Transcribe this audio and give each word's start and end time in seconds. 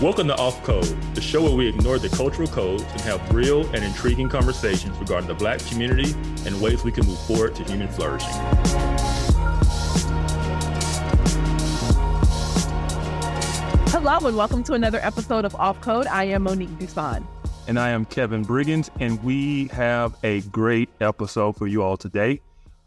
Welcome 0.00 0.28
to 0.28 0.36
Off 0.36 0.62
Code, 0.62 0.84
the 1.16 1.20
show 1.20 1.42
where 1.42 1.56
we 1.56 1.66
ignore 1.66 1.98
the 1.98 2.08
cultural 2.08 2.46
codes 2.46 2.84
and 2.84 3.00
have 3.00 3.34
real 3.34 3.66
and 3.74 3.82
intriguing 3.82 4.28
conversations 4.28 4.96
regarding 4.98 5.26
the 5.26 5.34
Black 5.34 5.58
community 5.66 6.12
and 6.46 6.60
ways 6.60 6.84
we 6.84 6.92
can 6.92 7.04
move 7.04 7.18
forward 7.22 7.56
to 7.56 7.64
human 7.64 7.88
flourishing. 7.88 8.30
Hello, 13.90 14.18
and 14.24 14.36
welcome 14.36 14.62
to 14.62 14.74
another 14.74 15.00
episode 15.02 15.44
of 15.44 15.56
Off 15.56 15.80
Code. 15.80 16.06
I 16.06 16.26
am 16.26 16.44
Monique 16.44 16.78
Duson. 16.78 17.26
And 17.66 17.76
I 17.76 17.88
am 17.88 18.04
Kevin 18.04 18.44
Briggins, 18.44 18.90
and 19.00 19.20
we 19.24 19.66
have 19.72 20.16
a 20.22 20.42
great 20.42 20.90
episode 21.00 21.56
for 21.56 21.66
you 21.66 21.82
all 21.82 21.96
today. 21.96 22.40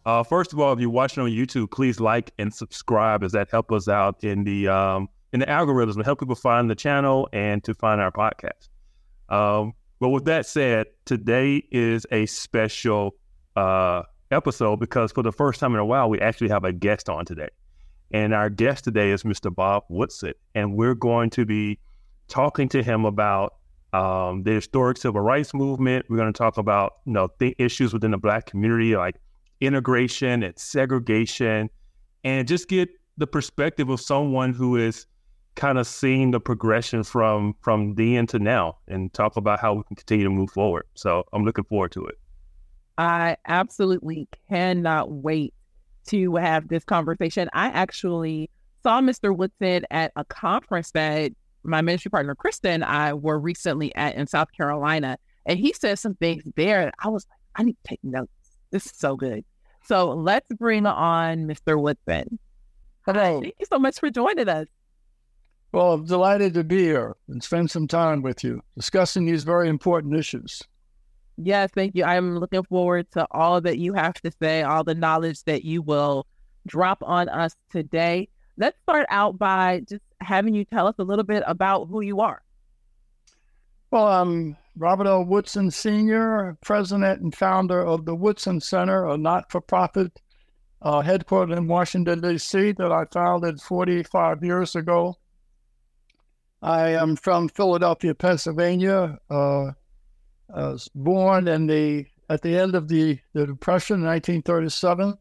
Uh, 0.05 0.23
first 0.23 0.53
of 0.53 0.61
all, 0.61 0.71
if 0.71 0.79
you're 0.79 0.89
watching 0.89 1.23
on 1.23 1.29
YouTube, 1.29 1.71
please 1.71 1.99
like 1.99 2.31
and 2.39 2.53
subscribe 2.53 3.21
as 3.21 3.33
that 3.33 3.51
helps 3.51 3.73
us 3.73 3.89
out 3.89 4.23
in 4.23 4.45
the 4.45 4.69
um, 4.69 5.09
in 5.33 5.39
the 5.39 5.45
algorithms 5.45 5.95
to 5.95 6.03
help 6.03 6.19
people 6.19 6.35
find 6.35 6.69
the 6.69 6.75
channel 6.75 7.29
and 7.31 7.63
to 7.63 7.73
find 7.73 8.01
our 8.01 8.11
podcast. 8.11 8.69
Um, 9.29 9.73
but 9.99 10.09
with 10.09 10.25
that 10.25 10.45
said, 10.45 10.87
today 11.05 11.63
is 11.71 12.05
a 12.11 12.25
special 12.25 13.15
uh, 13.55 14.03
episode 14.31 14.79
because 14.79 15.11
for 15.11 15.23
the 15.23 15.31
first 15.31 15.59
time 15.59 15.73
in 15.73 15.79
a 15.79 15.85
while, 15.85 16.09
we 16.09 16.19
actually 16.19 16.49
have 16.49 16.63
a 16.63 16.73
guest 16.73 17.09
on 17.09 17.25
today. 17.25 17.49
And 18.11 18.33
our 18.33 18.49
guest 18.49 18.83
today 18.83 19.11
is 19.11 19.23
Mr. 19.23 19.53
Bob 19.53 19.83
Woodson. 19.89 20.33
And 20.53 20.75
we're 20.75 20.95
going 20.95 21.29
to 21.31 21.45
be 21.45 21.79
talking 22.27 22.67
to 22.69 22.83
him 22.83 23.05
about 23.05 23.55
um, 23.93 24.43
the 24.43 24.51
historic 24.51 24.97
civil 24.97 25.21
rights 25.21 25.53
movement. 25.53 26.05
We're 26.09 26.17
going 26.17 26.31
to 26.31 26.37
talk 26.37 26.57
about 26.57 26.93
you 27.05 27.13
know 27.13 27.29
the 27.39 27.55
issues 27.57 27.93
within 27.93 28.11
the 28.11 28.17
Black 28.17 28.45
community, 28.45 28.95
like 28.95 29.15
integration 29.59 30.43
and 30.43 30.57
segregation, 30.57 31.69
and 32.23 32.47
just 32.47 32.69
get 32.69 32.89
the 33.17 33.27
perspective 33.27 33.89
of 33.89 33.99
someone 33.99 34.53
who 34.53 34.77
is 34.77 35.05
kind 35.55 35.77
of 35.77 35.85
seeing 35.85 36.31
the 36.31 36.39
progression 36.39 37.03
from 37.03 37.55
from 37.61 37.95
then 37.95 38.27
to 38.27 38.39
now 38.39 38.77
and 38.87 39.13
talk 39.13 39.35
about 39.35 39.59
how 39.59 39.73
we 39.73 39.83
can 39.83 39.95
continue 39.95 40.23
to 40.25 40.29
move 40.29 40.51
forward. 40.51 40.85
So 40.95 41.23
I'm 41.33 41.43
looking 41.43 41.65
forward 41.65 41.91
to 41.93 42.05
it. 42.05 42.15
I 42.97 43.37
absolutely 43.47 44.27
cannot 44.49 45.11
wait 45.11 45.53
to 46.07 46.35
have 46.35 46.67
this 46.67 46.83
conversation. 46.83 47.49
I 47.53 47.67
actually 47.67 48.49
saw 48.83 49.01
Mr. 49.01 49.35
Woodson 49.35 49.85
at 49.91 50.11
a 50.15 50.25
conference 50.25 50.91
that 50.91 51.31
my 51.63 51.81
ministry 51.81 52.09
partner 52.09 52.35
Krista 52.35 52.69
and 52.69 52.83
I 52.83 53.13
were 53.13 53.39
recently 53.39 53.93
at 53.95 54.15
in 54.15 54.27
South 54.27 54.51
Carolina, 54.55 55.17
and 55.45 55.59
he 55.59 55.73
said 55.73 55.99
some 55.99 56.15
things 56.15 56.43
there. 56.55 56.91
I 56.99 57.09
was 57.09 57.25
like, 57.29 57.39
I 57.55 57.63
need 57.63 57.77
to 57.83 57.89
take 57.89 58.03
notes. 58.03 58.31
This 58.71 58.85
is 58.85 58.93
so 58.95 59.15
good. 59.15 59.43
So 59.83 60.11
let's 60.11 60.47
bring 60.53 60.85
on 60.85 61.47
Mr. 61.47 61.79
Woodson. 61.79 62.39
Hello. 63.05 63.41
Thank 63.41 63.55
you 63.59 63.65
so 63.65 63.79
much 63.79 63.99
for 63.99 64.09
joining 64.09 64.47
us. 64.47 64.67
Well, 65.71 65.93
I'm 65.93 66.05
delighted 66.05 66.53
to 66.55 66.63
be 66.63 66.79
here 66.79 67.15
and 67.29 67.41
spend 67.41 67.71
some 67.71 67.87
time 67.87 68.21
with 68.21 68.43
you 68.43 68.61
discussing 68.75 69.25
these 69.25 69.43
very 69.43 69.69
important 69.69 70.15
issues. 70.15 70.61
Yes, 71.37 71.71
thank 71.73 71.95
you. 71.95 72.03
I'm 72.03 72.37
looking 72.37 72.63
forward 72.63 73.09
to 73.13 73.25
all 73.31 73.61
that 73.61 73.77
you 73.77 73.93
have 73.93 74.15
to 74.21 74.31
say, 74.41 74.63
all 74.63 74.83
the 74.83 74.95
knowledge 74.95 75.43
that 75.45 75.63
you 75.63 75.81
will 75.81 76.27
drop 76.67 77.01
on 77.03 77.29
us 77.29 77.55
today. 77.71 78.27
Let's 78.57 78.77
start 78.83 79.05
out 79.09 79.39
by 79.39 79.83
just 79.87 80.03
having 80.19 80.53
you 80.53 80.65
tell 80.65 80.87
us 80.87 80.95
a 80.99 81.03
little 81.03 81.23
bit 81.23 81.43
about 81.47 81.85
who 81.85 82.01
you 82.01 82.19
are. 82.19 82.41
Well, 83.91 84.07
I'm 84.07 84.57
Robert 84.77 85.07
L. 85.07 85.23
Woodson 85.23 85.71
Sr., 85.71 86.57
president 86.61 87.21
and 87.21 87.33
founder 87.33 87.81
of 87.85 88.05
the 88.05 88.15
Woodson 88.15 88.59
Center, 88.59 89.07
a 89.07 89.17
not 89.17 89.51
for 89.51 89.61
profit 89.61 90.19
uh, 90.81 91.01
headquartered 91.01 91.57
in 91.57 91.67
Washington, 91.67 92.21
D.C., 92.21 92.73
that 92.73 92.91
I 92.91 93.05
founded 93.11 93.61
45 93.61 94.43
years 94.43 94.75
ago. 94.75 95.17
I 96.61 96.89
am 96.91 97.15
from 97.15 97.49
Philadelphia, 97.49 98.13
Pennsylvania. 98.13 99.17
Uh, 99.29 99.71
I 100.53 100.67
was 100.67 100.89
born 100.93 101.47
in 101.47 101.67
the 101.67 102.05
at 102.29 102.41
the 102.43 102.57
end 102.57 102.75
of 102.75 102.87
the, 102.87 103.19
the 103.33 103.45
Depression 103.45 103.95
in 104.01 104.05
1937. 104.05 105.17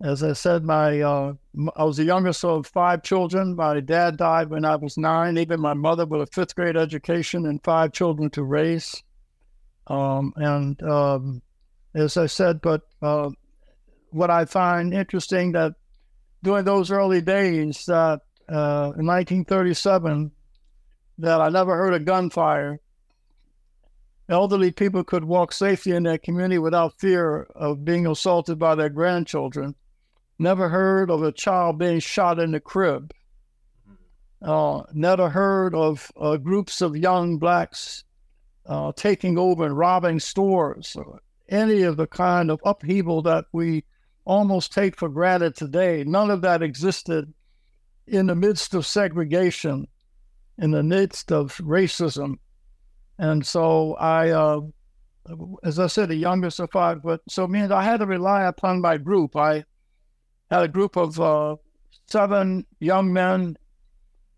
As 0.00 0.22
I 0.22 0.32
said, 0.32 0.64
my 0.64 1.00
uh, 1.00 1.34
I 1.76 1.84
was 1.84 1.96
the 1.96 2.04
youngest 2.04 2.44
of 2.44 2.66
five 2.66 3.02
children. 3.02 3.56
My 3.56 3.80
dad 3.80 4.16
died 4.16 4.48
when 4.48 4.64
I 4.64 4.76
was 4.76 4.96
nine. 4.96 5.36
Even 5.36 5.60
my 5.60 5.74
mother 5.74 6.06
with 6.06 6.22
a 6.22 6.26
fifth 6.26 6.54
grade 6.54 6.76
education 6.76 7.46
and 7.46 7.62
five 7.62 7.92
children 7.92 8.30
to 8.30 8.44
raise. 8.44 9.02
Um, 9.88 10.32
and 10.36 10.80
um, 10.82 11.42
as 11.94 12.16
I 12.16 12.26
said, 12.26 12.60
but 12.60 12.82
uh, 13.02 13.30
what 14.10 14.30
I 14.30 14.44
find 14.44 14.94
interesting 14.94 15.52
that 15.52 15.74
during 16.42 16.64
those 16.64 16.90
early 16.90 17.20
days 17.20 17.84
that 17.86 18.20
uh, 18.48 18.92
in 18.96 19.06
1937 19.06 20.30
that 21.18 21.40
I 21.40 21.48
never 21.48 21.76
heard 21.76 21.94
of 21.94 22.04
gunfire. 22.04 22.80
Elderly 24.28 24.70
people 24.70 25.04
could 25.04 25.24
walk 25.24 25.52
safely 25.52 25.92
in 25.92 26.04
their 26.04 26.18
community 26.18 26.58
without 26.58 26.98
fear 26.98 27.48
of 27.54 27.84
being 27.84 28.06
assaulted 28.06 28.58
by 28.58 28.74
their 28.74 28.90
grandchildren. 28.90 29.74
Never 30.38 30.68
heard 30.68 31.10
of 31.10 31.22
a 31.22 31.32
child 31.32 31.78
being 31.78 31.98
shot 31.98 32.38
in 32.38 32.52
the 32.52 32.60
crib. 32.60 33.12
Uh, 34.40 34.82
never 34.92 35.30
heard 35.30 35.74
of 35.74 36.12
uh, 36.16 36.36
groups 36.36 36.80
of 36.80 36.96
young 36.96 37.38
blacks 37.38 38.04
uh, 38.66 38.92
taking 38.94 39.36
over 39.38 39.64
and 39.64 39.76
robbing 39.76 40.20
stores 40.20 40.94
or 40.94 41.20
any 41.48 41.82
of 41.82 41.96
the 41.96 42.06
kind 42.06 42.50
of 42.50 42.60
upheaval 42.64 43.22
that 43.22 43.46
we 43.52 43.82
almost 44.24 44.72
take 44.72 44.94
for 44.96 45.08
granted 45.08 45.56
today. 45.56 46.04
None 46.06 46.30
of 46.30 46.42
that 46.42 46.62
existed 46.62 47.32
in 48.06 48.26
the 48.26 48.34
midst 48.36 48.74
of 48.74 48.86
segregation 48.86 49.88
in 50.58 50.72
the 50.72 50.82
midst 50.82 51.32
of 51.32 51.56
racism. 51.58 52.34
And 53.18 53.46
so 53.46 53.94
I, 53.94 54.30
uh, 54.30 54.60
as 55.64 55.78
I 55.78 55.86
said, 55.86 56.08
the 56.08 56.16
youngest 56.16 56.60
of 56.60 56.70
five, 56.70 57.02
but 57.02 57.20
so 57.28 57.46
means 57.46 57.70
I 57.70 57.82
had 57.82 57.98
to 57.98 58.06
rely 58.06 58.44
upon 58.44 58.80
my 58.80 58.96
group. 58.96 59.36
I 59.36 59.64
had 60.50 60.62
a 60.62 60.68
group 60.68 60.96
of 60.96 61.20
uh, 61.20 61.56
seven 62.06 62.66
young 62.80 63.12
men 63.12 63.56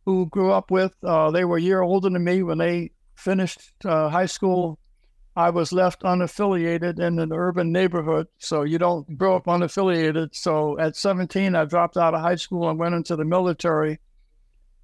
who 0.04 0.26
grew 0.26 0.50
up 0.50 0.70
with. 0.70 0.92
Uh, 1.02 1.30
they 1.30 1.44
were 1.44 1.58
a 1.58 1.62
year 1.62 1.82
older 1.82 2.10
than 2.10 2.24
me 2.24 2.42
when 2.42 2.58
they 2.58 2.90
finished 3.14 3.60
uh, 3.84 4.08
high 4.08 4.26
school. 4.26 4.78
I 5.36 5.50
was 5.50 5.72
left 5.72 6.02
unaffiliated 6.02 6.98
in 6.98 7.18
an 7.18 7.32
urban 7.32 7.70
neighborhood, 7.70 8.26
so 8.38 8.62
you 8.62 8.78
don't 8.78 9.16
grow 9.16 9.36
up 9.36 9.46
unaffiliated. 9.46 10.34
So 10.34 10.78
at 10.78 10.96
17, 10.96 11.54
I 11.54 11.64
dropped 11.66 11.96
out 11.96 12.14
of 12.14 12.20
high 12.20 12.34
school 12.34 12.68
and 12.68 12.78
went 12.78 12.94
into 12.94 13.14
the 13.14 13.24
military 13.24 14.00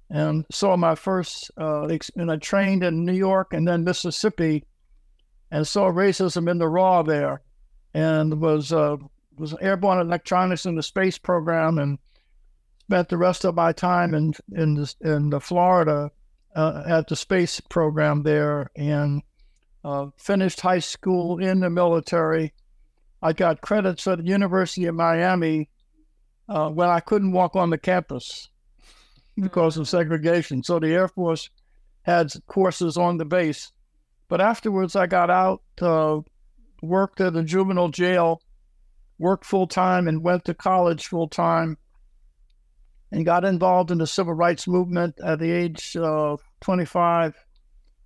and 0.09 0.45
saw 0.51 0.77
my 0.77 0.95
first, 0.95 1.51
uh, 1.57 1.87
and 2.15 2.31
I 2.31 2.37
trained 2.37 2.83
in 2.83 3.05
New 3.05 3.13
York 3.13 3.53
and 3.53 3.67
then 3.67 3.83
Mississippi, 3.83 4.63
and 5.51 5.67
saw 5.67 5.91
racism 5.91 6.49
in 6.49 6.57
the 6.57 6.67
raw 6.67 7.03
there, 7.03 7.41
and 7.93 8.39
was 8.41 8.71
uh, 8.71 8.97
was 9.37 9.53
airborne 9.61 9.99
electronics 9.99 10.65
in 10.65 10.75
the 10.75 10.83
space 10.83 11.17
program, 11.17 11.77
and 11.77 11.99
spent 12.81 13.09
the 13.09 13.17
rest 13.17 13.45
of 13.45 13.55
my 13.55 13.71
time 13.71 14.13
in 14.13 14.33
in 14.55 14.75
the, 14.75 14.93
in 15.01 15.29
the 15.29 15.39
Florida 15.39 16.11
uh, 16.55 16.83
at 16.87 17.07
the 17.07 17.15
space 17.15 17.59
program 17.69 18.23
there, 18.23 18.69
and 18.75 19.21
uh, 19.83 20.07
finished 20.17 20.61
high 20.61 20.79
school 20.79 21.39
in 21.39 21.59
the 21.59 21.69
military. 21.69 22.53
I 23.21 23.33
got 23.33 23.61
credits 23.61 24.07
at 24.07 24.19
the 24.19 24.25
University 24.25 24.85
of 24.85 24.95
Miami 24.95 25.69
uh, 26.47 26.69
when 26.69 26.87
I 26.87 26.99
couldn't 26.99 27.31
walk 27.31 27.55
on 27.55 27.71
the 27.71 27.77
campus 27.77 28.49
because 29.39 29.77
of 29.77 29.87
segregation. 29.87 30.63
So 30.63 30.79
the 30.79 30.93
Air 30.93 31.07
Force 31.07 31.49
had 32.03 32.31
courses 32.47 32.97
on 32.97 33.17
the 33.17 33.25
base. 33.25 33.71
But 34.29 34.41
afterwards, 34.41 34.95
I 34.95 35.07
got 35.07 35.29
out, 35.29 35.61
uh, 35.81 36.19
worked 36.81 37.21
at 37.21 37.35
a 37.35 37.43
juvenile 37.43 37.89
jail, 37.89 38.41
worked 39.19 39.45
full 39.45 39.67
time, 39.67 40.07
and 40.07 40.23
went 40.23 40.45
to 40.45 40.53
college 40.53 41.07
full 41.07 41.27
time, 41.27 41.77
and 43.11 43.25
got 43.25 43.45
involved 43.45 43.91
in 43.91 43.99
the 43.99 44.07
civil 44.07 44.33
rights 44.33 44.67
movement 44.67 45.15
at 45.23 45.39
the 45.39 45.51
age 45.51 45.95
of 45.95 46.41
25. 46.61 47.35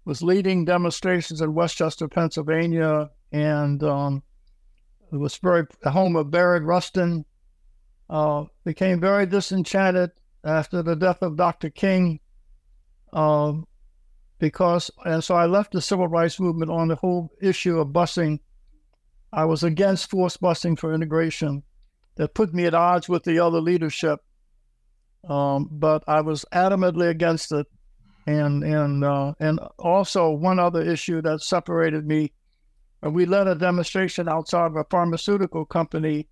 Was 0.03 0.23
leading 0.23 0.65
demonstrations 0.65 1.41
in 1.41 1.53
West 1.53 1.77
Chester, 1.77 2.07
Pennsylvania, 2.07 3.11
and 3.31 3.83
um, 3.83 4.23
it 5.11 5.17
was 5.17 5.37
very 5.37 5.65
the 5.83 5.91
home 5.91 6.15
of 6.15 6.31
Bayard 6.31 6.63
Rustin. 6.63 7.25
Uh, 8.09 8.45
became 8.65 8.99
very 8.99 9.25
disenchanted 9.25 10.11
after 10.43 10.81
the 10.81 10.95
death 10.95 11.21
of 11.21 11.37
Dr. 11.37 11.69
King, 11.69 12.19
um, 13.13 13.67
because, 14.39 14.89
and 15.05 15.23
so 15.23 15.35
I 15.35 15.45
left 15.45 15.73
the 15.73 15.81
civil 15.81 16.07
rights 16.07 16.39
movement 16.39 16.71
on 16.71 16.87
the 16.87 16.95
whole 16.95 17.31
issue 17.41 17.79
of 17.79 17.89
busing. 17.89 18.39
I 19.31 19.45
was 19.45 19.63
against 19.63 20.09
forced 20.09 20.41
busing 20.41 20.77
for 20.79 20.93
integration. 20.93 21.63
That 22.15 22.33
put 22.33 22.53
me 22.53 22.65
at 22.65 22.73
odds 22.73 23.07
with 23.07 23.23
the 23.23 23.39
other 23.39 23.61
leadership, 23.61 24.19
um, 25.27 25.69
but 25.71 26.03
I 26.07 26.21
was 26.21 26.45
adamantly 26.51 27.09
against 27.09 27.51
it. 27.53 27.67
And 28.27 28.63
and 28.63 29.03
uh, 29.03 29.33
and 29.39 29.59
also 29.79 30.29
one 30.29 30.59
other 30.59 30.81
issue 30.81 31.21
that 31.21 31.41
separated 31.41 32.05
me. 32.05 32.33
We 33.01 33.25
led 33.25 33.47
a 33.47 33.55
demonstration 33.55 34.27
outside 34.27 34.67
of 34.67 34.75
a 34.75 34.85
pharmaceutical 34.91 35.65
company. 35.65 36.27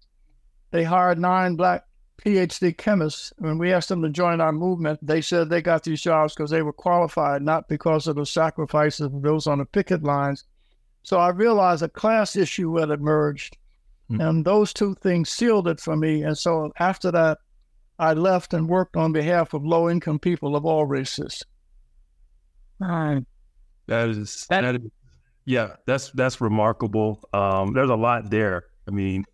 They 0.71 0.83
hired 0.83 1.17
nine 1.17 1.55
black 1.55 1.85
PhD 2.25 2.77
chemists, 2.77 3.31
when 3.37 3.57
we 3.57 3.71
asked 3.71 3.89
them 3.89 4.01
to 4.01 4.09
join 4.09 4.41
our 4.41 4.51
movement, 4.51 4.99
they 5.01 5.21
said 5.21 5.49
they 5.49 5.61
got 5.61 5.83
these 5.83 6.01
jobs 6.01 6.33
because 6.33 6.51
they 6.51 6.61
were 6.61 6.73
qualified, 6.73 7.41
not 7.41 7.67
because 7.67 8.07
of 8.07 8.15
the 8.15 8.25
sacrifices 8.25 9.01
of 9.01 9.21
those 9.21 9.47
on 9.47 9.59
the 9.59 9.65
picket 9.65 10.03
lines. 10.03 10.43
So 11.03 11.17
I 11.17 11.29
realized 11.29 11.81
a 11.81 11.89
class 11.89 12.35
issue 12.35 12.75
had 12.75 12.89
emerged, 12.89 13.57
mm-hmm. 14.11 14.21
and 14.21 14.45
those 14.45 14.73
two 14.73 14.95
things 14.95 15.29
sealed 15.29 15.67
it 15.67 15.79
for 15.79 15.95
me. 15.95 16.23
And 16.23 16.37
so 16.37 16.71
after 16.77 17.11
that, 17.11 17.37
I 17.97 18.13
left 18.13 18.53
and 18.53 18.67
worked 18.67 18.95
on 18.95 19.11
behalf 19.11 19.53
of 19.53 19.65
low 19.65 19.89
income 19.89 20.19
people 20.19 20.55
of 20.55 20.65
all 20.65 20.85
races. 20.85 21.43
That 23.87 24.09
is 24.09 24.45
that, 24.49 24.61
that 24.61 24.75
is 24.75 24.81
yeah, 25.45 25.75
that's 25.87 26.11
that's 26.11 26.39
remarkable. 26.41 27.27
Um, 27.33 27.73
there's 27.73 27.89
a 27.89 27.95
lot 27.95 28.29
there. 28.29 28.65
I 28.87 28.91
mean, 28.91 29.25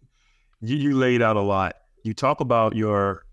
you, 0.61 0.77
you 0.77 0.97
laid 0.97 1.21
out 1.21 1.35
a 1.35 1.41
lot. 1.41 1.75
You 2.05 2.13
talk 2.13 2.39
about 2.39 2.75
your 2.75 3.25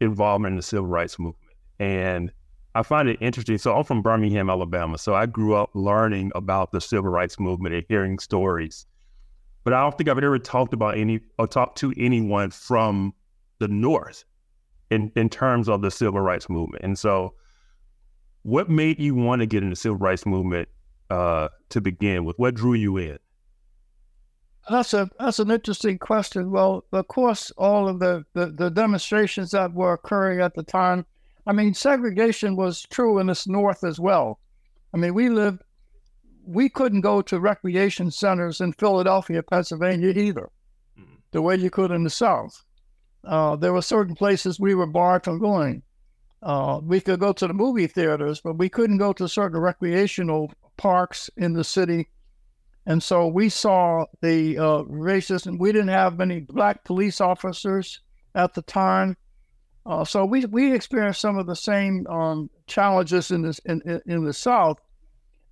involvement 0.00 0.54
in 0.54 0.56
the 0.56 0.62
civil 0.62 0.88
rights 0.88 1.16
movement, 1.16 1.54
and 1.78 2.32
I 2.74 2.82
find 2.82 3.08
it 3.08 3.18
interesting. 3.20 3.56
So 3.56 3.74
I'm 3.76 3.84
from 3.84 4.02
Birmingham, 4.02 4.50
Alabama. 4.50 4.98
So 4.98 5.14
I 5.14 5.26
grew 5.26 5.54
up 5.54 5.70
learning 5.74 6.32
about 6.34 6.72
the 6.72 6.80
civil 6.80 7.08
rights 7.08 7.38
movement 7.38 7.74
and 7.76 7.84
hearing 7.88 8.18
stories. 8.18 8.84
But 9.62 9.74
I 9.74 9.80
don't 9.80 9.96
think 9.96 10.08
I've 10.10 10.18
ever 10.18 10.40
talked 10.40 10.74
about 10.74 10.98
any 10.98 11.20
or 11.38 11.46
talked 11.46 11.78
to 11.78 11.94
anyone 11.96 12.50
from 12.50 13.14
the 13.60 13.68
North 13.68 14.24
in, 14.90 15.12
in 15.14 15.28
terms 15.28 15.68
of 15.68 15.80
the 15.82 15.90
civil 15.90 16.20
rights 16.20 16.48
movement. 16.48 16.82
And 16.82 16.98
so 16.98 17.34
what 18.42 18.68
made 18.68 18.98
you 18.98 19.14
want 19.14 19.40
to 19.40 19.46
get 19.46 19.62
in 19.62 19.70
the 19.70 19.76
civil 19.76 19.98
rights 19.98 20.26
movement 20.26 20.68
uh, 21.10 21.48
to 21.68 21.80
begin 21.80 22.24
with? 22.24 22.36
What 22.38 22.54
drew 22.54 22.74
you 22.74 22.96
in? 22.96 23.18
That's 24.68 24.94
a 24.94 25.08
that's 25.18 25.38
an 25.38 25.50
interesting 25.50 25.98
question. 25.98 26.50
Well, 26.50 26.84
of 26.92 27.06
course, 27.08 27.52
all 27.56 27.88
of 27.88 28.00
the, 28.00 28.24
the, 28.32 28.46
the 28.46 28.70
demonstrations 28.70 29.52
that 29.52 29.72
were 29.72 29.92
occurring 29.92 30.40
at 30.40 30.54
the 30.54 30.64
time. 30.64 31.06
I 31.46 31.52
mean, 31.52 31.74
segregation 31.74 32.56
was 32.56 32.82
true 32.82 33.20
in 33.20 33.28
this 33.28 33.46
North 33.46 33.84
as 33.84 34.00
well. 34.00 34.40
I 34.92 34.96
mean, 34.96 35.14
we 35.14 35.28
lived, 35.28 35.62
we 36.44 36.68
couldn't 36.68 37.02
go 37.02 37.22
to 37.22 37.38
recreation 37.38 38.10
centers 38.10 38.60
in 38.60 38.72
Philadelphia, 38.72 39.42
Pennsylvania 39.44 40.08
either, 40.08 40.50
mm-hmm. 40.98 41.14
the 41.30 41.42
way 41.42 41.54
you 41.54 41.70
could 41.70 41.92
in 41.92 42.02
the 42.02 42.10
South. 42.10 42.64
Uh, 43.24 43.54
there 43.54 43.72
were 43.72 43.82
certain 43.82 44.16
places 44.16 44.58
we 44.58 44.74
were 44.74 44.86
barred 44.86 45.22
from 45.22 45.38
going. 45.38 45.82
Uh, 46.42 46.80
we 46.82 47.00
could 47.00 47.20
go 47.20 47.32
to 47.32 47.46
the 47.46 47.54
movie 47.54 47.86
theaters, 47.86 48.40
but 48.40 48.58
we 48.58 48.68
couldn't 48.68 48.98
go 48.98 49.12
to 49.12 49.28
certain 49.28 49.60
recreational 49.60 50.52
parks 50.76 51.30
in 51.36 51.52
the 51.52 51.64
city 51.64 52.08
and 52.86 53.02
so 53.02 53.26
we 53.26 53.48
saw 53.48 54.06
the 54.22 54.58
uh, 54.58 54.82
racism. 54.84 55.58
We 55.58 55.72
didn't 55.72 55.88
have 55.88 56.18
many 56.18 56.40
black 56.40 56.84
police 56.84 57.20
officers 57.20 58.00
at 58.36 58.54
the 58.54 58.62
time. 58.62 59.16
Uh, 59.84 60.04
so 60.04 60.24
we, 60.24 60.44
we 60.46 60.72
experienced 60.72 61.20
some 61.20 61.36
of 61.36 61.46
the 61.46 61.56
same 61.56 62.06
um, 62.06 62.48
challenges 62.66 63.32
in, 63.32 63.42
this, 63.42 63.58
in, 63.60 63.82
in 64.06 64.24
the 64.24 64.32
South. 64.32 64.78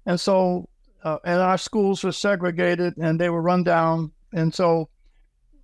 And 0.07 0.19
so, 0.19 0.69
uh, 1.03 1.19
and 1.25 1.41
our 1.41 1.59
schools 1.59 2.05
were 2.05 2.13
segregated 2.13 2.97
and 2.99 3.21
they 3.21 3.31
were 3.31 3.43
run 3.43 3.65
down. 3.65 4.13
And 4.33 4.55
so 4.55 4.89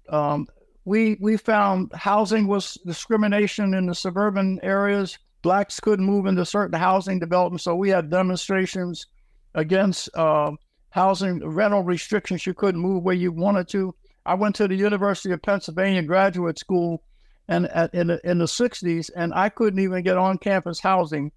um, 0.08 0.48
we, 0.84 1.18
we 1.20 1.36
found 1.36 1.92
housing 1.94 2.48
was 2.48 2.78
discrimination 2.84 3.74
in 3.74 3.86
the 3.86 3.94
suburban 3.94 4.58
areas. 4.62 5.18
Blacks 5.42 5.78
couldn't 5.78 6.04
move 6.04 6.26
into 6.26 6.44
certain 6.44 6.78
housing 6.78 7.20
developments. 7.20 7.64
So 7.64 7.76
we 7.76 7.90
had 7.90 8.10
demonstrations 8.10 9.06
against 9.54 10.08
uh, 10.14 10.52
housing 10.90 11.46
rental 11.48 11.82
restrictions. 11.82 12.46
You 12.46 12.54
couldn't 12.54 12.80
move 12.80 13.02
where 13.02 13.14
you 13.14 13.32
wanted 13.32 13.68
to. 13.68 13.94
I 14.26 14.34
went 14.34 14.56
to 14.56 14.68
the 14.68 14.74
University 14.74 15.32
of 15.32 15.42
Pennsylvania 15.42 16.02
graduate 16.02 16.58
school 16.58 17.02
and 17.48 17.66
at, 17.68 17.92
in, 17.94 18.08
the, 18.08 18.20
in 18.22 18.38
the 18.38 18.44
60s, 18.44 19.10
and 19.16 19.32
I 19.34 19.48
couldn't 19.48 19.80
even 19.80 20.04
get 20.04 20.18
on 20.18 20.38
campus 20.38 20.78
housing, 20.78 21.32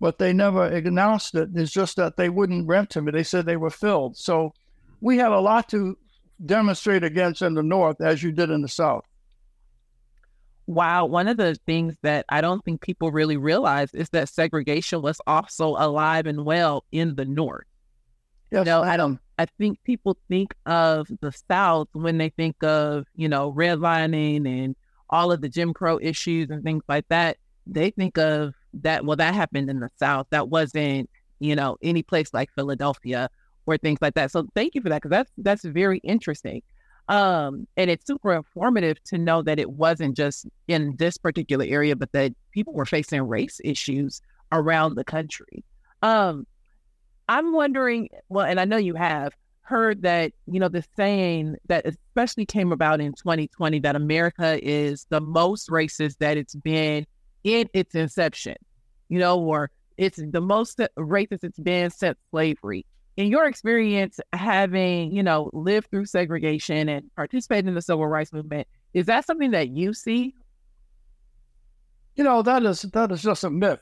but 0.00 0.18
they 0.18 0.32
never 0.32 0.66
announced 0.66 1.34
it. 1.34 1.50
It's 1.54 1.70
just 1.70 1.96
that 1.96 2.16
they 2.16 2.28
wouldn't 2.28 2.66
rent 2.66 2.90
to 2.90 3.02
me. 3.02 3.12
They 3.12 3.22
said 3.22 3.46
they 3.46 3.56
were 3.56 3.70
filled. 3.70 4.16
So 4.16 4.54
we 5.00 5.18
had 5.18 5.30
a 5.30 5.40
lot 5.40 5.68
to 5.70 5.96
demonstrate 6.44 7.04
against 7.04 7.42
in 7.42 7.54
the 7.54 7.62
North 7.62 8.00
as 8.00 8.22
you 8.22 8.32
did 8.32 8.50
in 8.50 8.62
the 8.62 8.68
South. 8.68 9.04
Wow. 10.66 11.06
One 11.06 11.28
of 11.28 11.36
the 11.36 11.56
things 11.66 11.96
that 12.02 12.24
I 12.28 12.40
don't 12.40 12.64
think 12.64 12.80
people 12.80 13.10
really 13.12 13.36
realize 13.36 13.92
is 13.94 14.08
that 14.10 14.28
segregation 14.28 15.02
was 15.02 15.20
also 15.26 15.76
alive 15.76 16.26
and 16.26 16.44
well 16.44 16.84
in 16.92 17.14
the 17.16 17.24
North. 17.24 17.66
Yes. 18.52 18.60
You 18.60 18.64
know, 18.66 18.82
I 18.82 18.96
don't. 18.98 19.18
I 19.38 19.46
think 19.58 19.82
people 19.82 20.16
think 20.28 20.54
of 20.66 21.08
the 21.22 21.32
South 21.50 21.88
when 21.92 22.18
they 22.18 22.28
think 22.28 22.62
of 22.62 23.06
you 23.16 23.28
know 23.28 23.52
redlining 23.52 24.46
and 24.46 24.76
all 25.08 25.32
of 25.32 25.40
the 25.40 25.48
Jim 25.48 25.72
Crow 25.72 25.98
issues 26.00 26.50
and 26.50 26.62
things 26.62 26.84
like 26.88 27.08
that. 27.08 27.38
They 27.66 27.90
think 27.90 28.18
of 28.18 28.54
that. 28.74 29.06
Well, 29.06 29.16
that 29.16 29.34
happened 29.34 29.70
in 29.70 29.80
the 29.80 29.88
South. 29.98 30.26
That 30.30 30.48
wasn't 30.50 31.08
you 31.40 31.56
know 31.56 31.78
any 31.82 32.02
place 32.02 32.34
like 32.34 32.50
Philadelphia 32.54 33.30
or 33.64 33.78
things 33.78 34.00
like 34.02 34.14
that. 34.14 34.30
So 34.30 34.46
thank 34.54 34.74
you 34.74 34.82
for 34.82 34.90
that 34.90 35.00
because 35.00 35.10
that's 35.10 35.32
that's 35.38 35.64
very 35.64 35.98
interesting. 35.98 36.62
Um, 37.08 37.66
and 37.78 37.90
it's 37.90 38.06
super 38.06 38.34
informative 38.34 39.02
to 39.04 39.18
know 39.18 39.42
that 39.42 39.58
it 39.58 39.70
wasn't 39.70 40.16
just 40.16 40.46
in 40.68 40.94
this 40.98 41.16
particular 41.16 41.64
area, 41.66 41.96
but 41.96 42.12
that 42.12 42.32
people 42.52 42.74
were 42.74 42.86
facing 42.86 43.22
race 43.22 43.60
issues 43.64 44.20
around 44.52 44.94
the 44.94 45.04
country. 45.04 45.64
Um, 46.02 46.46
I'm 47.28 47.52
wondering, 47.52 48.08
well, 48.28 48.46
and 48.46 48.60
I 48.60 48.64
know 48.64 48.76
you 48.76 48.94
have 48.94 49.32
heard 49.62 50.02
that, 50.02 50.32
you 50.46 50.60
know, 50.60 50.68
the 50.68 50.84
saying 50.96 51.56
that 51.68 51.86
especially 51.86 52.44
came 52.44 52.72
about 52.72 53.00
in 53.00 53.12
2020 53.12 53.78
that 53.80 53.96
America 53.96 54.58
is 54.62 55.06
the 55.08 55.20
most 55.20 55.70
racist 55.70 56.18
that 56.18 56.36
it's 56.36 56.54
been 56.54 57.06
in 57.44 57.68
its 57.72 57.94
inception, 57.94 58.56
you 59.08 59.18
know, 59.18 59.40
or 59.40 59.70
it's 59.96 60.20
the 60.22 60.40
most 60.40 60.78
racist 60.98 61.44
it's 61.44 61.58
been 61.58 61.90
since 61.90 62.18
slavery. 62.30 62.84
In 63.16 63.28
your 63.28 63.46
experience, 63.46 64.18
having, 64.32 65.12
you 65.12 65.22
know, 65.22 65.50
lived 65.52 65.90
through 65.90 66.06
segregation 66.06 66.88
and 66.88 67.10
participated 67.14 67.68
in 67.68 67.74
the 67.74 67.82
civil 67.82 68.06
rights 68.06 68.32
movement, 68.32 68.66
is 68.94 69.06
that 69.06 69.26
something 69.26 69.50
that 69.52 69.68
you 69.68 69.92
see? 69.92 70.34
You 72.16 72.24
know, 72.24 72.42
that 72.42 72.62
is 72.62 72.82
that 72.82 73.12
is 73.12 73.22
just 73.22 73.44
a 73.44 73.50
myth. 73.50 73.80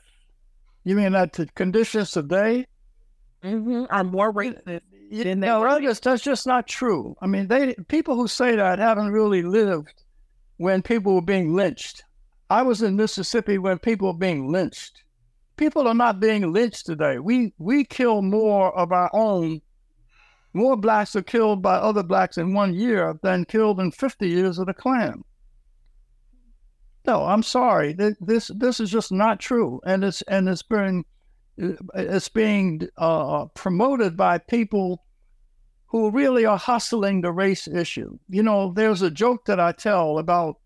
You 0.83 0.95
mean 0.95 1.13
that 1.13 1.33
the 1.33 1.47
conditions 1.47 2.11
today 2.11 2.65
mm-hmm. 3.43 3.85
are 3.89 4.03
more 4.03 4.33
racist 4.33 4.81
you, 5.09 5.23
than 5.23 5.41
no, 5.41 5.63
that's 5.63 5.83
just, 5.83 6.03
that's 6.03 6.23
just 6.23 6.47
not 6.47 6.67
true. 6.67 7.15
I 7.21 7.27
mean, 7.27 7.47
they 7.47 7.75
people 7.87 8.15
who 8.15 8.27
say 8.27 8.55
that 8.55 8.79
haven't 8.79 9.11
really 9.11 9.41
lived 9.41 10.03
when 10.57 10.81
people 10.81 11.15
were 11.15 11.21
being 11.21 11.55
lynched. 11.55 12.03
I 12.49 12.61
was 12.61 12.81
in 12.81 12.95
Mississippi 12.95 13.57
when 13.57 13.79
people 13.79 14.07
were 14.07 14.17
being 14.17 14.51
lynched. 14.51 15.03
People 15.57 15.87
are 15.87 15.93
not 15.93 16.19
being 16.19 16.51
lynched 16.51 16.85
today. 16.85 17.19
We 17.19 17.53
we 17.57 17.83
kill 17.83 18.21
more 18.21 18.77
of 18.77 18.91
our 18.91 19.09
own. 19.13 19.61
More 20.53 20.75
blacks 20.75 21.15
are 21.15 21.21
killed 21.21 21.61
by 21.61 21.75
other 21.75 22.03
blacks 22.03 22.37
in 22.37 22.53
one 22.53 22.73
year 22.73 23.17
than 23.23 23.45
killed 23.45 23.79
in 23.79 23.91
50 23.91 24.27
years 24.27 24.59
of 24.59 24.67
the 24.67 24.73
Klan. 24.73 25.23
No, 27.07 27.23
I'm 27.25 27.43
sorry. 27.43 27.93
This 28.19 28.51
this 28.55 28.79
is 28.79 28.91
just 28.91 29.11
not 29.11 29.39
true, 29.39 29.81
and 29.85 30.03
it's 30.03 30.21
and 30.23 30.47
it's 30.47 30.63
been 30.63 31.03
it's 31.95 32.29
being 32.29 32.87
uh, 32.97 33.45
promoted 33.53 34.17
by 34.17 34.37
people 34.37 35.03
who 35.87 36.09
really 36.09 36.45
are 36.45 36.57
hustling 36.57 37.21
the 37.21 37.31
race 37.31 37.67
issue. 37.67 38.17
You 38.29 38.43
know, 38.43 38.71
there's 38.73 39.01
a 39.01 39.11
joke 39.11 39.45
that 39.45 39.59
I 39.59 39.73
tell 39.73 40.17
about, 40.17 40.57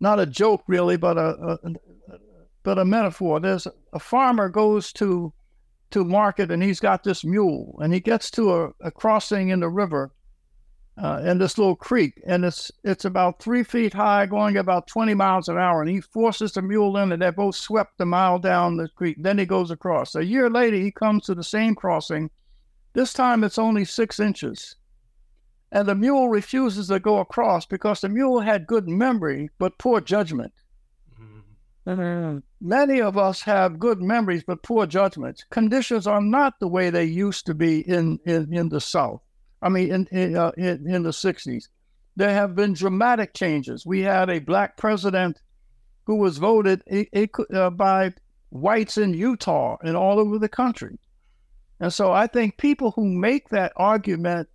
not 0.00 0.20
a 0.20 0.26
joke 0.26 0.64
really, 0.66 0.96
but 0.96 1.16
a, 1.16 1.58
a 1.62 1.72
but 2.64 2.78
a 2.78 2.84
metaphor. 2.84 3.40
There's 3.40 3.66
a 3.92 3.98
farmer 3.98 4.48
goes 4.48 4.92
to 4.94 5.32
to 5.90 6.04
market 6.04 6.50
and 6.50 6.62
he's 6.62 6.80
got 6.80 7.02
this 7.02 7.24
mule 7.24 7.78
and 7.80 7.94
he 7.94 8.00
gets 8.00 8.30
to 8.32 8.52
a, 8.52 8.70
a 8.82 8.90
crossing 8.90 9.48
in 9.48 9.60
the 9.60 9.70
river 9.70 10.12
uh, 11.00 11.22
in 11.24 11.38
this 11.38 11.56
little 11.58 11.76
creek, 11.76 12.20
and 12.26 12.44
it's 12.44 12.72
it's 12.82 13.04
about 13.04 13.40
three 13.40 13.62
feet 13.62 13.94
high, 13.94 14.26
going 14.26 14.56
about 14.56 14.88
20 14.88 15.14
miles 15.14 15.48
an 15.48 15.56
hour. 15.56 15.80
And 15.80 15.90
he 15.90 16.00
forces 16.00 16.52
the 16.52 16.62
mule 16.62 16.96
in, 16.96 17.12
and 17.12 17.22
they're 17.22 17.32
both 17.32 17.54
swept 17.54 18.00
a 18.00 18.06
mile 18.06 18.38
down 18.38 18.76
the 18.76 18.88
creek. 18.88 19.16
Then 19.20 19.38
he 19.38 19.46
goes 19.46 19.70
across. 19.70 20.14
A 20.14 20.24
year 20.24 20.50
later, 20.50 20.76
he 20.76 20.90
comes 20.90 21.24
to 21.24 21.34
the 21.34 21.44
same 21.44 21.74
crossing. 21.74 22.30
This 22.94 23.12
time, 23.12 23.44
it's 23.44 23.58
only 23.58 23.84
six 23.84 24.18
inches, 24.18 24.74
and 25.70 25.86
the 25.86 25.94
mule 25.94 26.28
refuses 26.28 26.88
to 26.88 26.98
go 26.98 27.18
across 27.18 27.64
because 27.64 28.00
the 28.00 28.08
mule 28.08 28.40
had 28.40 28.66
good 28.66 28.88
memory 28.88 29.50
but 29.58 29.78
poor 29.78 30.00
judgment. 30.00 30.52
Mm-hmm. 31.86 32.38
Many 32.60 33.00
of 33.00 33.16
us 33.16 33.40
have 33.42 33.78
good 33.78 34.02
memories 34.02 34.42
but 34.44 34.62
poor 34.62 34.86
judgments. 34.86 35.44
Conditions 35.50 36.06
are 36.06 36.20
not 36.20 36.58
the 36.58 36.68
way 36.68 36.90
they 36.90 37.04
used 37.04 37.46
to 37.46 37.54
be 37.54 37.80
in, 37.88 38.18
in, 38.26 38.52
in 38.52 38.68
the 38.68 38.80
South. 38.80 39.22
I 39.62 39.68
mean, 39.68 39.90
in 39.92 40.06
in, 40.10 40.36
uh, 40.36 40.52
in, 40.56 40.88
in 40.88 41.02
the 41.02 41.10
'60s, 41.10 41.68
there 42.16 42.32
have 42.32 42.54
been 42.54 42.72
dramatic 42.72 43.34
changes. 43.34 43.86
We 43.86 44.00
had 44.00 44.30
a 44.30 44.38
black 44.38 44.76
president 44.76 45.40
who 46.06 46.16
was 46.16 46.38
voted 46.38 46.82
uh, 47.52 47.70
by 47.70 48.14
whites 48.50 48.96
in 48.96 49.14
Utah 49.14 49.76
and 49.82 49.96
all 49.96 50.18
over 50.18 50.38
the 50.38 50.48
country. 50.48 50.98
And 51.80 51.92
so 51.92 52.12
I 52.12 52.26
think 52.26 52.56
people 52.56 52.92
who 52.92 53.04
make 53.04 53.50
that 53.50 53.72
argument 53.76 54.48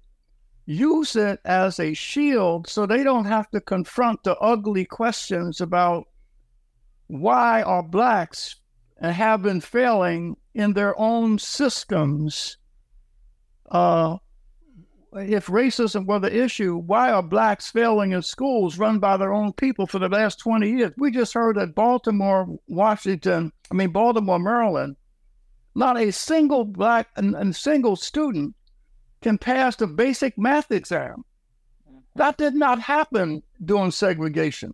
use 0.66 1.16
it 1.16 1.40
as 1.46 1.80
a 1.80 1.94
shield 1.94 2.68
so 2.68 2.86
they 2.86 3.04
don't 3.04 3.26
have 3.26 3.50
to 3.52 3.62
confront 3.62 4.24
the 4.24 4.38
ugly 4.38 4.86
questions 4.86 5.62
about 5.62 6.08
why 7.08 7.62
are 7.62 7.84
blacks 7.84 8.56
and 8.98 9.14
have 9.14 9.42
been 9.42 9.62
failing 9.62 10.38
in 10.54 10.74
their 10.74 10.98
own 11.00 11.38
systems? 11.38 12.58
Uh, 13.70 14.18
if 15.16 15.48
racism 15.48 16.06
were 16.06 16.20
the 16.20 16.44
issue, 16.44 16.78
why 16.78 17.12
are 17.12 17.24
blacks 17.24 17.70
failing 17.70 18.12
in 18.12 18.22
schools 18.22 18.78
run 18.78 19.00
by 19.00 19.18
their 19.18 19.34
own 19.34 19.54
people 19.54 19.88
for 19.88 20.00
the 20.00 20.10
last 20.10 20.40
20 20.40 20.70
years? 20.70 20.92
We 20.98 21.12
just 21.12 21.34
heard 21.34 21.58
that 21.58 21.76
Baltimore, 21.76 22.48
Washington, 22.68 23.52
I 23.72 23.76
mean, 23.76 23.92
Baltimore, 23.92 24.40
Maryland, 24.40 24.96
not 25.76 26.00
a 26.00 26.12
single 26.12 26.66
black 26.66 27.10
and, 27.16 27.36
and 27.36 27.56
single 27.56 27.96
student 27.96 28.56
can 29.22 29.38
pass 29.38 29.76
the 29.76 29.88
basic 29.88 30.38
math 30.38 30.72
exam. 30.72 31.24
That 32.16 32.38
did 32.38 32.54
not 32.54 32.80
happen 32.80 33.42
during 33.64 33.92
segregation 33.92 34.74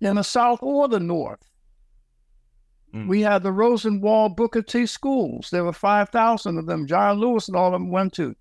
in 0.00 0.16
the 0.16 0.22
South 0.22 0.58
or 0.62 0.88
the 0.88 1.00
North. 1.00 1.50
Mm. 2.94 3.08
We 3.08 3.22
had 3.22 3.42
the 3.42 3.52
Rosenwald 3.52 4.36
Booker 4.36 4.62
T 4.62 4.86
schools. 4.86 5.48
There 5.50 5.64
were 5.64 5.72
5,000 5.72 6.58
of 6.58 6.66
them. 6.66 6.86
John 6.86 7.18
Lewis 7.18 7.48
and 7.48 7.56
all 7.56 7.68
of 7.68 7.72
them 7.72 7.90
went 7.90 8.12
to. 8.14 8.36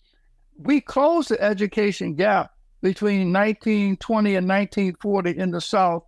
We 0.58 0.82
closed 0.82 1.30
the 1.30 1.42
education 1.42 2.16
gap 2.16 2.52
between 2.82 3.34
1920 3.34 4.36
and 4.36 4.48
1940 4.48 5.38
in 5.38 5.52
the 5.52 5.62
South 5.62 6.04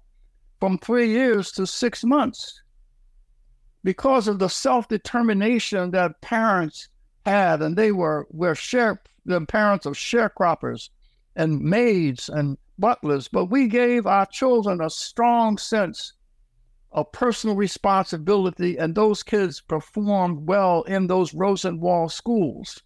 from 0.60 0.78
three 0.78 1.10
years 1.10 1.52
to 1.54 1.66
six 1.66 2.04
months 2.04 2.62
because 3.84 4.28
of 4.28 4.40
the 4.40 4.50
self 4.50 4.88
determination 4.88 5.92
that 5.92 6.20
parents 6.22 6.90
had, 7.26 7.62
and 7.62 7.78
they 7.78 7.92
were 7.92 8.28
were 8.32 8.56
share 8.56 9.02
the 9.26 9.42
parents 9.42 9.86
of 9.86 9.94
sharecroppers 9.94 10.90
and 11.36 11.62
maids 11.62 12.30
and 12.30 12.58
butlers, 12.78 13.28
but 13.28 13.46
we 13.46 13.68
gave 13.68 14.06
our 14.06 14.26
children 14.26 14.82
a 14.82 14.90
strong 14.90 15.58
sense 15.58 16.14
of 16.92 17.12
personal 17.12 17.56
responsibility, 17.56 18.78
and 18.78 18.96
those 18.96 19.22
kids 19.22 19.62
performed 19.62 20.48
well 20.48 20.84
in 20.84 21.08
those 21.08 21.34
Rosenwald 21.34 22.12
schools. 22.12 22.82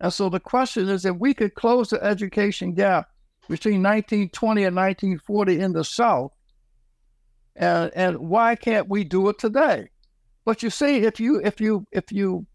And 0.00 0.12
so 0.12 0.28
the 0.28 0.40
question 0.40 0.88
is 0.88 1.04
if 1.04 1.16
we 1.16 1.34
could 1.34 1.54
close 1.54 1.90
the 1.90 2.02
education 2.02 2.74
gap 2.74 3.08
between 3.48 3.82
1920 3.82 4.64
and 4.64 4.76
1940 4.76 5.60
in 5.60 5.72
the 5.72 5.84
South, 5.84 6.32
and, 7.56 7.90
and 7.94 8.18
why 8.18 8.56
can't 8.56 8.88
we 8.88 9.04
do 9.04 9.28
it 9.28 9.38
today? 9.38 9.90
But 10.44 10.62
you 10.62 10.70
see, 10.70 10.98
if 10.98 11.20
you 11.20 11.40
if 11.42 11.60
you 11.60 11.86
if 11.90 12.12
you 12.12 12.46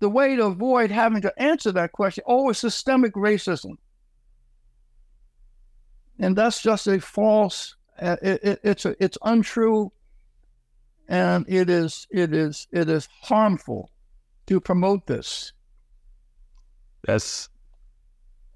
the 0.00 0.08
way 0.08 0.36
to 0.36 0.46
avoid 0.46 0.90
having 0.90 1.22
to 1.22 1.42
answer 1.42 1.72
that 1.72 1.92
question, 1.92 2.24
oh, 2.26 2.48
it's 2.48 2.60
systemic 2.60 3.14
racism. 3.14 3.72
And 6.18 6.36
that's 6.36 6.62
just 6.62 6.86
a 6.86 7.00
false, 7.00 7.76
uh, 8.00 8.16
it, 8.22 8.42
it, 8.42 8.60
it's 8.62 8.84
a, 8.84 8.96
it's 9.02 9.18
untrue, 9.22 9.92
and 11.08 11.44
it 11.48 11.70
is 11.70 12.06
it 12.10 12.34
is 12.34 12.66
it 12.72 12.88
is 12.88 13.08
harmful 13.22 13.90
to 14.46 14.60
promote 14.60 15.06
this. 15.06 15.52
That's 17.04 17.48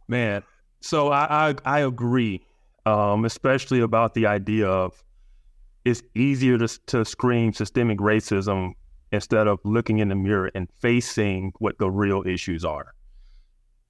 man. 0.08 0.42
So 0.80 1.08
I 1.08 1.50
I, 1.50 1.54
I 1.64 1.80
agree, 1.80 2.44
um, 2.86 3.24
especially 3.24 3.80
about 3.80 4.14
the 4.14 4.26
idea 4.26 4.68
of 4.68 5.02
it's 5.84 6.02
easier 6.14 6.58
to, 6.58 6.68
to 6.86 7.04
scream 7.04 7.52
systemic 7.52 7.98
racism 7.98 8.74
instead 9.10 9.46
of 9.46 9.58
looking 9.64 9.98
in 9.98 10.08
the 10.08 10.14
mirror 10.14 10.50
and 10.54 10.68
facing 10.80 11.52
what 11.58 11.78
the 11.78 11.90
real 11.90 12.22
issues 12.26 12.64
are. 12.64 12.94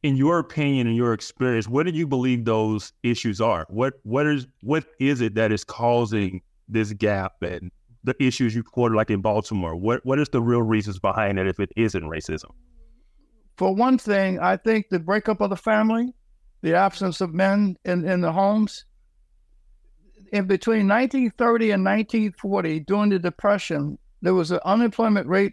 In 0.03 0.17
your 0.17 0.41
opinion, 0.41 0.89
in 0.89 0.95
your 0.95 1.13
experience, 1.13 1.69
what 1.69 1.87
do 1.87 1.93
you 1.93 2.07
believe 2.07 2.45
those 2.45 2.93
issues 3.05 3.41
are? 3.41 3.67
What 3.69 3.95
what 4.03 4.27
is 4.27 4.49
what 4.63 4.85
is 4.99 5.21
it 5.21 5.35
that 5.37 5.53
is 5.53 5.63
causing 5.63 6.43
this 6.69 6.93
gap 6.93 7.35
and 7.43 7.71
the 8.03 8.21
issues 8.21 8.55
you 8.55 8.65
quoted, 8.65 8.97
like 8.97 9.11
in 9.11 9.21
Baltimore? 9.21 9.77
What 9.77 10.05
what 10.05 10.19
is 10.19 10.29
the 10.31 10.43
real 10.43 10.63
reasons 10.63 10.99
behind 10.99 11.39
it 11.39 11.47
if 11.47 11.61
it 11.61 11.71
isn't 11.77 12.03
racism? 12.03 12.51
For 13.63 13.73
one 13.73 13.97
thing, 13.97 14.41
I 14.41 14.57
think 14.57 14.89
the 14.89 14.99
breakup 14.99 15.41
of 15.41 15.51
the 15.51 15.57
family, 15.57 16.13
the 16.63 16.75
absence 16.75 17.21
of 17.21 17.33
men 17.33 17.77
in, 17.85 18.05
in 18.05 18.21
the 18.21 18.33
homes, 18.33 18.87
in 20.33 20.49
between 20.49 20.89
1930 20.89 21.71
and 21.71 21.85
1940, 21.85 22.81
during 22.81 23.11
the 23.11 23.21
Depression, 23.21 23.99
there 24.21 24.35
was 24.35 24.51
an 24.51 24.59
unemployment 24.65 25.29
rate 25.29 25.53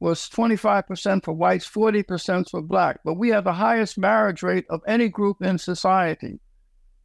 was 0.00 0.28
25% 0.28 1.24
for 1.24 1.32
whites, 1.32 1.70
40% 1.70 2.50
for 2.50 2.60
black. 2.60 2.98
But 3.04 3.14
we 3.14 3.28
have 3.28 3.44
the 3.44 3.52
highest 3.52 3.98
marriage 3.98 4.42
rate 4.42 4.66
of 4.68 4.80
any 4.88 5.08
group 5.08 5.40
in 5.40 5.58
society. 5.58 6.40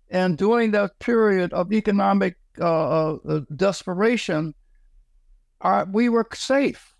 And 0.10 0.36
during 0.36 0.72
that 0.72 0.98
period 0.98 1.54
of 1.54 1.72
economic 1.72 2.38
uh, 2.60 3.18
uh, 3.18 3.42
desperation, 3.56 4.56
our, 5.62 5.86
we 5.86 6.10
were 6.10 6.28
safe. 6.34 6.92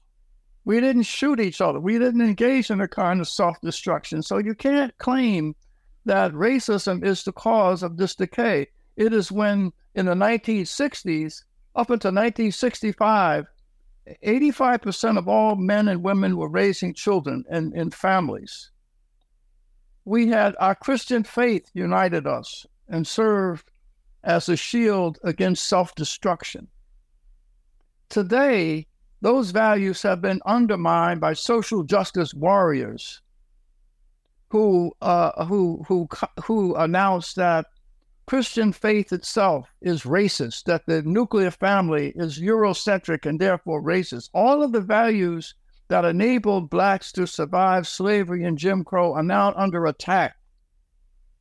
We 0.66 0.80
didn't 0.80 1.04
shoot 1.04 1.40
each 1.40 1.62
other. 1.62 1.80
We 1.80 2.00
didn't 2.00 2.22
engage 2.22 2.70
in 2.70 2.82
a 2.82 2.88
kind 2.88 3.20
of 3.20 3.28
self 3.28 3.60
destruction. 3.62 4.22
So 4.22 4.38
you 4.38 4.56
can't 4.56 4.98
claim 4.98 5.56
that 6.06 6.32
racism 6.34 7.04
is 7.04 7.24
the 7.24 7.34
cause 7.34 7.84
of 7.84 7.98
this 7.98 8.16
decay. 8.16 8.68
It 8.96 9.14
is 9.14 9.32
when 9.32 9.72
in 9.96 10.06
the 10.06 10.14
1960s, 10.14 11.44
up 11.76 11.90
until 11.90 12.10
1965, 12.10 13.46
85% 14.26 15.18
of 15.18 15.28
all 15.28 15.56
men 15.56 15.88
and 15.88 16.04
women 16.04 16.38
were 16.38 16.50
raising 16.50 16.94
children 16.94 17.44
in, 17.50 17.76
in 17.76 17.90
families. 17.92 18.72
We 20.06 20.28
had 20.28 20.56
our 20.60 20.76
Christian 20.76 21.24
faith 21.24 21.70
united 21.74 22.28
us 22.28 22.66
and 22.90 23.08
served 23.08 23.72
as 24.24 24.50
a 24.50 24.58
shield 24.58 25.20
against 25.24 25.68
self 25.68 25.96
destruction. 25.96 26.68
Today, 28.10 28.88
those 29.24 29.52
values 29.52 30.02
have 30.02 30.20
been 30.20 30.42
undermined 30.46 31.22
by 31.22 31.32
social 31.32 31.82
justice 31.82 32.34
warriors 32.34 33.22
who, 34.50 34.92
uh, 35.02 35.46
who, 35.46 35.82
who, 35.88 36.10
who 36.44 36.76
announced 36.76 37.38
that 37.38 37.68
Christian 38.26 38.74
faith 38.74 39.14
itself 39.14 39.70
is 39.82 40.04
racist, 40.04 40.66
that 40.66 40.86
the 40.88 41.04
nuclear 41.04 41.52
family 41.52 42.12
is 42.18 42.38
Eurocentric 42.38 43.26
and 43.26 43.40
therefore 43.40 43.82
racist. 43.82 44.30
All 44.34 44.62
of 44.62 44.74
the 44.74 44.82
values 44.82 45.56
that 45.88 46.04
enabled 46.04 46.70
blacks 46.70 47.14
to 47.14 47.26
survive 47.26 47.88
slavery 47.88 48.44
and 48.44 48.58
Jim 48.58 48.84
Crow 48.84 49.14
are 49.14 49.24
now 49.24 49.54
under 49.56 49.86
attack 49.86 50.36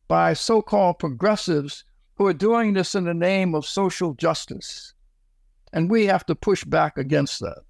by 0.07 0.35
so 0.35 0.63
called 0.63 1.01
progressives 1.01 1.83
who 2.15 2.29
are 2.29 2.33
doing 2.33 2.75
this 2.75 2.95
in 2.95 3.07
the 3.07 3.13
name 3.13 3.57
of 3.57 3.67
social 3.67 4.15
justice. 4.15 4.95
And 5.73 5.91
we 5.91 6.07
have 6.07 6.25
to 6.27 6.37
push 6.37 6.63
back 6.63 6.97
against 6.97 7.41
that. 7.41 7.63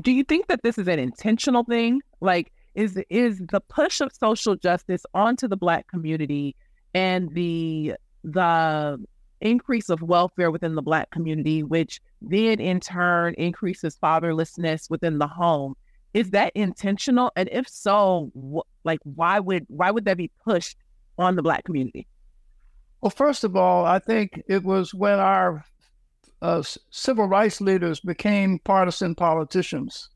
Do 0.00 0.10
you 0.10 0.24
think 0.24 0.46
that 0.48 0.62
this 0.62 0.78
is 0.78 0.88
an 0.88 0.98
intentional 0.98 1.64
thing? 1.64 2.00
Like, 2.20 2.52
is 2.74 2.98
is 3.10 3.38
the 3.50 3.60
push 3.60 4.00
of 4.00 4.12
social 4.12 4.56
justice 4.56 5.04
onto 5.14 5.46
the 5.46 5.56
black 5.56 5.86
community 5.88 6.56
and 6.94 7.30
the 7.34 7.94
the 8.24 8.98
increase 9.40 9.88
of 9.88 10.00
welfare 10.02 10.50
within 10.50 10.74
the 10.74 10.82
black 10.82 11.10
community 11.10 11.62
which 11.62 12.00
then 12.20 12.60
in 12.60 12.78
turn 12.78 13.34
increases 13.34 13.98
fatherlessness 14.02 14.88
within 14.88 15.18
the 15.18 15.26
home 15.26 15.74
is 16.14 16.30
that 16.30 16.52
intentional 16.54 17.32
and 17.34 17.48
if 17.50 17.68
so 17.68 18.30
wh- 18.36 18.86
like 18.86 19.00
why 19.02 19.40
would 19.40 19.66
why 19.68 19.90
would 19.90 20.04
that 20.04 20.16
be 20.16 20.30
pushed 20.44 20.76
on 21.18 21.34
the 21.34 21.42
black 21.42 21.64
community 21.64 22.06
well 23.00 23.10
first 23.10 23.42
of 23.42 23.56
all 23.56 23.84
i 23.84 23.98
think 23.98 24.40
it 24.46 24.62
was 24.62 24.94
when 24.94 25.18
our 25.18 25.64
uh, 26.42 26.62
civil 26.90 27.26
rights 27.26 27.60
leaders 27.60 28.00
became 28.00 28.58
partisan 28.58 29.14
politicians 29.14 30.10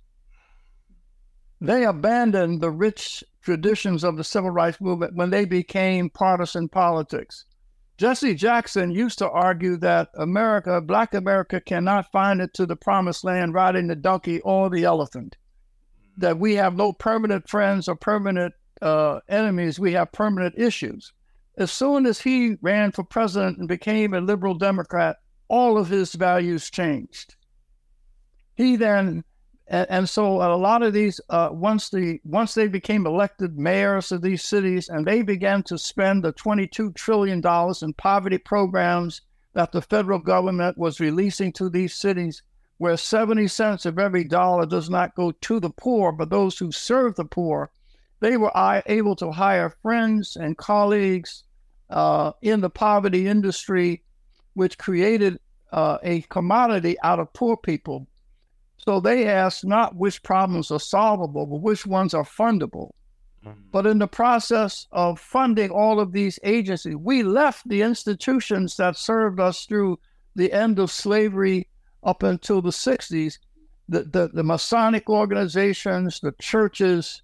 they 1.61 1.85
abandoned 1.85 2.61
the 2.61 2.71
rich 2.71 3.25
traditions 3.43 4.05
of 4.05 4.17
the 4.17 4.25
civil 4.25 4.51
rights 4.51 4.81
movement 4.81 5.15
when 5.15 5.31
they 5.31 5.45
became 5.45 6.11
partisan 6.11 6.69
politics. 6.69 7.47
Jesse 7.97 8.35
Jackson 8.35 8.91
used 8.91 9.19
to 9.19 9.31
argue 9.31 9.79
that 9.79 10.11
America, 10.15 10.83
Black 10.83 11.15
America, 11.15 11.61
cannot 11.61 12.13
find 12.13 12.43
it 12.43 12.53
to 12.55 12.67
the 12.67 12.77
promised 12.77 13.25
land 13.25 13.55
riding 13.55 13.87
the 13.87 13.97
donkey 13.97 14.41
or 14.43 14.69
the 14.69 14.85
elephant. 14.85 15.37
That 16.19 16.39
we 16.39 16.57
have 16.57 16.77
no 16.77 16.93
permanent 16.93 17.49
friends 17.49 17.89
or 17.89 17.97
permanent 17.97 18.53
uh, 18.83 19.21
enemies, 19.29 19.81
we 19.81 19.93
have 19.93 20.13
permanent 20.13 20.59
issues. 20.59 21.15
As 21.57 21.73
soon 21.73 22.05
as 22.05 22.21
he 22.21 22.57
ran 22.61 22.93
for 22.93 23.03
president 23.03 23.57
and 23.57 23.67
became 23.67 24.13
a 24.13 24.21
liberal 24.21 24.55
Democrat, 24.55 25.17
all 25.49 25.79
of 25.79 25.89
his 25.89 26.15
values 26.15 26.71
changed. 26.71 27.37
He 28.55 28.77
then 28.77 29.25
and, 29.69 29.87
and 29.91 30.09
so 30.09 30.43
a 30.43 30.55
lot 30.57 30.83
of 30.83 30.93
these, 30.93 31.21
uh, 31.29 31.49
once 31.51 31.91
the 31.91 32.21
once 32.25 32.55
they 32.55 32.69
became 32.69 33.07
elected 33.07 33.59
mayors 33.59 34.13
of 34.13 34.23
these 34.23 34.45
cities, 34.45 34.89
and 34.89 35.07
they 35.07 35.23
began 35.23 35.63
to 35.65 35.79
spend 35.79 36.23
the 36.23 36.33
22 36.33 36.93
trillion 36.93 37.41
dollars 37.41 37.83
in 37.83 37.93
poverty 37.95 38.39
programs 38.39 39.23
that 39.55 39.73
the 39.73 39.83
federal 39.83 40.19
government 40.19 40.79
was 40.79 41.01
releasing 41.01 41.53
to 41.55 41.69
these 41.69 41.95
cities, 41.95 42.43
where 42.79 42.97
70 42.97 43.49
cents 43.49 43.87
of 43.87 43.99
every 43.99 44.23
dollar 44.23 44.67
does 44.67 44.89
not 44.89 45.17
go 45.17 45.33
to 45.33 45.59
the 45.59 45.71
poor, 45.71 46.13
but 46.13 46.31
those 46.31 46.59
who 46.59 46.71
serve 46.71 47.17
the 47.17 47.25
poor, 47.25 47.71
they 48.21 48.37
were 48.37 48.53
able 48.87 49.17
to 49.17 49.33
hire 49.33 49.71
friends 49.83 50.37
and 50.37 50.57
colleagues 50.59 51.43
uh, 51.91 52.33
in 52.43 52.61
the 52.61 52.71
poverty 52.71 53.27
industry 53.27 54.03
which 54.57 54.79
created 54.79 55.39
uh, 55.73 55.99
a 56.03 56.23
commodity 56.23 56.97
out 57.03 57.21
of 57.21 57.33
poor 57.33 57.57
people. 57.57 58.07
So 58.79 59.01
they 59.01 59.29
asked 59.29 59.65
not 59.65 59.97
which 59.97 60.23
problems 60.23 60.71
are 60.71 60.81
solvable, 60.81 61.47
but 61.47 61.61
which 61.61 61.87
ones 61.87 62.15
are 62.15 62.25
fundable. 62.25 62.91
Mm-hmm. 63.45 63.61
But 63.71 63.87
in 63.87 63.99
the 63.99 64.09
process 64.09 64.87
of 64.93 65.21
funding 65.21 65.71
all 65.71 66.01
of 66.01 66.13
these 66.13 66.39
agencies, 66.43 66.97
we 66.97 67.23
left 67.23 67.69
the 67.69 67.83
institutions 67.83 68.77
that 68.77 68.97
served 68.97 69.41
us 69.41 69.67
through 69.67 69.99
the 70.35 70.53
end 70.53 70.79
of 70.79 70.91
slavery 70.91 71.69
up 72.03 72.23
until 72.23 72.61
the 72.61 72.71
60s 72.71 73.39
the, 73.89 74.03
the, 74.05 74.31
the 74.33 74.43
Masonic 74.43 75.09
organizations, 75.09 76.21
the 76.21 76.35
churches, 76.41 77.23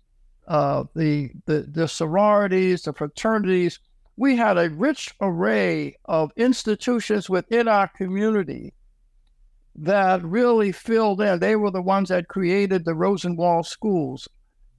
uh, 0.49 0.85
the, 0.95 1.31
the, 1.47 1.67
the 1.69 1.89
sororities, 1.89 2.83
the 2.83 2.93
fraternities. 2.93 3.81
We 4.17 4.37
had 4.37 4.59
a 4.59 4.71
rich 4.71 5.15
array 5.21 5.97
of 6.05 6.33
institutions 6.37 7.31
within 7.31 7.69
our 7.69 7.89
community 7.89 8.75
that 9.75 10.23
really 10.25 10.73
filled 10.73 11.21
in. 11.21 11.39
They 11.39 11.57
were 11.57 11.71
the 11.71 11.83
ones 11.83 12.11
that 12.11 12.29
created 12.29 12.85
the 12.85 12.95
Rosenwald 12.95 13.67
schools. 13.67 14.29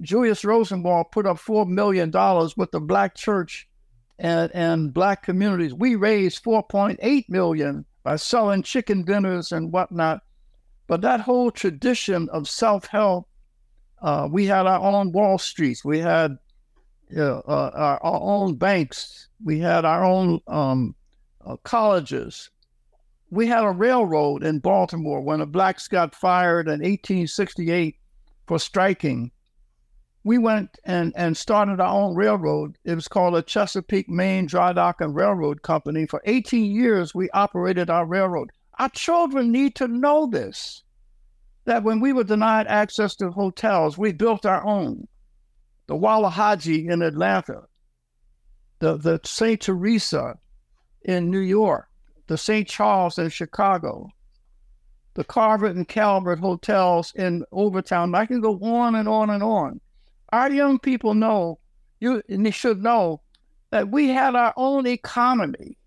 Julius 0.01 0.45
Rosenwald 0.45 1.11
put 1.11 1.25
up 1.25 1.37
$4 1.37 1.67
million 1.67 2.11
with 2.57 2.71
the 2.71 2.79
Black 2.79 3.15
church 3.15 3.67
and, 4.19 4.51
and 4.53 4.93
Black 4.93 5.23
communities. 5.23 5.73
We 5.73 5.95
raised 5.95 6.43
4.8 6.43 7.29
million 7.29 7.85
by 8.03 8.17
selling 8.17 8.63
chicken 8.63 9.03
dinners 9.03 9.51
and 9.51 9.71
whatnot 9.71 10.21
but 10.87 11.01
that 11.01 11.21
whole 11.21 11.51
tradition 11.51 12.29
of 12.29 12.49
self 12.49 12.87
help, 12.87 13.27
uh, 14.01 14.27
we 14.29 14.45
had 14.45 14.67
our 14.67 14.79
own 14.79 15.11
Wall 15.11 15.37
Streets, 15.37 15.83
we 15.83 15.99
had 15.99 16.37
uh, 17.15 17.41
our, 17.45 18.03
our, 18.03 18.21
own 18.21 18.55
banks, 18.55 19.27
we 19.43 19.59
had 19.59 19.85
our 19.85 20.03
own 20.03 20.39
um, 20.47 20.95
uh, 21.45 21.57
colleges. 21.63 22.49
We 23.29 23.47
had 23.47 23.63
a 23.63 23.71
railroad 23.71 24.43
in 24.43 24.59
Baltimore 24.59 25.21
when 25.21 25.39
the 25.39 25.45
blacks 25.45 25.87
got 25.87 26.15
fired 26.15 26.67
in 26.67 26.79
1868 26.79 27.95
for 28.47 28.59
striking. 28.59 29.31
We 30.23 30.37
went 30.37 30.77
and, 30.85 31.11
and 31.15 31.35
started 31.35 31.79
our 31.79 31.93
own 31.93 32.15
railroad. 32.15 32.77
It 32.85 32.95
was 32.95 33.07
called 33.07 33.35
the 33.35 33.41
Chesapeake, 33.41 34.07
Marine 34.07 34.45
Dry 34.45 34.71
Dock 34.71 35.01
and 35.01 35.15
Railroad 35.15 35.63
Company. 35.63 36.05
For 36.05 36.21
18 36.25 36.71
years, 36.71 37.13
we 37.13 37.29
operated 37.31 37.89
our 37.89 38.05
railroad. 38.05 38.51
Our 38.79 38.89
children 38.89 39.51
need 39.51 39.75
to 39.75 39.87
know 39.87 40.27
this 40.27 40.83
that 41.65 41.83
when 41.83 41.99
we 41.99 42.11
were 42.11 42.23
denied 42.23 42.67
access 42.67 43.15
to 43.15 43.31
hotels, 43.31 43.97
we 43.97 44.11
built 44.11 44.45
our 44.45 44.65
own. 44.65 45.07
The 45.93 45.99
Walahaje 45.99 46.89
in 46.89 47.03
Atlanta, 47.03 47.67
the, 48.79 48.97
the 48.97 49.19
St. 49.23 49.61
Teresa 49.61 50.39
in 51.03 51.29
New 51.29 51.37
York, 51.37 51.87
the 52.25 52.35
St. 52.35 52.67
Charles 52.67 53.19
in 53.19 53.29
Chicago, 53.29 54.09
the 55.13 55.23
Carver 55.23 55.67
and 55.67 55.87
Calvert 55.87 56.39
hotels 56.39 57.13
in 57.15 57.45
Overtown. 57.53 58.15
I 58.15 58.25
can 58.25 58.41
go 58.41 58.57
on 58.63 58.95
and 58.95 59.07
on 59.07 59.29
and 59.29 59.43
on. 59.43 59.81
Our 60.29 60.49
young 60.49 60.79
people 60.79 61.13
know, 61.13 61.59
you 61.99 62.23
and 62.27 62.43
they 62.43 62.49
should 62.49 62.81
know, 62.81 63.21
that 63.69 63.89
we 63.89 64.07
had 64.07 64.33
our 64.33 64.55
own 64.57 64.87
economy 64.87 65.77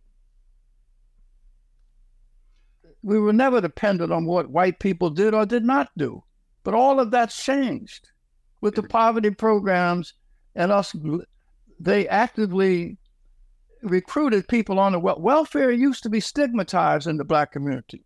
we 3.02 3.18
were 3.18 3.32
never 3.32 3.60
dependent 3.60 4.12
on 4.12 4.24
what 4.24 4.50
white 4.50 4.78
people 4.78 5.10
did 5.10 5.34
or 5.34 5.44
did 5.46 5.64
not 5.64 5.90
do. 5.98 6.22
But 6.62 6.74
all 6.74 7.00
of 7.00 7.10
that 7.10 7.30
changed 7.30 8.12
with 8.66 8.74
the 8.74 8.82
poverty 8.82 9.30
programs 9.30 10.14
and 10.56 10.72
us. 10.72 10.92
They 11.78 12.08
actively 12.08 12.98
recruited 13.82 14.48
people 14.48 14.80
on 14.80 14.90
the 14.90 14.98
wel- 14.98 15.20
welfare. 15.20 15.70
Used 15.70 16.02
to 16.02 16.10
be 16.10 16.18
stigmatized 16.18 17.06
in 17.06 17.16
the 17.16 17.24
black 17.24 17.52
community. 17.52 18.02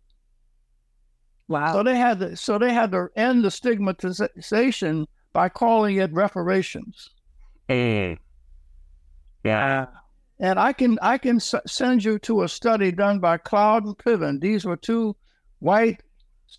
Wow. 1.47 1.73
So 1.73 1.83
they 1.83 1.97
had 1.97 2.19
to, 2.19 2.35
so 2.35 2.59
they 2.59 2.71
had 2.71 2.91
to 2.91 3.09
end 3.15 3.43
the 3.43 3.49
stigmatization 3.49 5.07
by 5.33 5.49
calling 5.49 5.95
it 5.97 6.13
reparations. 6.13 7.09
Mm. 7.67 8.19
Yeah. 9.43 9.87
And 10.39 10.59
I 10.59 10.73
can 10.73 10.99
I 11.01 11.17
can 11.17 11.37
s- 11.37 11.55
send 11.65 12.03
you 12.03 12.19
to 12.19 12.43
a 12.43 12.47
study 12.47 12.91
done 12.91 13.19
by 13.19 13.37
Cloward 13.37 13.85
and 13.85 13.97
Piven. 13.97 14.39
These 14.39 14.65
were 14.65 14.77
two 14.77 15.15
white 15.57 16.03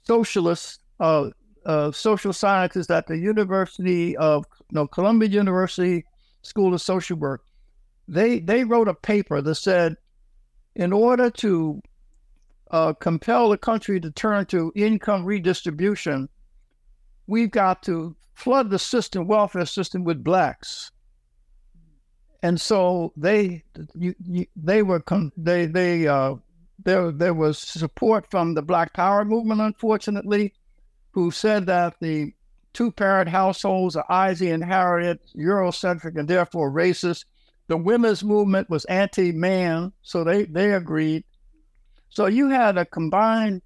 socialists, 0.04 0.80
uh, 0.98 1.30
uh, 1.66 1.92
social 1.92 2.32
scientists 2.32 2.90
at 2.90 3.06
the 3.06 3.16
University 3.16 4.16
of 4.16 4.46
no 4.70 4.86
Columbia 4.86 5.28
University 5.28 6.04
School 6.42 6.74
of 6.74 6.80
Social 6.80 7.16
Work. 7.16 7.44
They 8.08 8.40
they 8.40 8.64
wrote 8.64 8.88
a 8.88 8.94
paper 8.94 9.40
that 9.40 9.54
said, 9.54 9.96
in 10.74 10.92
order 10.92 11.30
to 11.30 11.80
uh, 12.70 12.92
compel 12.94 13.50
the 13.50 13.58
country 13.58 14.00
to 14.00 14.10
turn 14.10 14.46
to 14.46 14.72
income 14.74 15.24
redistribution, 15.24 16.28
we've 17.26 17.50
got 17.50 17.82
to 17.84 18.16
flood 18.34 18.70
the 18.70 18.78
system, 18.78 19.26
welfare 19.26 19.66
system, 19.66 20.04
with 20.04 20.24
blacks 20.24 20.90
and 22.42 22.60
so 22.60 23.12
they 23.16 23.62
you, 23.94 24.14
you, 24.26 24.46
they 24.56 24.82
were 24.82 25.02
they 25.36 25.66
they 25.66 26.06
uh, 26.06 26.34
there 26.84 27.12
there 27.12 27.34
was 27.34 27.58
support 27.58 28.28
from 28.30 28.54
the 28.54 28.62
Black 28.62 28.92
Power 28.92 29.24
movement, 29.24 29.60
unfortunately, 29.60 30.52
who 31.12 31.30
said 31.30 31.66
that 31.66 31.94
the 32.00 32.32
two 32.72 32.90
parent 32.90 33.28
households 33.28 33.96
are 33.96 34.06
Ozzie 34.08 34.50
and 34.50 34.64
Harriet 34.64 35.20
Eurocentric 35.36 36.18
and 36.18 36.28
therefore 36.28 36.72
racist. 36.72 37.24
The 37.68 37.76
women's 37.76 38.24
movement 38.24 38.68
was 38.68 38.84
anti-man, 38.86 39.92
so 40.02 40.24
they 40.24 40.44
they 40.44 40.72
agreed. 40.72 41.24
So 42.10 42.26
you 42.26 42.48
had 42.48 42.76
a 42.76 42.84
combined 42.84 43.62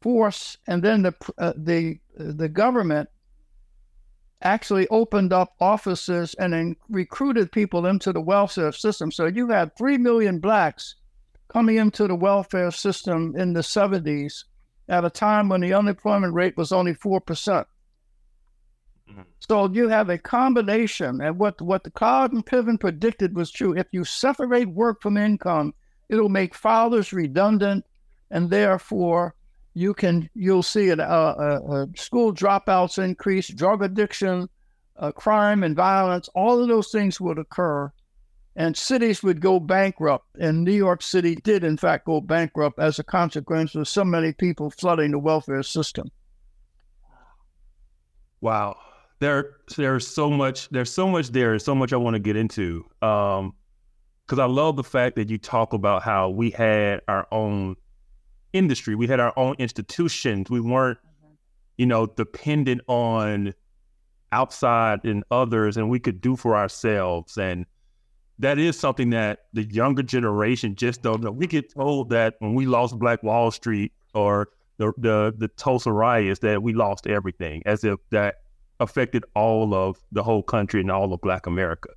force, 0.00 0.56
and 0.66 0.82
then 0.82 1.02
the 1.02 1.14
uh, 1.38 1.52
the 1.56 1.98
the 2.16 2.48
government 2.48 3.08
actually 4.42 4.86
opened 4.88 5.32
up 5.32 5.54
offices 5.60 6.34
and 6.34 6.52
then 6.52 6.76
recruited 6.88 7.50
people 7.50 7.86
into 7.86 8.12
the 8.12 8.20
welfare 8.20 8.72
system. 8.72 9.10
So 9.10 9.26
you 9.26 9.48
had 9.48 9.76
3 9.78 9.96
million 9.96 10.38
blacks 10.38 10.96
coming 11.48 11.76
into 11.76 12.06
the 12.06 12.14
welfare 12.14 12.70
system 12.70 13.34
in 13.36 13.54
the 13.54 13.60
70s 13.60 14.44
at 14.88 15.04
a 15.04 15.10
time 15.10 15.48
when 15.48 15.60
the 15.60 15.74
unemployment 15.74 16.34
rate 16.34 16.56
was 16.56 16.72
only 16.72 16.94
4%. 16.94 17.24
percent 17.24 17.66
mm 19.08 19.14
hmm 19.14 19.22
So 19.40 19.70
you 19.70 19.88
have 19.88 20.08
a 20.08 20.18
combination, 20.18 21.20
and 21.20 21.38
what, 21.38 21.60
what 21.60 21.84
the 21.84 21.90
Cloward 21.90 22.32
and 22.32 22.44
Piven 22.44 22.78
predicted 22.78 23.36
was 23.36 23.50
true. 23.50 23.76
If 23.76 23.86
you 23.92 24.04
separate 24.04 24.68
work 24.68 25.02
from 25.02 25.16
income, 25.16 25.74
it'll 26.08 26.28
make 26.28 26.54
fathers 26.54 27.12
redundant, 27.12 27.84
and 28.30 28.50
therefore 28.50 29.34
you 29.74 29.92
can 29.92 30.30
you'll 30.34 30.62
see 30.62 30.88
it. 30.88 31.00
Uh, 31.00 31.34
uh, 31.38 31.60
uh, 31.72 31.86
school 31.96 32.32
dropouts 32.32 33.02
increase, 33.02 33.48
drug 33.48 33.82
addiction, 33.82 34.48
uh, 34.96 35.12
crime 35.12 35.64
and 35.64 35.76
violence. 35.76 36.28
All 36.34 36.60
of 36.60 36.68
those 36.68 36.90
things 36.90 37.20
would 37.20 37.38
occur, 37.38 37.92
and 38.56 38.76
cities 38.76 39.22
would 39.22 39.40
go 39.40 39.58
bankrupt. 39.58 40.26
And 40.38 40.64
New 40.64 40.72
York 40.72 41.02
City 41.02 41.36
did, 41.36 41.64
in 41.64 41.76
fact, 41.76 42.06
go 42.06 42.20
bankrupt 42.20 42.78
as 42.78 42.98
a 42.98 43.04
consequence 43.04 43.74
of 43.74 43.88
so 43.88 44.04
many 44.04 44.32
people 44.32 44.70
flooding 44.70 45.10
the 45.10 45.18
welfare 45.18 45.62
system. 45.62 46.10
Wow, 48.40 48.76
there 49.20 49.56
there's 49.76 50.06
so 50.06 50.30
much 50.30 50.68
there's 50.68 50.92
so 50.92 51.08
much 51.08 51.28
there. 51.28 51.58
So 51.58 51.74
much 51.74 51.92
I 51.92 51.96
want 51.96 52.14
to 52.14 52.20
get 52.20 52.36
into. 52.36 52.84
Um, 53.02 53.54
because 54.26 54.38
I 54.38 54.46
love 54.46 54.76
the 54.76 54.84
fact 54.84 55.16
that 55.16 55.28
you 55.28 55.36
talk 55.36 55.74
about 55.74 56.02
how 56.02 56.30
we 56.30 56.50
had 56.50 57.02
our 57.08 57.26
own 57.30 57.76
industry. 58.54 58.94
We 58.94 59.06
had 59.06 59.20
our 59.20 59.34
own 59.36 59.54
institutions. 59.58 60.48
We 60.48 60.60
weren't, 60.60 60.98
you 61.76 61.84
know, 61.84 62.06
dependent 62.06 62.80
on 62.86 63.52
outside 64.32 65.04
and 65.04 65.24
others, 65.30 65.76
and 65.76 65.90
we 65.90 66.00
could 66.00 66.22
do 66.22 66.36
for 66.36 66.56
ourselves. 66.56 67.36
And 67.36 67.66
that 68.38 68.58
is 68.58 68.78
something 68.78 69.10
that 69.10 69.46
the 69.52 69.64
younger 69.64 70.02
generation 70.02 70.74
just 70.74 71.02
don't 71.02 71.22
know. 71.22 71.30
We 71.30 71.46
get 71.46 71.72
told 71.72 72.10
that 72.10 72.34
when 72.38 72.54
we 72.54 72.66
lost 72.66 72.98
Black 72.98 73.22
Wall 73.22 73.50
Street 73.50 73.92
or 74.14 74.48
the 74.78 74.92
the, 74.98 75.34
the 75.36 75.48
Tulsa 75.48 75.92
riots, 75.92 76.40
that 76.40 76.62
we 76.62 76.72
lost 76.72 77.06
everything, 77.06 77.62
as 77.66 77.84
if 77.84 77.98
that 78.10 78.36
affected 78.80 79.24
all 79.34 79.74
of 79.74 79.98
the 80.12 80.22
whole 80.22 80.42
country 80.42 80.80
and 80.80 80.90
all 80.90 81.12
of 81.12 81.20
Black 81.20 81.46
America. 81.46 81.90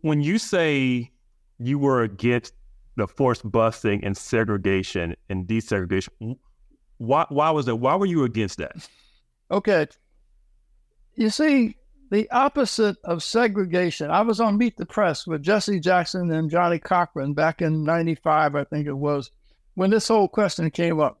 When 0.00 0.20
you 0.20 0.38
say 0.38 1.12
you 1.58 1.78
were 1.78 2.02
against 2.02 2.52
the 2.96 3.06
forced 3.06 3.44
busing 3.44 4.00
and 4.02 4.16
segregation 4.16 5.14
and 5.28 5.46
desegregation. 5.46 6.36
Why 6.98 7.26
why 7.28 7.50
was 7.50 7.66
that? 7.66 7.76
Why 7.76 7.94
were 7.96 8.06
you 8.06 8.24
against 8.24 8.58
that? 8.58 8.88
Okay. 9.50 9.86
You 11.14 11.30
see, 11.30 11.76
the 12.10 12.30
opposite 12.30 12.96
of 13.04 13.22
segregation. 13.22 14.10
I 14.10 14.22
was 14.22 14.40
on 14.40 14.58
Meet 14.58 14.76
the 14.76 14.86
Press 14.86 15.26
with 15.26 15.42
Jesse 15.42 15.80
Jackson 15.80 16.30
and 16.30 16.50
Johnnie 16.50 16.78
Cochran 16.78 17.34
back 17.34 17.62
in 17.62 17.84
'95, 17.84 18.54
I 18.54 18.64
think 18.64 18.86
it 18.86 18.92
was, 18.92 19.30
when 19.74 19.90
this 19.90 20.08
whole 20.08 20.28
question 20.28 20.70
came 20.70 21.00
up. 21.00 21.20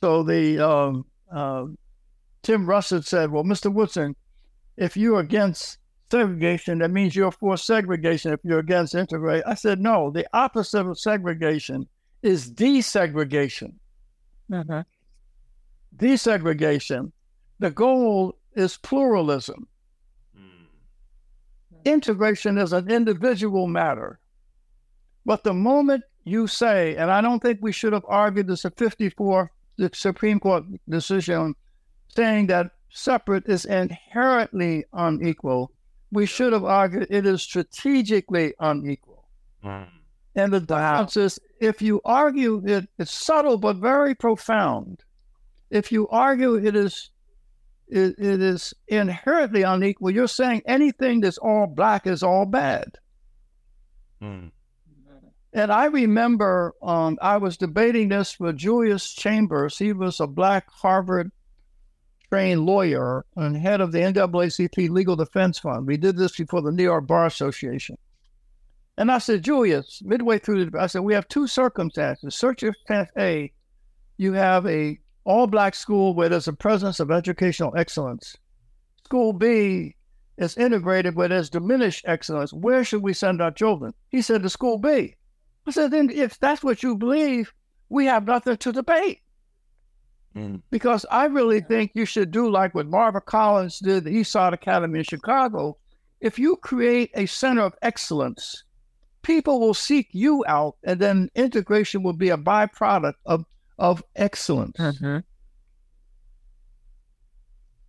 So 0.00 0.22
the 0.22 0.58
um, 0.58 1.06
uh, 1.32 1.66
Tim 2.42 2.66
Russert 2.66 3.04
said, 3.04 3.30
"Well, 3.30 3.44
Mr. 3.44 3.72
Woodson, 3.72 4.16
if 4.76 4.96
you're 4.96 5.20
against 5.20 5.78
segregation, 6.10 6.78
that 6.78 6.90
means 6.90 7.16
you're 7.16 7.32
for 7.32 7.56
segregation 7.56 8.32
if 8.32 8.40
you're 8.44 8.58
against 8.58 8.94
integration. 8.94 9.44
I 9.46 9.54
said, 9.54 9.80
no, 9.80 10.10
the 10.10 10.26
opposite 10.32 10.86
of 10.86 10.98
segregation 10.98 11.88
is 12.22 12.50
desegregation. 12.50 13.74
Uh-huh. 14.52 14.84
Desegregation. 15.96 17.12
The 17.58 17.70
goal 17.70 18.36
is 18.54 18.76
pluralism. 18.76 19.66
Integration 21.84 22.58
is 22.58 22.72
an 22.72 22.90
individual 22.90 23.66
matter. 23.66 24.18
But 25.24 25.44
the 25.44 25.54
moment 25.54 26.04
you 26.24 26.46
say, 26.46 26.96
and 26.96 27.10
I 27.10 27.20
don't 27.20 27.40
think 27.40 27.58
we 27.60 27.72
should 27.72 27.92
have 27.92 28.04
argued 28.08 28.46
this 28.46 28.64
at 28.64 28.78
54, 28.78 29.50
the 29.76 29.90
Supreme 29.92 30.40
Court 30.40 30.64
decision 30.88 31.54
saying 32.08 32.46
that 32.46 32.70
separate 32.90 33.46
is 33.46 33.64
inherently 33.64 34.84
unequal, 34.92 35.72
we 36.12 36.26
should 36.26 36.52
have 36.52 36.64
argued 36.64 37.08
it 37.10 37.26
is 37.26 37.42
strategically 37.42 38.54
unequal. 38.60 39.28
Mm. 39.64 39.88
And 40.36 40.52
the 40.52 40.60
difference 40.60 41.16
is 41.16 41.38
if 41.60 41.82
you 41.82 42.00
argue 42.04 42.62
it, 42.64 42.88
it's 42.98 43.12
subtle 43.12 43.58
but 43.58 43.76
very 43.76 44.14
profound. 44.14 45.02
If 45.70 45.90
you 45.90 46.08
argue 46.08 46.54
it 46.54 46.76
is 46.76 47.10
it, 47.88 48.18
it 48.18 48.40
is 48.42 48.74
inherently 48.88 49.62
unequal, 49.62 50.10
you're 50.10 50.28
saying 50.28 50.62
anything 50.66 51.20
that's 51.20 51.38
all 51.38 51.66
black 51.66 52.06
is 52.06 52.22
all 52.22 52.46
bad. 52.46 52.98
Mm. 54.22 54.50
And 55.52 55.70
I 55.70 55.84
remember 55.86 56.74
um, 56.82 57.16
I 57.22 57.36
was 57.36 57.56
debating 57.56 58.08
this 58.08 58.40
with 58.40 58.56
Julius 58.56 59.12
Chambers. 59.14 59.78
He 59.78 59.92
was 59.92 60.18
a 60.18 60.26
black 60.26 60.68
Harvard 60.68 61.30
trained 62.28 62.66
lawyer 62.66 63.24
and 63.36 63.56
head 63.56 63.80
of 63.80 63.92
the 63.92 64.00
NAACP 64.00 64.90
Legal 64.90 65.14
Defense 65.14 65.60
Fund. 65.60 65.86
We 65.86 65.96
did 65.96 66.16
this 66.16 66.36
before 66.36 66.62
the 66.62 66.72
New 66.72 66.82
York 66.82 67.06
Bar 67.06 67.26
Association. 67.26 67.96
And 68.96 69.12
I 69.12 69.18
said, 69.18 69.44
Julius, 69.44 70.02
midway 70.04 70.38
through 70.38 70.64
the 70.64 70.78
I 70.80 70.86
said, 70.86 71.02
we 71.02 71.14
have 71.14 71.28
two 71.28 71.46
circumstances. 71.46 72.34
Circumstance 72.34 73.10
A, 73.16 73.52
you 74.16 74.32
have 74.32 74.66
a 74.66 74.98
all 75.24 75.46
black 75.46 75.74
school 75.74 76.14
where 76.14 76.28
there's 76.28 76.48
a 76.48 76.52
presence 76.52 77.00
of 77.00 77.10
educational 77.10 77.74
excellence. 77.76 78.36
School 79.04 79.32
B 79.32 79.96
is 80.36 80.56
integrated 80.56 81.14
where 81.14 81.28
there's 81.28 81.50
diminished 81.50 82.04
excellence. 82.06 82.52
Where 82.52 82.84
should 82.84 83.02
we 83.02 83.12
send 83.12 83.40
our 83.40 83.50
children? 83.50 83.94
He 84.08 84.22
said 84.22 84.42
to 84.42 84.50
school 84.50 84.78
B. 84.78 85.14
I 85.66 85.70
said, 85.70 85.90
then 85.90 86.10
if 86.10 86.38
that's 86.38 86.62
what 86.62 86.82
you 86.82 86.96
believe, 86.96 87.52
we 87.88 88.06
have 88.06 88.26
nothing 88.26 88.56
to 88.56 88.72
debate. 88.72 89.20
Mm. 90.36 90.62
Because 90.70 91.06
I 91.10 91.26
really 91.26 91.60
think 91.60 91.92
you 91.94 92.04
should 92.04 92.30
do 92.30 92.50
like 92.50 92.74
what 92.74 92.86
Marva 92.86 93.20
Collins 93.20 93.78
did, 93.78 94.04
the 94.04 94.10
Eastside 94.10 94.52
Academy 94.52 94.98
in 94.98 95.04
Chicago. 95.04 95.78
If 96.20 96.38
you 96.38 96.56
create 96.56 97.10
a 97.14 97.26
center 97.26 97.62
of 97.62 97.74
excellence, 97.82 98.64
people 99.22 99.60
will 99.60 99.74
seek 99.74 100.08
you 100.12 100.44
out, 100.48 100.76
and 100.82 100.98
then 101.00 101.30
integration 101.34 102.02
will 102.02 102.14
be 102.14 102.30
a 102.30 102.36
byproduct 102.36 103.14
of, 103.26 103.44
of 103.78 104.02
excellence. 104.16 104.78
Uh-huh. 104.78 105.20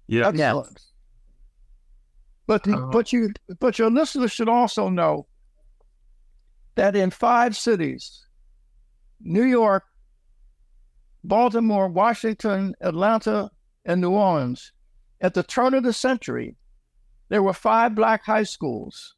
Yeah. 0.07 0.27
Excellence. 0.27 0.91
But 2.47 2.63
the, 2.63 2.73
Uh-huh. 2.73 2.89
but 2.91 3.11
you 3.11 3.31
but 3.59 3.79
your 3.79 3.89
listeners 3.89 4.31
should 4.31 4.49
also 4.49 4.89
know 4.89 5.27
that 6.75 6.95
in 6.95 7.09
five 7.09 7.55
cities, 7.55 8.27
New 9.19 9.43
York, 9.43 9.83
Baltimore, 11.23 11.87
Washington, 11.87 12.75
Atlanta, 12.81 13.49
and 13.85 14.01
New 14.01 14.11
Orleans, 14.11 14.71
at 15.21 15.33
the 15.33 15.41
turn 15.43 15.73
of 15.73 15.83
the 15.83 15.93
century, 15.93 16.55
there 17.29 17.41
were 17.41 17.53
five 17.53 17.95
black 17.95 18.23
high 18.23 18.43
schools. 18.43 19.15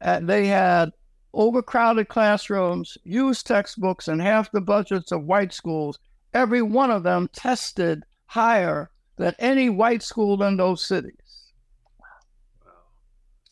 And 0.00 0.28
they 0.28 0.46
had 0.46 0.90
overcrowded 1.34 2.08
classrooms, 2.08 2.96
used 3.04 3.46
textbooks, 3.46 4.08
and 4.08 4.20
half 4.20 4.50
the 4.50 4.60
budgets 4.60 5.12
of 5.12 5.24
white 5.24 5.52
schools. 5.52 5.98
Every 6.34 6.62
one 6.62 6.90
of 6.90 7.02
them 7.02 7.28
tested 7.32 8.04
higher 8.26 8.90
than 9.16 9.34
any 9.38 9.68
white 9.68 10.02
school 10.02 10.42
in 10.42 10.56
those 10.56 10.86
cities. 10.86 11.14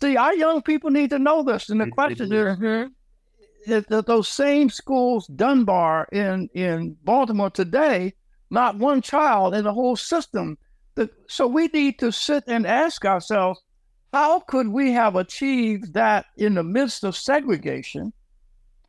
See, 0.01 0.17
our 0.17 0.35
young 0.35 0.63
people 0.63 0.91
need 0.91 1.11
to 1.11 1.19
know 1.19 1.43
this. 1.43 1.71
And 1.71 1.81
the 1.81 1.87
they 1.87 1.91
question 1.91 2.29
do. 2.29 2.47
is, 2.47 2.91
is 3.67 3.85
that 3.89 4.07
those 4.07 4.29
same 4.29 4.69
schools, 4.69 5.27
Dunbar 5.29 6.07
in, 6.13 6.49
in 6.55 6.97
Baltimore 7.03 7.51
today, 7.51 8.15
not 8.51 8.77
one 8.77 9.01
child 9.03 9.55
in 9.55 9.65
the 9.65 9.73
whole 9.73 9.97
system. 9.97 10.59
So 11.29 11.47
we 11.47 11.67
need 11.69 11.99
to 11.99 12.13
sit 12.13 12.45
and 12.47 12.67
ask 12.67 13.05
ourselves, 13.05 13.61
how 14.17 14.41
could 14.41 14.69
we 14.69 14.93
have 14.93 15.15
achieved 15.15 15.93
that 15.93 16.25
in 16.39 16.55
the 16.55 16.63
midst 16.63 17.05
of 17.05 17.15
segregation? 17.15 18.15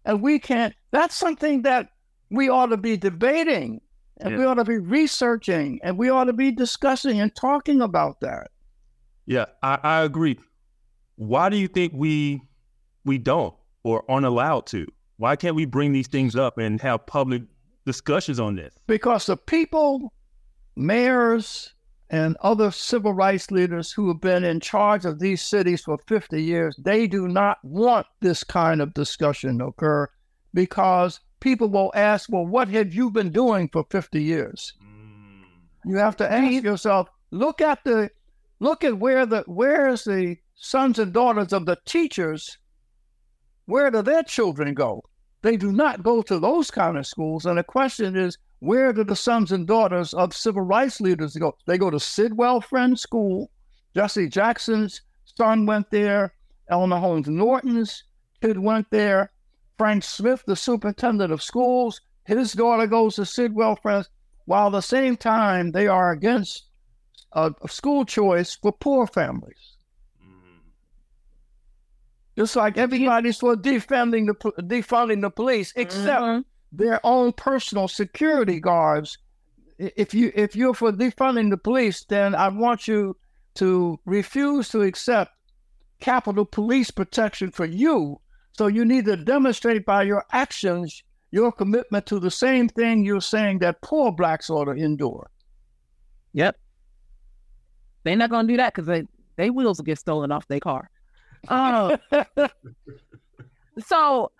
And 0.06 0.22
we 0.22 0.40
can't, 0.40 0.74
that's 0.92 1.18
something 1.18 1.64
that 1.64 1.90
we 2.30 2.48
ought 2.48 2.68
to 2.68 2.78
be 2.78 2.96
debating 2.96 3.82
and 4.22 4.38
we 4.38 4.46
ought 4.46 4.54
to 4.54 4.64
be 4.64 4.78
researching 4.78 5.82
and 5.84 5.98
we 5.98 6.10
ought 6.10 6.24
to 6.26 6.34
be 6.34 6.50
discussing 6.52 7.20
and 7.20 7.36
talking 7.36 7.82
about 7.82 8.22
that. 8.22 8.52
Yeah, 9.26 9.48
I, 9.62 9.80
I 9.84 10.02
agree. 10.04 10.40
Why 11.18 11.50
do 11.50 11.58
you 11.58 11.68
think 11.68 11.92
we 11.94 12.42
we 13.04 13.18
don't 13.18 13.54
or 13.84 14.10
aren't 14.10 14.26
allowed 14.26 14.66
to? 14.68 14.88
Why 15.18 15.36
can't 15.36 15.58
we 15.58 15.66
bring 15.66 15.92
these 15.92 16.08
things 16.08 16.38
up 16.38 16.58
and 16.58 16.80
have 16.80 17.06
public 17.06 17.44
discussions 17.86 18.40
on 18.40 18.56
this? 18.56 18.74
because 18.88 19.26
the 19.26 19.36
people, 19.36 20.14
mayors, 20.78 21.74
and 22.10 22.38
other 22.42 22.72
civil 22.72 23.14
rights 23.14 23.52
leaders 23.52 23.92
who 23.92 24.08
have 24.08 24.22
been 24.22 24.44
in 24.44 24.60
charge 24.60 25.06
of 25.06 25.20
these 25.20 25.42
cities 25.42 25.82
for 25.82 25.98
50 26.08 26.42
years, 26.42 26.76
they 26.78 27.08
do 27.08 27.28
not 27.28 27.58
want 27.64 28.08
this 28.22 28.44
kind 28.44 28.82
of 28.82 28.94
discussion 28.94 29.60
to 29.60 29.66
occur 29.66 30.08
because 30.54 31.20
people 31.40 31.70
will 31.70 31.92
ask, 31.96 32.30
well, 32.32 32.46
what 32.46 32.70
have 32.70 32.94
you 32.94 33.12
been 33.12 33.32
doing 33.32 33.70
for 33.72 33.86
50 33.90 34.22
years? 34.22 34.74
Mm. 34.82 35.44
You 35.86 35.98
have 35.98 36.16
to 36.18 36.32
ask 36.32 36.64
yourself, 36.64 37.10
look 37.32 37.62
at 37.62 37.84
the 37.84 38.10
look 38.60 38.84
at 38.84 38.98
where 38.98 39.26
the 39.26 39.44
where 39.46 39.88
is 39.90 40.04
the 40.04 40.38
sons 40.56 41.00
and 41.00 41.14
daughters 41.14 41.54
of 41.54 41.66
the 41.66 41.78
teachers, 41.86 42.58
where 43.66 43.92
do 43.92 44.02
their 44.02 44.24
children 44.24 44.74
go? 44.74 45.04
They 45.42 45.58
do 45.58 45.72
not 45.72 46.04
go 46.04 46.22
to 46.24 46.40
those 46.40 46.72
kind 46.72 46.98
of 46.98 47.06
schools. 47.06 47.46
And 47.46 47.58
the 47.58 47.64
question 47.64 48.16
is, 48.16 48.38
where 48.60 48.92
do 48.94 49.04
the 49.04 49.16
sons 49.16 49.52
and 49.52 49.68
daughters 49.68 50.14
of 50.14 50.36
civil 50.36 50.62
rights 50.64 51.00
leaders 51.02 51.36
go? 51.36 51.56
They 51.66 51.78
go 51.78 51.90
to 51.90 52.00
Sidwell 52.00 52.62
Friends 52.62 53.02
School. 53.02 53.52
Jesse 53.96 54.28
Jackson's 54.30 55.02
son 55.26 55.66
went 55.66 55.90
there. 55.92 56.34
Eleanor 56.70 57.00
Holmes 57.00 57.28
Norton's 57.28 58.04
kid 58.42 58.58
went 58.60 58.88
there. 58.92 59.32
Frank 59.78 60.04
Smith, 60.04 60.44
the 60.48 60.56
superintendent 60.56 61.32
of 61.32 61.42
schools, 61.42 62.02
his 62.26 62.54
daughter 62.54 62.88
goes 62.88 63.16
to 63.16 63.26
Sidwell 63.26 63.76
Friends, 63.76 64.10
while 64.46 64.68
at 64.68 64.72
the 64.72 64.82
same 64.82 65.16
time 65.16 65.72
they 65.72 65.88
are 65.88 66.12
against 66.12 66.66
a, 67.34 67.54
a 67.62 67.68
school 67.68 68.06
choice 68.06 68.56
for 68.56 68.72
poor 68.72 69.06
families. 69.08 69.76
Just 72.38 72.56
like 72.56 72.78
everybody's 72.78 73.38
for 73.38 73.56
defending 73.56 74.28
the 74.28 74.34
po- 74.36 74.52
defunding 74.60 75.22
the 75.22 75.30
police, 75.32 75.74
except 75.76 76.22
Mhm. 76.22 76.46
Their 76.78 77.04
own 77.04 77.34
personal 77.34 77.88
security 77.88 78.60
guards. 78.60 79.18
If 79.80 80.14
you 80.14 80.32
if 80.36 80.56
you're 80.56 80.74
for 80.74 80.92
defunding 80.92 81.50
the 81.50 81.58
police, 81.58 82.06
then 82.06 82.36
I 82.36 82.50
want 82.50 82.88
you 82.88 83.18
to 83.56 84.00
refuse 84.06 84.70
to 84.70 84.82
accept 84.82 85.32
Capitol 86.00 86.46
Police 86.46 86.92
protection 86.92 87.52
for 87.52 87.66
you. 87.66 88.22
So 88.52 88.68
you 88.68 88.86
need 88.86 89.06
to 89.06 89.18
demonstrate 89.18 89.86
by 89.86 90.04
your 90.04 90.24
actions 90.32 91.04
your 91.32 91.52
commitment 91.52 92.06
to 92.06 92.20
the 92.20 92.32
same 92.32 92.70
thing 92.70 93.04
you're 93.04 93.22
saying 93.22 93.60
that 93.60 93.82
poor 93.82 94.12
blacks 94.12 94.50
ought 94.50 94.66
to 94.66 94.72
endure. 94.72 95.30
Yep. 96.34 96.56
They're 98.04 98.16
not 98.16 98.30
gonna 98.30 98.48
do 98.48 98.58
that 98.58 98.74
because 98.74 98.88
they 98.88 99.04
they 99.36 99.50
wheels 99.50 99.80
will 99.80 99.86
get 99.86 100.00
stolen 100.00 100.32
off 100.32 100.48
their 100.48 100.60
car. 100.60 100.90
Uh, 101.48 101.98
so, 103.80 104.32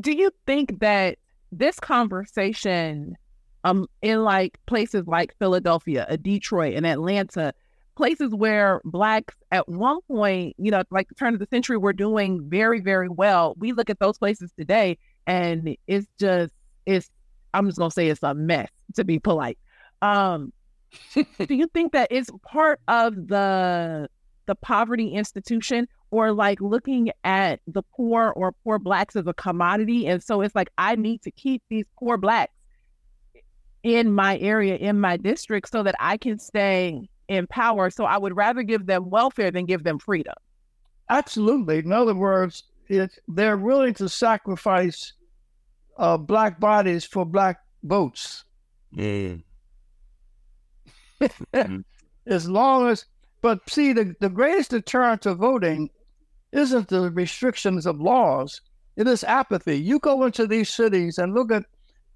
do 0.00 0.12
you 0.12 0.30
think 0.46 0.80
that 0.80 1.18
this 1.58 1.78
conversation, 1.80 3.16
um, 3.64 3.86
in 4.02 4.22
like 4.22 4.58
places 4.66 5.06
like 5.06 5.34
Philadelphia, 5.38 6.06
uh, 6.08 6.16
Detroit, 6.16 6.74
and 6.74 6.86
Atlanta, 6.86 7.52
places 7.96 8.34
where 8.34 8.80
blacks 8.84 9.34
at 9.52 9.68
one 9.68 10.00
point, 10.02 10.54
you 10.58 10.70
know, 10.70 10.82
like 10.90 11.08
the 11.08 11.14
turn 11.14 11.34
of 11.34 11.40
the 11.40 11.46
century, 11.50 11.76
were 11.76 11.92
doing 11.92 12.48
very, 12.48 12.80
very 12.80 13.08
well. 13.08 13.54
We 13.58 13.72
look 13.72 13.88
at 13.88 13.98
those 13.98 14.18
places 14.18 14.52
today, 14.58 14.98
and 15.26 15.76
it's 15.86 16.06
just 16.18 16.52
it's. 16.86 17.10
I'm 17.54 17.66
just 17.66 17.78
gonna 17.78 17.90
say 17.90 18.08
it's 18.08 18.22
a 18.22 18.34
mess 18.34 18.68
to 18.96 19.04
be 19.04 19.18
polite. 19.18 19.58
Um, 20.02 20.52
do 21.14 21.54
you 21.54 21.68
think 21.68 21.92
that 21.92 22.08
it's 22.10 22.30
part 22.42 22.80
of 22.88 23.14
the 23.28 24.08
the 24.46 24.54
poverty 24.56 25.08
institution 25.08 25.88
or 26.14 26.32
like 26.32 26.60
looking 26.60 27.10
at 27.24 27.60
the 27.66 27.82
poor 27.96 28.32
or 28.36 28.52
poor 28.64 28.78
blacks 28.78 29.16
as 29.16 29.26
a 29.26 29.34
commodity 29.34 30.06
and 30.06 30.22
so 30.22 30.40
it's 30.40 30.54
like 30.54 30.70
i 30.78 30.94
need 30.94 31.20
to 31.22 31.30
keep 31.30 31.62
these 31.68 31.84
poor 31.98 32.16
blacks 32.16 32.52
in 33.82 34.12
my 34.12 34.38
area 34.38 34.76
in 34.76 35.00
my 35.00 35.16
district 35.16 35.68
so 35.70 35.82
that 35.82 35.94
i 35.98 36.16
can 36.16 36.38
stay 36.38 37.08
in 37.28 37.46
power. 37.46 37.90
So 37.90 38.04
I 38.04 38.18
would 38.18 38.36
rather 38.36 38.62
give 38.62 38.86
them 38.86 39.10
welfare 39.10 39.50
than 39.50 39.66
give 39.66 39.84
them 39.84 39.98
freedom. 39.98 40.34
Absolutely. 41.08 41.78
In 41.78 41.92
other 41.92 42.14
words, 42.14 42.64
it, 42.88 43.18
they're 43.28 43.56
willing 43.56 43.94
to 43.94 44.08
sacrifice 44.08 45.12
uh, 45.96 46.16
black 46.16 46.60
bodies 46.60 47.04
for 47.04 47.24
black 47.24 47.60
votes. 47.82 48.44
Mm. 51.54 51.84
as 52.26 52.50
long 52.50 52.88
as, 52.88 53.06
but 53.40 53.60
see, 53.70 53.94
the, 53.94 54.14
the 54.20 54.28
greatest 54.28 54.70
deterrent 54.70 55.22
to 55.22 55.34
voting 55.34 55.88
isn't 56.54 56.88
the 56.88 57.10
restrictions 57.10 57.84
of 57.84 58.00
laws, 58.00 58.60
it 58.96 59.08
is 59.08 59.24
apathy. 59.24 59.78
You 59.78 59.98
go 59.98 60.24
into 60.24 60.46
these 60.46 60.70
cities 60.70 61.18
and 61.18 61.34
look 61.34 61.50
at 61.50 61.64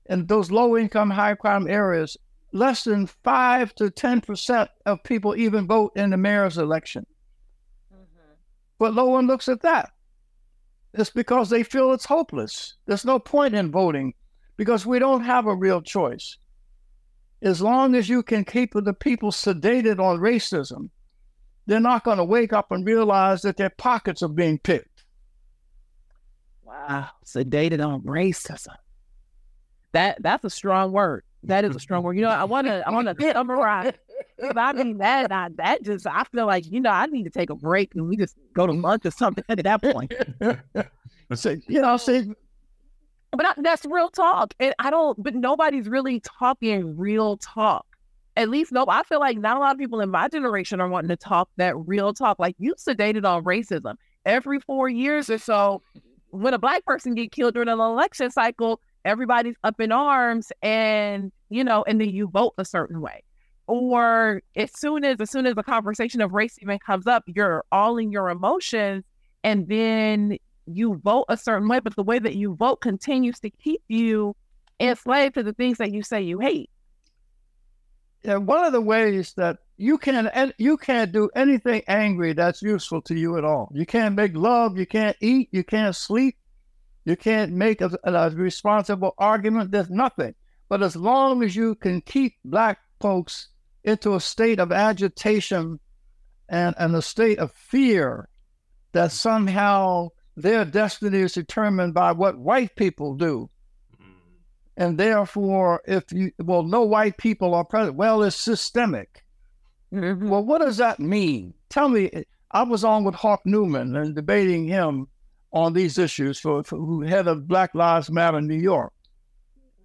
in 0.06 0.26
those 0.26 0.50
low 0.50 0.76
income, 0.76 1.10
high 1.10 1.34
crime 1.34 1.68
areas, 1.68 2.16
less 2.52 2.84
than 2.84 3.06
five 3.06 3.74
to 3.74 3.90
10% 3.90 4.68
of 4.86 5.02
people 5.02 5.36
even 5.36 5.66
vote 5.66 5.92
in 5.96 6.10
the 6.10 6.16
mayor's 6.16 6.56
election. 6.56 7.06
Mm-hmm. 7.92 8.32
But 8.78 8.94
no 8.94 9.06
one 9.06 9.26
looks 9.26 9.48
at 9.48 9.62
that. 9.62 9.90
It's 10.94 11.10
because 11.10 11.50
they 11.50 11.62
feel 11.62 11.92
it's 11.92 12.06
hopeless. 12.06 12.74
There's 12.86 13.04
no 13.04 13.18
point 13.18 13.54
in 13.54 13.70
voting 13.70 14.14
because 14.56 14.86
we 14.86 14.98
don't 14.98 15.24
have 15.24 15.46
a 15.46 15.54
real 15.54 15.82
choice. 15.82 16.38
As 17.42 17.60
long 17.60 17.94
as 17.94 18.08
you 18.08 18.22
can 18.22 18.44
keep 18.44 18.72
the 18.72 18.94
people 18.94 19.30
sedated 19.30 20.00
on 20.00 20.18
racism, 20.18 20.88
they're 21.68 21.80
not 21.80 22.02
going 22.02 22.16
to 22.16 22.24
wake 22.24 22.54
up 22.54 22.72
and 22.72 22.84
realize 22.84 23.42
that 23.42 23.58
their 23.58 23.70
pockets 23.70 24.22
are 24.22 24.28
being 24.28 24.58
picked. 24.58 25.04
Wow, 26.64 27.10
sedated 27.24 27.86
on 27.86 28.02
racism. 28.02 28.74
That 29.92 30.22
that's 30.22 30.44
a 30.44 30.50
strong 30.50 30.92
word. 30.92 31.24
That 31.44 31.64
is 31.64 31.76
a 31.76 31.78
strong 31.78 32.02
word. 32.02 32.16
You 32.16 32.22
know, 32.22 32.30
I 32.30 32.44
want 32.44 32.66
to 32.66 32.82
I 32.86 32.90
want 32.90 33.06
to 33.06 33.32
summarize. 33.32 33.92
I 34.56 34.72
mean 34.72 34.98
that 34.98 35.30
I, 35.30 35.48
that 35.56 35.82
just 35.82 36.06
I 36.06 36.24
feel 36.24 36.46
like 36.46 36.70
you 36.70 36.80
know 36.80 36.90
I 36.90 37.06
need 37.06 37.24
to 37.24 37.30
take 37.30 37.50
a 37.50 37.54
break 37.54 37.94
and 37.94 38.08
we 38.08 38.16
just 38.16 38.36
go 38.54 38.66
to 38.66 38.72
lunch 38.72 39.04
or 39.04 39.10
something 39.10 39.44
at 39.48 39.62
that 39.62 39.82
point. 39.82 40.12
so, 41.34 41.56
you 41.68 41.82
know, 41.82 41.96
see, 41.98 42.32
but 43.32 43.44
I, 43.44 43.52
that's 43.58 43.84
real 43.84 44.08
talk, 44.08 44.54
and 44.58 44.74
I 44.78 44.90
don't. 44.90 45.22
But 45.22 45.34
nobody's 45.34 45.88
really 45.88 46.20
talking 46.20 46.96
real 46.96 47.36
talk. 47.36 47.87
At 48.38 48.48
least 48.48 48.70
no, 48.70 48.86
I 48.88 49.02
feel 49.02 49.18
like 49.18 49.36
not 49.36 49.56
a 49.56 49.60
lot 49.60 49.72
of 49.72 49.78
people 49.78 50.00
in 50.00 50.10
my 50.10 50.28
generation 50.28 50.80
are 50.80 50.88
wanting 50.88 51.08
to 51.08 51.16
talk 51.16 51.50
that 51.56 51.76
real 51.76 52.14
talk. 52.14 52.38
Like 52.38 52.54
you 52.58 52.74
sedated 52.76 53.24
on 53.26 53.44
racism 53.44 53.96
every 54.24 54.60
four 54.60 54.88
years 54.88 55.28
or 55.28 55.38
so. 55.38 55.82
When 56.30 56.54
a 56.54 56.58
black 56.58 56.84
person 56.84 57.14
get 57.14 57.32
killed 57.32 57.54
during 57.54 57.68
an 57.68 57.80
election 57.80 58.30
cycle, 58.30 58.80
everybody's 59.04 59.56
up 59.64 59.80
in 59.80 59.90
arms 59.90 60.52
and 60.62 61.32
you 61.48 61.64
know 61.64 61.84
and 61.86 62.00
then 62.00 62.10
you 62.10 62.28
vote 62.28 62.54
a 62.58 62.64
certain 62.64 63.00
way 63.00 63.22
or 63.66 64.42
as 64.56 64.70
soon 64.78 65.04
as 65.04 65.20
as 65.20 65.30
soon 65.30 65.46
as 65.46 65.54
the 65.54 65.62
conversation 65.62 66.20
of 66.20 66.32
race 66.32 66.58
even 66.60 66.78
comes 66.78 67.06
up 67.06 67.22
you're 67.26 67.64
all 67.72 67.96
in 67.96 68.10
your 68.10 68.28
emotions 68.28 69.04
and 69.44 69.68
then 69.68 70.36
you 70.66 71.00
vote 71.02 71.24
a 71.28 71.36
certain 71.36 71.68
way 71.68 71.80
but 71.80 71.96
the 71.96 72.02
way 72.02 72.18
that 72.18 72.34
you 72.34 72.54
vote 72.54 72.80
continues 72.80 73.38
to 73.40 73.48
keep 73.50 73.80
you 73.88 74.34
enslaved 74.80 75.34
to 75.34 75.42
the 75.42 75.52
things 75.54 75.78
that 75.78 75.92
you 75.92 76.02
say 76.02 76.20
you 76.20 76.38
hate 76.38 76.68
yeah 78.22 78.36
one 78.36 78.64
of 78.64 78.72
the 78.72 78.80
ways 78.80 79.32
that 79.34 79.58
you 79.76 79.96
can 79.98 80.30
you 80.58 80.76
can't 80.76 81.12
do 81.12 81.30
anything 81.36 81.82
angry 81.86 82.32
that's 82.32 82.62
useful 82.62 83.00
to 83.00 83.14
you 83.14 83.38
at 83.38 83.44
all 83.44 83.70
you 83.74 83.86
can't 83.86 84.16
make 84.16 84.34
love 84.34 84.76
you 84.76 84.86
can't 84.86 85.16
eat 85.20 85.48
you 85.52 85.62
can't 85.62 85.94
sleep 85.94 86.36
you 87.08 87.16
can't 87.16 87.52
make 87.52 87.80
a, 87.80 87.90
a 88.04 88.28
responsible 88.28 89.14
argument. 89.16 89.70
There's 89.70 89.88
nothing. 89.88 90.34
But 90.68 90.82
as 90.82 90.94
long 90.94 91.42
as 91.42 91.56
you 91.56 91.74
can 91.74 92.02
keep 92.02 92.34
black 92.44 92.80
folks 93.00 93.48
into 93.82 94.14
a 94.14 94.20
state 94.20 94.60
of 94.60 94.72
agitation 94.72 95.80
and, 96.50 96.74
and 96.78 96.94
a 96.94 97.00
state 97.00 97.38
of 97.38 97.50
fear 97.52 98.28
that 98.92 99.12
somehow 99.12 100.10
their 100.36 100.66
destiny 100.66 101.20
is 101.20 101.32
determined 101.32 101.94
by 101.94 102.12
what 102.12 102.36
white 102.36 102.76
people 102.76 103.14
do. 103.14 103.48
And 104.78 104.96
therefore, 104.96 105.82
if 105.86 106.04
you, 106.12 106.30
well, 106.38 106.62
no 106.62 106.82
white 106.82 107.18
people 107.18 107.52
are 107.52 107.64
present, 107.64 107.96
well, 107.96 108.22
it's 108.22 108.36
systemic. 108.36 109.24
Mm-hmm. 109.92 110.28
Well, 110.28 110.44
what 110.44 110.60
does 110.60 110.76
that 110.76 111.00
mean? 111.00 111.52
Tell 111.68 111.88
me, 111.88 112.24
I 112.52 112.62
was 112.62 112.84
on 112.84 113.02
with 113.02 113.16
Hawk 113.16 113.42
Newsome 113.44 113.74
and 113.74 114.14
debating 114.14 114.68
him 114.68 115.08
on 115.52 115.72
these 115.72 115.98
issues 115.98 116.38
for, 116.38 116.62
for 116.62 116.76
who 116.76 117.00
head 117.00 117.26
of 117.26 117.48
Black 117.48 117.74
Lives 117.74 118.08
Matter 118.08 118.38
in 118.38 118.46
New 118.46 118.54
York, 118.54 118.92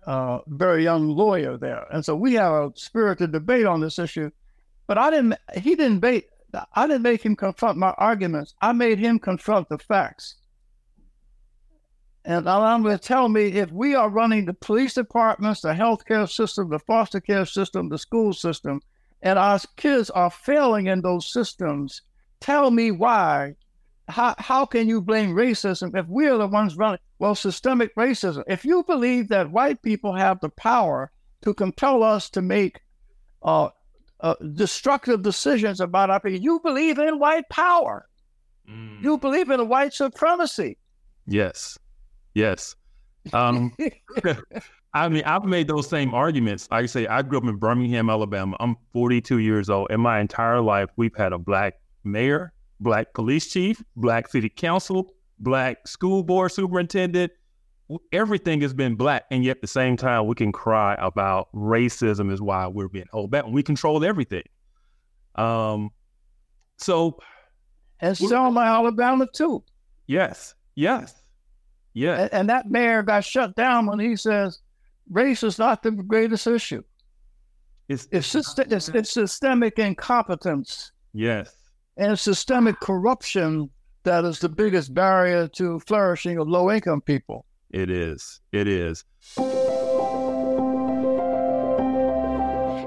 uh, 0.06 0.39
very 0.47 0.84
young 0.84 1.08
lawyer 1.10 1.58
there, 1.58 1.86
and 1.91 2.06
so 2.06 2.15
we 2.15 2.34
have 2.34 2.53
a 2.53 2.71
spirited 2.75 3.32
debate 3.32 3.65
on 3.65 3.82
this 3.82 3.97
issue. 3.97 4.29
But 4.86 4.97
I 4.97 5.10
didn't. 5.10 5.36
He 5.56 5.75
didn't 5.75 5.99
bait. 5.99 6.25
I 6.73 6.86
didn't 6.86 7.01
make 7.01 7.23
him 7.23 7.36
confront 7.36 7.77
my 7.77 7.91
arguments. 7.97 8.53
I 8.62 8.73
made 8.73 8.99
him 8.99 9.17
confront 9.17 9.69
the 9.69 9.79
facts. 9.79 10.36
And 12.25 12.47
I'm 12.47 12.83
going 12.83 12.97
to 12.97 13.03
tell 13.03 13.27
me 13.27 13.47
if 13.47 13.71
we 13.71 13.95
are 13.95 14.09
running 14.09 14.45
the 14.45 14.53
police 14.53 14.93
departments, 14.93 15.62
the 15.62 15.73
healthcare 15.73 16.29
system, 16.29 16.69
the 16.69 16.79
foster 16.79 17.19
care 17.19 17.45
system, 17.45 17.89
the 17.89 17.97
school 17.97 18.31
system, 18.31 18.81
and 19.21 19.38
our 19.38 19.59
kids 19.75 20.09
are 20.09 20.29
failing 20.29 20.88
in 20.88 21.01
those 21.01 21.31
systems, 21.31 22.01
tell 22.39 22.71
me 22.71 22.91
why 22.91 23.55
how, 24.09 24.36
how 24.38 24.65
can 24.65 24.88
you 24.88 25.01
blame 25.01 25.33
racism 25.33 25.97
if 25.97 26.05
we're 26.07 26.38
the 26.38 26.47
ones 26.47 26.75
running? 26.75 26.99
Well, 27.19 27.36
systemic 27.36 27.95
racism. 27.95 28.43
If 28.47 28.65
you 28.65 28.83
believe 28.83 29.29
that 29.29 29.51
white 29.51 29.81
people 29.81 30.13
have 30.13 30.39
the 30.41 30.49
power 30.49 31.12
to 31.43 31.53
compel 31.53 32.03
us 32.03 32.29
to 32.31 32.41
make 32.41 32.81
uh, 33.43 33.69
uh, 34.19 34.36
destructive 34.53 35.21
decisions 35.21 35.79
about 35.79 36.09
our 36.09 36.19
people, 36.19 36.39
you 36.39 36.59
believe 36.59 36.99
in 36.99 37.19
white 37.19 37.47
power. 37.49 38.07
Mm. 38.69 39.03
You 39.03 39.17
believe 39.17 39.49
in 39.49 39.67
white 39.67 39.93
supremacy. 39.93 40.77
Yes. 41.25 41.77
Yes. 42.34 42.76
Um, 43.32 43.76
I 44.93 45.10
mean, 45.10 45.24
I've 45.26 45.46
made 45.46 45.67
those 45.67 45.88
same 45.88 46.13
arguments. 46.13 46.67
Like 46.69 46.84
I 46.84 46.86
say, 46.86 47.08
I 47.08 47.22
grew 47.24 47.39
up 47.39 47.46
in 47.46 47.56
Birmingham, 47.56 48.10
Alabama. 48.10 48.56
I'm 48.60 48.76
42 48.91 49.39
years 49.39 49.69
old. 49.69 49.89
In 49.89 50.02
my 50.02 50.19
entire 50.19 50.62
life, 50.62 50.89
we've 50.98 51.15
had 51.15 51.34
a 51.34 51.39
black 51.39 51.80
mayor, 52.04 52.54
black 52.80 53.13
police 53.13 53.52
chief, 53.52 53.82
black 53.96 54.28
city 54.28 54.50
council, 54.50 55.13
black 55.39 55.88
school 55.88 56.22
board 56.22 56.52
superintendent. 56.52 57.32
Everything 58.12 58.62
has 58.62 58.74
been 58.74 58.96
black, 58.96 59.26
and 59.32 59.43
yet 59.43 59.58
at 59.58 59.62
the 59.62 59.67
same 59.67 59.98
time, 59.98 60.26
we 60.28 60.36
can 60.36 60.52
cry 60.52 60.96
about 61.00 61.50
racism 61.54 62.32
is 62.32 62.41
why 62.41 62.67
we're 62.67 62.88
being 62.88 63.06
held 63.12 63.32
back. 63.32 63.46
We 63.48 63.62
control 63.62 64.04
everything. 64.04 64.43
Um, 65.36 65.89
so, 66.78 67.19
and 68.00 68.17
so 68.17 68.28
Selma, 68.28 68.62
Alabama, 68.62 69.28
too. 69.34 69.63
Yes, 70.08 70.56
yes, 70.76 71.22
yes. 71.93 72.29
And, 72.32 72.49
that 72.49 72.69
mayor 72.69 73.03
got 73.03 73.23
shut 73.23 73.56
down 73.56 73.86
when 73.86 73.99
he 73.99 74.15
says 74.15 74.60
race 75.10 75.43
is 75.43 75.58
not 75.58 75.84
the 75.84 75.91
greatest 75.91 76.47
issue. 76.47 76.84
It's 77.89 78.08
it's, 78.12 78.34
it's, 78.36 78.89
it's 78.89 79.12
systemic 79.12 79.77
incompetence. 79.79 80.91
Yes 81.13 81.56
and 81.97 82.17
systemic 82.17 82.79
corruption 82.79 83.69
that 84.03 84.25
is 84.25 84.39
the 84.39 84.49
biggest 84.49 84.93
barrier 84.93 85.47
to 85.47 85.79
flourishing 85.82 86.38
of 86.38 86.47
low 86.47 86.71
income 86.71 87.01
people. 87.01 87.45
It 87.71 87.89
is. 87.89 88.41
It 88.51 88.67
is. 88.67 89.06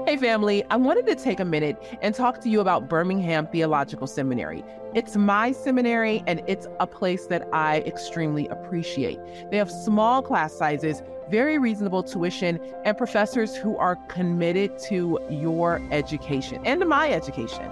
Hey, 0.07 0.15
family, 0.15 0.63
I 0.69 0.77
wanted 0.77 1.05
to 1.07 1.15
take 1.15 1.41
a 1.41 1.43
minute 1.43 1.83
and 2.01 2.15
talk 2.15 2.39
to 2.39 2.47
you 2.47 2.61
about 2.61 2.87
Birmingham 2.87 3.45
Theological 3.45 4.07
Seminary. 4.07 4.63
It's 4.95 5.17
my 5.17 5.51
seminary, 5.51 6.23
and 6.25 6.41
it's 6.47 6.65
a 6.79 6.87
place 6.87 7.25
that 7.25 7.45
I 7.51 7.79
extremely 7.79 8.47
appreciate. 8.47 9.19
They 9.51 9.57
have 9.57 9.69
small 9.69 10.21
class 10.21 10.53
sizes, 10.53 11.03
very 11.29 11.57
reasonable 11.57 12.03
tuition, 12.03 12.57
and 12.85 12.97
professors 12.97 13.53
who 13.53 13.75
are 13.75 13.97
committed 14.07 14.79
to 14.83 15.19
your 15.29 15.85
education 15.91 16.61
and 16.65 16.87
my 16.87 17.11
education. 17.11 17.69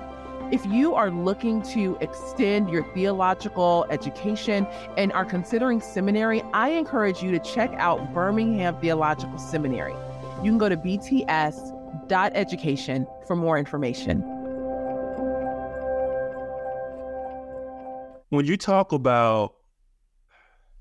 If 0.52 0.65
you 0.65 0.93
are 0.93 1.12
looking 1.12 1.62
to 1.71 1.98
extend 2.02 2.69
your 2.69 2.84
theological 2.93 3.86
education 3.89 4.67
and 4.98 5.13
are 5.13 5.24
considering 5.24 5.80
seminary, 5.80 6.43
I 6.54 6.71
encourage 6.71 7.24
you 7.24 7.32
to 7.32 7.39
check 7.39 7.71
out 7.78 8.13
Birmingham 8.13 8.76
Theological 8.82 9.38
Seminary. 9.38 9.95
You 10.43 10.52
can 10.52 10.58
go 10.58 10.67
to 10.67 10.76
bts.education 12.08 13.08
for 13.28 13.36
more 13.36 13.58
information. 13.58 14.22
When 18.30 18.46
you 18.46 18.58
talk 18.58 18.91
about 18.91 19.56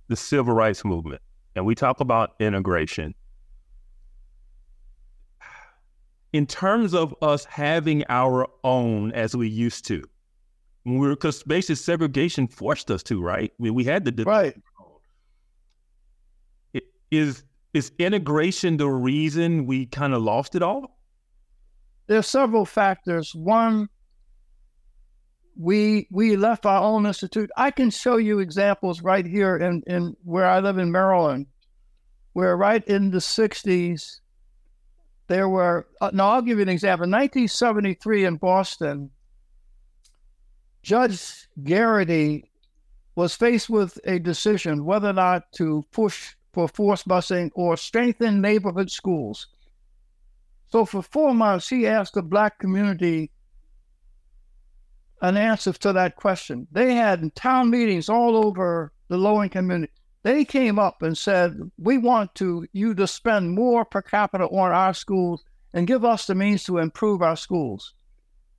the 0.09 0.17
civil 0.17 0.55
rights 0.55 0.85
movement 0.85 1.23
and 1.55 1.65
we 1.65 1.75
talk 1.75 2.01
about 2.01 2.35
integration, 2.41 3.15
in 6.35 6.47
terms 6.47 6.95
of 6.95 7.15
us 7.23 7.45
having 7.45 8.03
our 8.09 8.49
own 8.65 9.13
as 9.13 9.37
we 9.37 9.49
used 9.49 9.87
to. 9.87 10.03
When 10.83 10.99
we 10.99 11.07
were 11.07 11.15
because 11.15 11.45
basic 11.45 11.77
segregation 11.77 12.49
forced 12.49 12.91
us 12.91 13.05
to, 13.05 13.23
right? 13.23 13.53
I 13.59 13.63
mean, 13.63 13.73
we 13.73 13.85
had 13.85 14.05
the 14.05 14.25
right. 14.25 14.55
Is 17.11 17.45
is 17.73 17.93
integration 18.01 18.77
the 18.77 18.89
reason 18.89 19.67
we 19.67 19.87
kind 19.87 20.13
of 20.13 20.23
lost 20.23 20.57
it 20.57 20.63
all? 20.63 20.94
There 22.07 22.19
are 22.19 22.23
several 22.23 22.65
factors. 22.65 23.35
One, 23.35 23.89
we 25.57 26.09
we 26.11 26.37
left 26.37 26.67
our 26.67 26.83
own 26.83 27.07
institute. 27.07 27.51
I 27.57 27.71
can 27.71 27.91
show 27.91 28.17
you 28.17 28.41
examples 28.41 29.03
right 29.03 29.25
here 29.25 29.57
in, 29.57 29.83
in 29.87 30.17
where 30.25 30.47
I 30.47 30.61
live 30.61 30.79
in 30.79 30.91
Maryland, 30.91 31.47
where 32.33 32.57
right 32.57 32.85
in 32.85 33.11
the 33.11 33.19
60s, 33.19 34.21
there 35.29 35.49
were, 35.49 35.87
uh, 36.01 36.11
now 36.13 36.31
I'll 36.31 36.43
give 36.43 36.59
you 36.59 36.63
an 36.63 36.69
example. 36.69 37.05
In 37.05 37.11
1973 37.11 38.25
in 38.25 38.37
Boston, 38.37 39.11
Judge 40.83 41.49
Garrity 41.63 42.51
was 43.15 43.35
faced 43.35 43.71
with 43.71 43.99
a 44.05 44.19
decision 44.19 44.85
whether 44.85 45.09
or 45.09 45.15
not 45.15 45.51
to 45.53 45.85
push 45.93 46.35
for 46.53 46.69
forced 46.69 47.09
busing 47.09 47.51
or 47.55 47.77
strengthen 47.77 48.41
neighborhood 48.41 48.91
schools. 48.91 49.47
So 50.75 50.85
for 50.85 51.03
four 51.03 51.33
months, 51.33 51.69
he 51.69 51.87
asked 51.87 52.15
the 52.15 52.23
black 52.23 52.59
community 52.59 53.31
an 55.23 55.37
answer 55.37 55.73
to 55.73 55.93
that 55.93 56.17
question. 56.17 56.67
They 56.73 56.97
had 56.97 57.33
town 57.37 57.71
meetings 57.71 58.09
all 58.09 58.35
over 58.45 58.93
the 59.07 59.17
low 59.17 59.41
income 59.41 59.67
community. 59.67 59.93
They 60.25 60.45
came 60.45 60.81
up 60.81 61.01
and 61.01 61.17
said, 61.17 61.71
We 61.79 61.99
want 61.99 62.35
to 62.35 62.67
you 62.73 62.93
to 62.97 63.07
spend 63.07 63.55
more 63.55 63.85
per 63.85 64.03
capita 64.03 64.47
on 64.47 64.73
our 64.73 64.95
schools 64.95 65.45
and 65.73 65.87
give 65.87 66.05
us 66.05 66.27
the 66.27 66.35
means 66.35 66.65
to 66.65 66.79
improve 66.79 67.23
our 67.23 67.37
schools. 67.37 67.95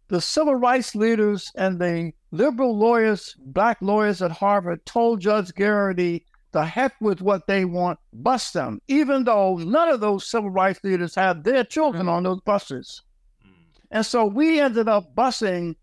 The 0.08 0.21
civil 0.21 0.56
rights 0.56 0.95
leaders 0.95 1.51
and 1.56 1.82
the 1.82 2.13
liberal 2.32 2.78
lawyers, 2.78 3.36
black 3.39 3.80
lawyers 3.82 4.21
at 4.21 4.32
Harvard, 4.32 4.86
told 4.86 5.19
Judge 5.19 5.54
Garrity 5.54 6.25
the 6.56 6.65
heck 6.65 6.94
with 7.02 7.22
what 7.22 7.48
they 7.48 7.65
want, 7.65 8.00
bust 8.13 8.54
them, 8.54 8.82
even 8.88 9.26
though 9.26 9.58
none 9.58 9.89
of 9.89 10.00
those 10.00 10.26
civil 10.26 10.50
rights 10.50 10.80
leaders 10.86 11.13
had 11.13 11.44
their 11.44 11.65
children 11.65 12.08
on 12.08 12.24
those 12.24 12.39
buses. 12.39 13.02
Mm. 13.46 13.52
And 13.91 14.06
so 14.06 14.26
we 14.26 14.62
ended 14.62 14.88
up 14.88 15.13
busing 15.13 15.76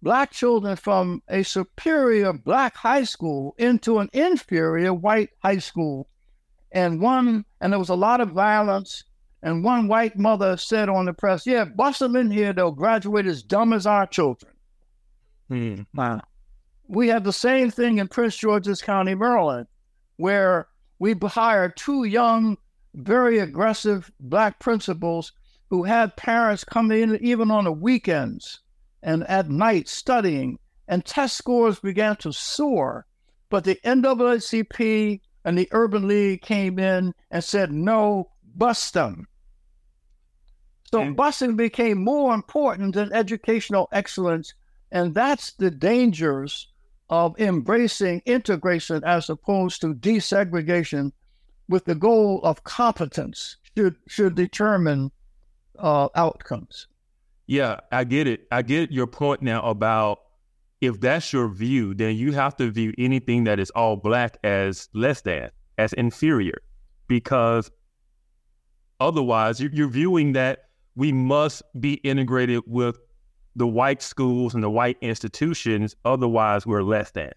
black 0.00 0.30
children 0.30 0.76
from 0.76 1.24
a 1.28 1.42
superior 1.42 2.32
black 2.32 2.76
high 2.76 3.02
school 3.02 3.56
into 3.58 3.98
an 3.98 4.10
inferior 4.12 4.94
white 4.94 5.30
high 5.42 5.58
school. 5.58 6.08
And 6.70 7.00
one, 7.00 7.44
and 7.60 7.72
there 7.72 7.80
was 7.80 7.88
a 7.88 7.96
lot 7.96 8.20
of 8.20 8.30
violence. 8.30 9.02
And 9.42 9.64
one 9.64 9.88
white 9.88 10.16
mother 10.16 10.56
said 10.56 10.88
on 10.88 11.06
the 11.06 11.12
press, 11.12 11.44
Yeah, 11.44 11.64
bust 11.64 11.98
them 11.98 12.14
in 12.14 12.30
here, 12.30 12.52
they'll 12.52 12.70
graduate 12.70 13.26
as 13.26 13.42
dumb 13.42 13.72
as 13.72 13.88
our 13.88 14.06
children. 14.06 14.52
Hmm. 15.48 15.82
Wow. 15.92 16.20
We 16.86 17.08
had 17.08 17.24
the 17.24 17.32
same 17.32 17.72
thing 17.72 17.98
in 17.98 18.06
Prince 18.06 18.36
George's 18.36 18.80
County, 18.80 19.16
Maryland, 19.16 19.66
where 20.22 20.68
we 21.00 21.16
hired 21.20 21.76
two 21.76 22.04
young, 22.04 22.56
very 22.94 23.40
aggressive 23.40 24.08
black 24.20 24.60
principals 24.60 25.32
who 25.68 25.82
had 25.82 26.16
parents 26.16 26.62
come 26.62 26.92
in 26.92 27.16
even 27.20 27.50
on 27.50 27.64
the 27.64 27.72
weekends 27.72 28.60
and 29.02 29.26
at 29.26 29.50
night 29.50 29.88
studying, 29.88 30.60
and 30.86 31.04
test 31.04 31.36
scores 31.36 31.80
began 31.80 32.14
to 32.14 32.32
soar. 32.32 33.04
But 33.50 33.64
the 33.64 33.80
NAACP 33.84 35.20
and 35.44 35.58
the 35.58 35.68
Urban 35.72 36.06
League 36.06 36.42
came 36.42 36.78
in 36.78 37.14
and 37.32 37.42
said, 37.42 37.72
no, 37.72 38.30
bust 38.54 38.94
them. 38.94 39.26
So 40.84 41.00
and- 41.00 41.16
busing 41.16 41.56
became 41.56 41.98
more 41.98 42.32
important 42.32 42.94
than 42.94 43.12
educational 43.12 43.88
excellence. 43.90 44.54
And 44.92 45.16
that's 45.16 45.54
the 45.54 45.72
dangers 45.72 46.68
of 47.10 47.38
embracing 47.40 48.22
integration 48.26 49.02
as 49.04 49.28
opposed 49.28 49.80
to 49.80 49.94
desegregation 49.94 51.12
with 51.68 51.84
the 51.84 51.94
goal 51.94 52.40
of 52.42 52.64
competence 52.64 53.56
should, 53.76 53.96
should 54.08 54.34
determine 54.34 55.10
uh, 55.78 56.08
outcomes. 56.14 56.86
Yeah, 57.46 57.80
I 57.90 58.04
get 58.04 58.26
it. 58.26 58.46
I 58.50 58.62
get 58.62 58.92
your 58.92 59.06
point 59.06 59.42
now 59.42 59.62
about 59.62 60.20
if 60.80 61.00
that's 61.00 61.32
your 61.32 61.48
view, 61.48 61.94
then 61.94 62.16
you 62.16 62.32
have 62.32 62.56
to 62.56 62.70
view 62.70 62.92
anything 62.98 63.44
that 63.44 63.60
is 63.60 63.70
all 63.70 63.96
black 63.96 64.36
as 64.42 64.88
less 64.94 65.20
than, 65.20 65.50
as 65.78 65.92
inferior, 65.92 66.60
because 67.08 67.70
otherwise 68.98 69.60
you're 69.60 69.88
viewing 69.88 70.32
that 70.32 70.64
we 70.96 71.12
must 71.12 71.62
be 71.78 71.94
integrated 71.94 72.62
with 72.66 72.98
the 73.56 73.66
white 73.66 74.02
schools 74.02 74.54
and 74.54 74.62
the 74.62 74.70
white 74.70 74.98
institutions. 75.00 75.96
Otherwise, 76.04 76.66
we're 76.66 76.82
less 76.82 77.10
than. 77.10 77.32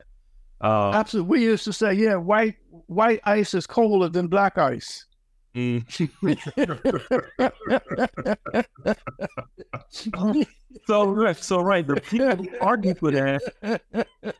Uh, 0.62 0.91
Absolutely. 0.91 1.30
We 1.30 1.43
used 1.43 1.65
to 1.65 1.73
say, 1.73 1.93
yeah, 1.93 2.15
white 2.15 2.56
white 2.88 3.21
ice 3.25 3.54
is 3.54 3.67
colder 3.67 4.10
than 4.10 4.28
black 4.28 4.58
ice. 4.58 5.06
Mm. 5.56 5.86
so 10.86 11.34
so 11.34 11.62
right, 11.62 11.88
the 11.88 12.01
people 12.01 12.36
who 12.36 12.49
argue 12.60 12.93
for 12.93 13.12
that 13.12 13.41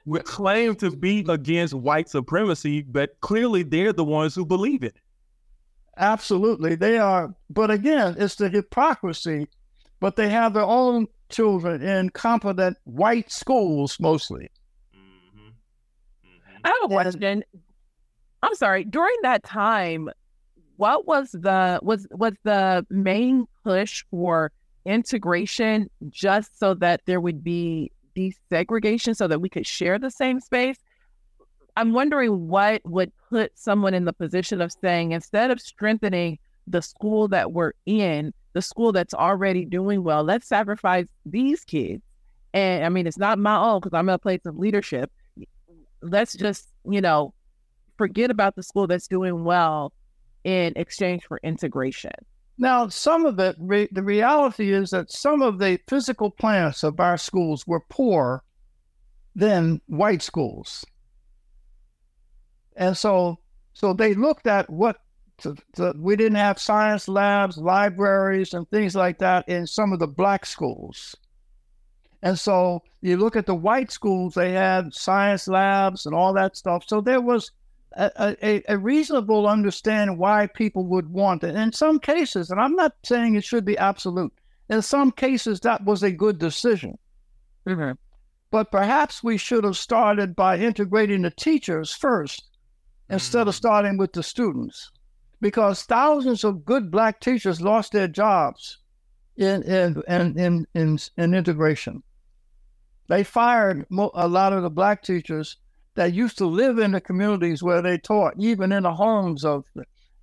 would 0.06 0.26
claim 0.26 0.76
to 0.76 0.92
be 0.92 1.26
against 1.30 1.74
white 1.74 2.10
supremacy, 2.10 2.82
but 2.82 3.18
clearly 3.22 3.64
they're 3.64 3.94
the 3.94 4.04
ones 4.04 4.36
who 4.36 4.46
believe 4.46 4.84
it. 4.84 4.98
Absolutely, 5.98 6.76
they 6.76 6.98
are. 6.98 7.34
But 7.50 7.72
again, 7.72 8.16
it's 8.18 8.36
the 8.36 8.50
hypocrisy. 8.50 9.48
But 10.02 10.18
they 10.18 10.28
have 10.28 10.54
their 10.54 10.64
own 10.64 11.08
children 11.30 11.82
in 11.82 12.10
competent 12.10 12.78
white 12.84 13.32
schools 13.32 13.98
mostly. 14.00 14.50
Mm-hmm. 14.96 15.48
Mm-hmm. 15.48 16.58
I 16.64 16.68
have 16.68 16.78
a 16.84 16.88
question. 16.88 17.44
I'm 18.44 18.56
sorry. 18.56 18.84
During 18.84 19.16
that 19.24 19.44
time, 19.44 20.10
what 20.78 21.08
was 21.08 21.32
the 21.32 21.80
was 21.82 22.08
was 22.12 22.34
the 22.44 22.86
main 22.90 23.46
push 23.64 24.04
for 24.12 24.52
integration 24.86 25.90
just 26.10 26.58
so 26.60 26.74
that 26.76 27.02
there 27.06 27.20
would 27.20 27.44
be 27.44 27.92
desegregation 28.16 29.16
so 29.16 29.28
that 29.28 29.42
we 29.42 29.50
could 29.50 29.66
share 29.66 29.98
the 29.98 30.12
same 30.12 30.40
space 30.40 30.78
i'm 31.76 31.92
wondering 31.92 32.48
what 32.48 32.82
would 32.86 33.12
put 33.30 33.52
someone 33.58 33.94
in 33.94 34.06
the 34.06 34.14
position 34.14 34.62
of 34.62 34.72
saying 34.72 35.12
instead 35.12 35.50
of 35.50 35.60
strengthening 35.60 36.38
the 36.68 36.82
school 36.82 37.28
that 37.28 37.52
we're 37.52 37.74
in 37.86 38.32
the 38.56 38.62
school 38.62 38.92
that's 38.92 39.14
already 39.14 39.66
doing 39.66 40.04
well 40.04 40.24
let's 40.24 40.48
sacrifice 40.48 41.06
these 41.26 41.64
kids 41.64 42.02
and 42.54 42.84
i 42.84 42.90
mean 42.90 43.06
it's 43.06 43.18
not 43.18 43.38
my 43.38 43.56
own 43.56 43.80
because 43.80 43.96
i'm 43.96 44.10
in 44.10 44.16
a 44.16 44.20
place 44.20 44.42
of 44.46 44.58
leadership 44.58 45.12
let's 46.02 46.34
just 46.34 46.70
you 46.90 47.02
know 47.02 47.34
forget 47.98 48.32
about 48.32 48.56
the 48.56 48.64
school 48.64 48.88
that's 48.88 49.08
doing 49.08 49.44
well 49.44 49.94
in 50.44 50.74
exchange 50.76 51.26
for 51.26 51.40
integration. 51.44 52.12
Now, 52.58 52.88
some 52.88 53.26
of 53.26 53.38
it, 53.40 53.56
re- 53.60 53.90
the 53.92 54.04
reality 54.04 54.72
is 54.72 54.92
that 54.92 55.12
some 55.12 55.42
of 55.42 55.60
the 55.60 55.80
physical 55.90 56.32
plants 56.32 56.84
of 56.84 57.00
our 57.00 57.18
schools 57.18 57.68
were 57.68 57.82
poor 57.90 58.44
than 59.36 59.82
white 59.88 60.22
schools. 60.22 60.86
And 62.78 62.96
so, 62.96 63.40
so 63.74 63.94
they 63.94 64.14
looked 64.14 64.48
at 64.48 64.70
what 64.70 64.98
to, 65.40 65.56
to, 65.74 65.94
we 65.98 66.16
didn't 66.16 66.38
have 66.38 66.60
science 66.60 67.08
labs, 67.08 67.58
libraries, 67.58 68.54
and 68.54 68.70
things 68.70 68.96
like 68.96 69.20
that 69.20 69.48
in 69.48 69.68
some 69.68 69.94
of 69.94 70.00
the 70.00 70.08
black 70.08 70.46
schools. 70.46 71.16
And 72.24 72.40
so 72.40 72.82
you 73.02 73.18
look 73.18 73.36
at 73.36 73.46
the 73.46 73.56
white 73.56 73.92
schools, 73.92 74.34
they 74.34 74.52
had 74.52 74.94
science 74.94 75.48
labs 75.48 76.06
and 76.06 76.16
all 76.16 76.34
that 76.34 76.58
stuff. 76.58 76.84
So 76.88 77.02
there 77.02 77.22
was 77.22 77.52
a, 77.96 78.36
a, 78.42 78.64
a, 78.68 78.78
reasonable 78.78 79.48
understanding 79.48 80.18
why 80.18 80.48
people 80.48 80.86
would 80.88 81.10
want 81.10 81.44
it. 81.44 81.56
In 81.56 81.72
some 81.72 82.00
cases, 82.00 82.50
and 82.50 82.60
I'm 82.60 82.76
not 82.76 82.94
saying 83.04 83.36
it 83.36 83.44
should 83.44 83.64
be 83.64 83.78
absolute, 83.78 84.34
in 84.70 84.82
some 84.82 85.12
cases 85.12 85.60
that 85.62 85.86
was 85.86 86.04
a 86.04 86.12
good 86.12 86.40
decision. 86.40 86.98
Mm-hmm. 87.68 87.92
But 88.52 88.72
perhaps 88.72 89.24
we 89.24 89.38
should 89.38 89.64
have 89.64 89.78
started 89.78 90.36
by 90.36 90.58
integrating 90.58 91.22
the 91.22 91.32
teachers 91.32 91.92
first 91.92 92.44
instead 93.10 93.40
mm-hmm. 93.42 93.50
of 93.50 93.56
mm. 93.56 93.58
starting 93.58 93.98
with 93.98 94.14
the 94.14 94.24
students. 94.24 94.92
Because 95.42 95.84
thousands 95.84 96.44
of 96.44 96.66
good 96.66 96.90
black 96.90 97.20
teachers 97.20 97.62
lost 97.62 97.92
their 97.92 98.08
jobs 98.08 98.80
in 99.36 99.64
in 99.64 100.02
in 100.08 100.40
in, 100.40 100.68
in, 100.74 101.00
in 101.18 101.34
integration. 101.34 102.04
They 103.08 103.24
fired 103.24 103.86
a 103.92 104.28
lot 104.28 104.54
of 104.54 104.64
the 104.64 104.70
black 104.70 105.04
teachers 105.04 105.58
that 105.96 106.14
used 106.14 106.38
to 106.40 106.46
live 106.46 106.80
in 106.80 106.92
the 106.92 107.02
communities 107.02 107.64
where 107.64 107.82
they 107.82 107.98
taught, 107.98 108.34
even 108.38 108.72
in 108.72 108.84
the 108.84 108.94
homes 108.94 109.46
of, 109.46 109.66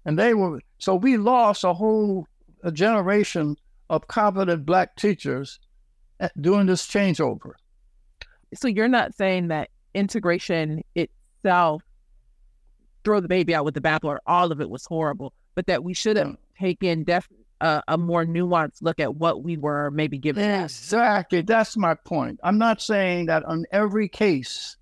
and 0.05 0.18
they 0.18 0.34
were, 0.34 0.61
so 0.78 0.95
we 0.95 1.16
lost 1.16 1.64
a 1.64 1.72
whole 1.72 2.26
a 2.62 2.70
generation 2.70 3.57
of 3.91 4.07
competent 4.07 4.64
black 4.64 4.97
teachers 4.97 5.59
eh, 6.20 6.28
doing 6.41 6.66
this 6.66 6.87
changeover. 6.87 7.53
So 8.55 8.68
you're 8.68 8.89
not 8.89 9.14
saying 9.14 9.49
that 9.49 9.70
integration 9.95 10.82
itself, 10.95 11.82
throw 13.05 13.20
the 13.20 13.28
baby 13.28 13.55
out 13.55 13.64
with 13.64 13.74
the 13.74 13.80
bathwater, 13.80 14.18
all 14.26 14.53
of 14.53 14.61
it 14.61 14.70
was 14.70 14.84
horrible, 14.84 15.32
but 15.55 15.66
that 15.66 15.84
we 15.84 15.94
should 15.94 16.16
have 16.16 16.36
taken 16.59 17.05
def- 17.05 17.28
uh, 17.61 17.80
a 17.88 17.96
more 17.96 18.24
nuanced 18.24 18.82
look 18.82 18.98
at 18.98 19.14
what 19.14 19.42
we 19.42 19.57
were 19.57 19.90
maybe 19.90 20.18
given. 20.18 20.42
Exactly. 20.42 21.42
That's 21.42 21.76
my 21.76 21.94
point. 21.94 22.40
I'm 22.42 22.59
not 22.59 22.82
saying 22.82 23.26
that 23.26 23.44
on 23.44 23.64
every 23.70 24.09
case 24.09 24.76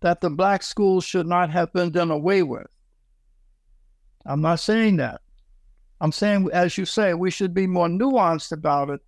that 0.00 0.20
the 0.20 0.30
black 0.30 0.62
schools 0.62 1.04
should 1.04 1.26
not 1.26 1.50
have 1.50 1.72
been 1.72 1.90
done 1.90 2.10
away 2.10 2.42
with. 2.42 2.66
I'm 4.26 4.40
not 4.40 4.60
saying 4.60 4.96
that. 4.96 5.20
I'm 6.00 6.12
saying, 6.12 6.48
as 6.52 6.76
you 6.76 6.84
say, 6.84 7.14
we 7.14 7.30
should 7.30 7.54
be 7.54 7.66
more 7.66 7.88
nuanced 7.88 8.52
about 8.52 8.90
it 8.90 9.00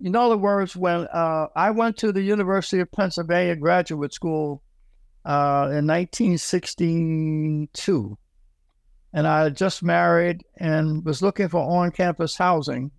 in 0.00 0.14
other 0.14 0.36
words, 0.36 0.76
when 0.76 1.08
uh, 1.12 1.48
I 1.56 1.70
went 1.70 1.96
to 1.98 2.12
the 2.12 2.22
University 2.22 2.80
of 2.80 2.90
Pennsylvania 2.92 3.56
graduate 3.56 4.14
school 4.14 4.62
uh, 5.24 5.68
in 5.70 5.86
1962, 5.86 8.18
and 9.12 9.26
I 9.26 9.44
had 9.44 9.56
just 9.56 9.82
married 9.82 10.44
and 10.56 11.04
was 11.04 11.22
looking 11.22 11.48
for 11.48 11.60
on-campus 11.60 12.36
housing, 12.36 12.90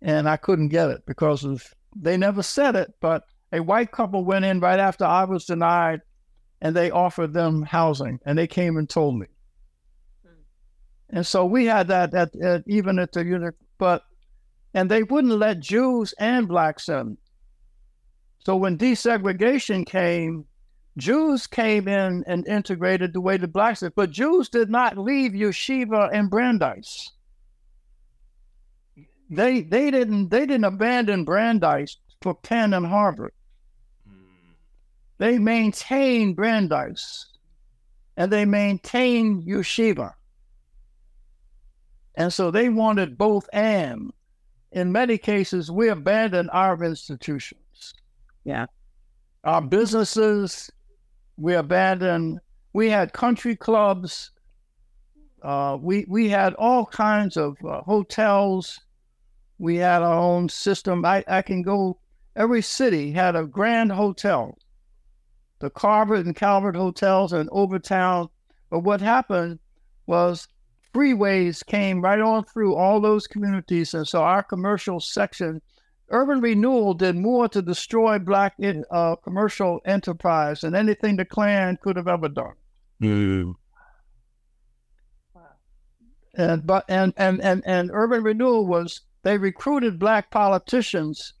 and 0.00 0.28
I 0.28 0.36
couldn't 0.36 0.68
get 0.68 0.90
it 0.90 1.04
because 1.06 1.44
of 1.44 1.64
they 1.94 2.16
never 2.16 2.42
said 2.42 2.76
it, 2.76 2.94
but 3.00 3.24
a 3.52 3.60
white 3.60 3.92
couple 3.92 4.24
went 4.24 4.44
in 4.44 4.60
right 4.60 4.80
after 4.80 5.04
I 5.04 5.24
was 5.24 5.44
denied, 5.44 6.00
and 6.60 6.74
they 6.74 6.90
offered 6.90 7.32
them 7.32 7.62
housing, 7.62 8.18
and 8.24 8.38
they 8.38 8.46
came 8.46 8.76
and 8.76 8.88
told 8.88 9.18
me. 9.18 9.26
And 11.10 11.26
so 11.26 11.44
we 11.44 11.66
had 11.66 11.88
that 11.88 12.14
at, 12.14 12.34
at 12.36 12.62
even 12.66 12.98
at 12.98 13.12
the 13.12 13.24
unit, 13.24 13.54
but 13.78 14.02
and 14.74 14.90
they 14.90 15.02
wouldn't 15.02 15.34
let 15.34 15.60
Jews 15.60 16.14
and 16.18 16.48
blacks 16.48 16.88
in. 16.88 17.18
So 18.44 18.56
when 18.56 18.78
desegregation 18.78 19.86
came, 19.86 20.46
Jews 20.98 21.46
came 21.46 21.88
in 21.88 22.22
and 22.26 22.46
integrated 22.46 23.12
the 23.12 23.20
way 23.20 23.36
the 23.36 23.48
blacks 23.48 23.80
did, 23.80 23.94
but 23.94 24.10
Jews 24.10 24.48
did 24.48 24.70
not 24.70 24.98
leave 24.98 25.32
Yeshiva 25.32 26.10
and 26.12 26.28
Brandeis. 26.28 27.10
They 29.30 29.62
they 29.62 29.90
didn't 29.90 30.28
they 30.28 30.44
didn't 30.44 30.64
abandon 30.64 31.24
Brandeis 31.24 31.96
for 32.20 32.34
Penn 32.34 32.74
and 32.74 32.86
Harvard. 32.86 33.32
Hmm. 34.06 34.52
They 35.16 35.38
maintained 35.38 36.36
Brandeis 36.36 37.26
and 38.16 38.30
they 38.30 38.44
maintained 38.44 39.44
Yeshiva. 39.44 40.12
And 42.14 42.32
so 42.32 42.50
they 42.50 42.68
wanted 42.68 43.16
both 43.16 43.48
and. 43.52 44.12
In 44.72 44.92
many 44.92 45.18
cases, 45.18 45.70
we 45.70 45.88
abandoned 45.88 46.50
our 46.52 46.82
institutions. 46.82 47.94
Yeah. 48.44 48.66
Our 49.44 49.60
businesses, 49.60 50.70
we 51.36 51.54
abandoned. 51.54 52.40
We 52.72 52.90
had 52.90 53.12
country 53.12 53.56
clubs. 53.56 54.30
Uh, 55.42 55.76
we 55.80 56.04
we 56.08 56.28
had 56.28 56.54
all 56.54 56.86
kinds 56.86 57.36
of 57.36 57.56
uh, 57.64 57.82
hotels. 57.82 58.80
We 59.58 59.76
had 59.76 60.02
our 60.02 60.18
own 60.18 60.48
system. 60.48 61.04
I, 61.04 61.24
I 61.28 61.42
can 61.42 61.62
go. 61.62 61.98
Every 62.34 62.62
city 62.62 63.12
had 63.12 63.36
a 63.36 63.44
grand 63.44 63.92
hotel. 63.92 64.56
The 65.58 65.70
Carver 65.70 66.16
and 66.16 66.34
Calvert 66.34 66.74
hotels 66.74 67.32
in 67.32 67.48
Overtown. 67.50 68.28
But 68.70 68.80
what 68.80 69.00
happened 69.00 69.58
was 70.06 70.48
freeways 70.94 71.64
came 71.64 72.00
right 72.00 72.20
on 72.20 72.44
through 72.44 72.74
all 72.74 73.00
those 73.00 73.26
communities. 73.26 73.94
And 73.94 74.06
so 74.06 74.22
our 74.22 74.42
commercial 74.42 75.00
section, 75.00 75.60
urban 76.12 76.40
renewal 76.40 76.94
did 76.94 77.16
more 77.16 77.48
to 77.48 77.62
destroy 77.62 78.18
black 78.18 78.54
uh, 78.90 79.16
commercial 79.16 79.80
enterprise 79.84 80.60
than 80.60 80.74
anything 80.74 81.16
the 81.16 81.24
Klan 81.24 81.78
could 81.82 81.96
have 81.96 82.08
ever 82.08 82.28
done. 82.28 82.54
Mm. 83.02 83.54
And 86.34 86.66
but 86.66 86.84
and, 86.88 87.12
and 87.16 87.42
and 87.42 87.62
and 87.66 87.90
urban 87.92 88.22
renewal 88.22 88.66
was 88.66 89.02
they 89.22 89.36
recruited 89.36 89.98
black 89.98 90.30
politicians 90.30 91.34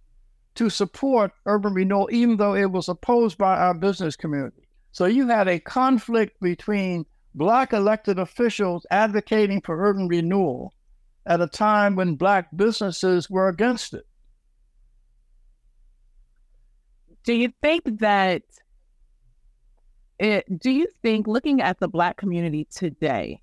to 0.54 0.68
support 0.68 1.32
urban 1.46 1.72
renewal, 1.72 2.08
even 2.12 2.36
though 2.36 2.54
it 2.54 2.70
was 2.70 2.88
opposed 2.88 3.38
by 3.38 3.56
our 3.56 3.74
business 3.74 4.16
community. 4.16 4.68
So 4.90 5.06
you 5.06 5.28
had 5.28 5.48
a 5.48 5.58
conflict 5.58 6.38
between 6.40 7.06
black 7.34 7.72
elected 7.72 8.18
officials 8.18 8.86
advocating 8.90 9.62
for 9.62 9.82
urban 9.82 10.08
renewal 10.08 10.74
at 11.24 11.40
a 11.40 11.46
time 11.46 11.96
when 11.96 12.16
black 12.16 12.48
businesses 12.54 13.30
were 13.30 13.48
against 13.48 13.94
it. 13.94 14.06
Do 17.24 17.34
you 17.34 17.52
think 17.62 18.00
that 18.00 18.42
it, 20.18 20.60
do 20.60 20.70
you 20.70 20.86
think 21.02 21.26
looking 21.26 21.60
at 21.60 21.80
the 21.80 21.88
black 21.88 22.16
community 22.16 22.66
today 22.70 23.42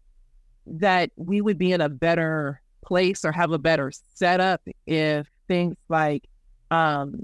that 0.65 1.11
we 1.15 1.41
would 1.41 1.57
be 1.57 1.71
in 1.71 1.82
a 1.82 1.89
better 1.89 2.61
place 2.86 3.25
or 3.25 3.32
have 3.32 3.51
a 3.51 3.57
better 3.59 3.91
setup 4.15 4.61
if 4.86 5.27
things 5.47 5.75
like 5.89 6.27
um, 6.71 7.23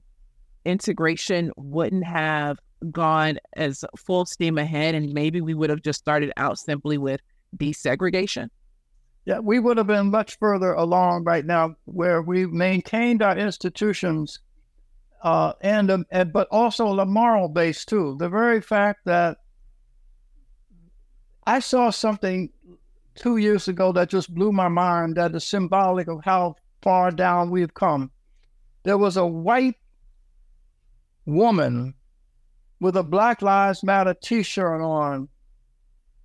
integration 0.65 1.51
wouldn't 1.57 2.05
have 2.05 2.59
gone 2.91 3.37
as 3.55 3.83
full 3.97 4.25
steam 4.25 4.57
ahead 4.57 4.95
and 4.95 5.13
maybe 5.13 5.41
we 5.41 5.53
would 5.53 5.69
have 5.69 5.81
just 5.81 5.99
started 5.99 6.31
out 6.37 6.57
simply 6.57 6.97
with 6.97 7.21
desegregation? 7.57 8.49
Yeah, 9.25 9.39
we 9.39 9.59
would 9.59 9.77
have 9.77 9.87
been 9.87 10.11
much 10.11 10.37
further 10.37 10.73
along 10.73 11.23
right 11.23 11.45
now 11.45 11.75
where 11.85 12.21
we 12.21 12.45
maintained 12.45 13.23
our 13.23 13.35
institutions 13.35 14.39
uh, 15.26 15.53
and, 15.61 15.89
um, 15.89 16.05
and 16.11 16.32
but 16.32 16.47
also 16.51 16.95
the 16.95 17.03
moral 17.03 17.49
base 17.49 17.84
too. 17.84 18.15
The 18.19 18.30
very 18.30 18.61
fact 18.61 19.05
that 19.05 19.39
I 21.47 21.59
saw 21.59 21.89
something 21.89 22.51
two 23.15 23.38
years 23.38 23.67
ago 23.67 23.91
that 23.93 24.09
just 24.09 24.36
blew 24.36 24.51
my 24.51 24.67
mind 24.67 25.15
that 25.15 25.34
is 25.34 25.43
symbolic 25.43 26.07
of 26.07 26.23
how 26.23 26.57
far 26.84 27.09
down 27.09 27.49
we've 27.49 27.73
come. 27.73 28.11
There 28.84 28.99
was 28.99 29.17
a 29.17 29.26
white 29.26 29.78
woman 31.26 31.95
with 32.80 32.95
a 32.95 33.03
Black 33.03 33.41
Lives 33.41 33.84
Matter 33.84 34.13
t 34.13 34.43
shirt 34.43 34.80
on, 34.80 35.28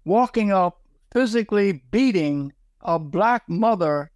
walking 0.04 0.52
up, 0.52 0.82
physically 1.10 1.82
beating 1.90 2.52
a 2.82 2.98
black 2.98 3.48
mother 3.48 4.10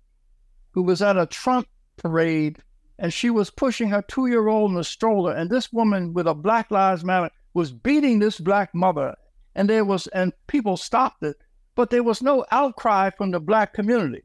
who 0.72 0.82
was 0.82 1.00
at 1.00 1.16
a 1.16 1.24
Trump 1.24 1.68
parade 1.96 2.58
and 2.98 3.12
she 3.12 3.30
was 3.30 3.50
pushing 3.50 3.88
her 3.88 4.02
two 4.02 4.26
year 4.26 4.48
old 4.48 4.70
in 4.70 4.76
a 4.76 4.84
stroller. 4.84 5.34
And 5.34 5.50
this 5.50 5.72
woman 5.72 6.12
with 6.14 6.26
a 6.26 6.34
Black 6.34 6.70
Lives 6.70 7.04
Matter 7.04 7.30
was 7.52 7.72
beating 7.72 8.18
this 8.18 8.38
black 8.38 8.74
mother. 8.74 9.14
And 9.54 9.68
there 9.68 9.84
was, 9.84 10.06
and 10.08 10.32
people 10.46 10.76
stopped 10.76 11.22
it, 11.22 11.36
but 11.74 11.90
there 11.90 12.02
was 12.02 12.22
no 12.22 12.44
outcry 12.50 13.10
from 13.10 13.30
the 13.30 13.40
black 13.40 13.72
community, 13.72 14.22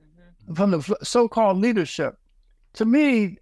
mm-hmm. 0.00 0.54
from 0.54 0.72
the 0.72 0.96
so 1.02 1.28
called 1.28 1.58
leadership. 1.58 2.16
To 2.74 2.84
me, 2.84 3.38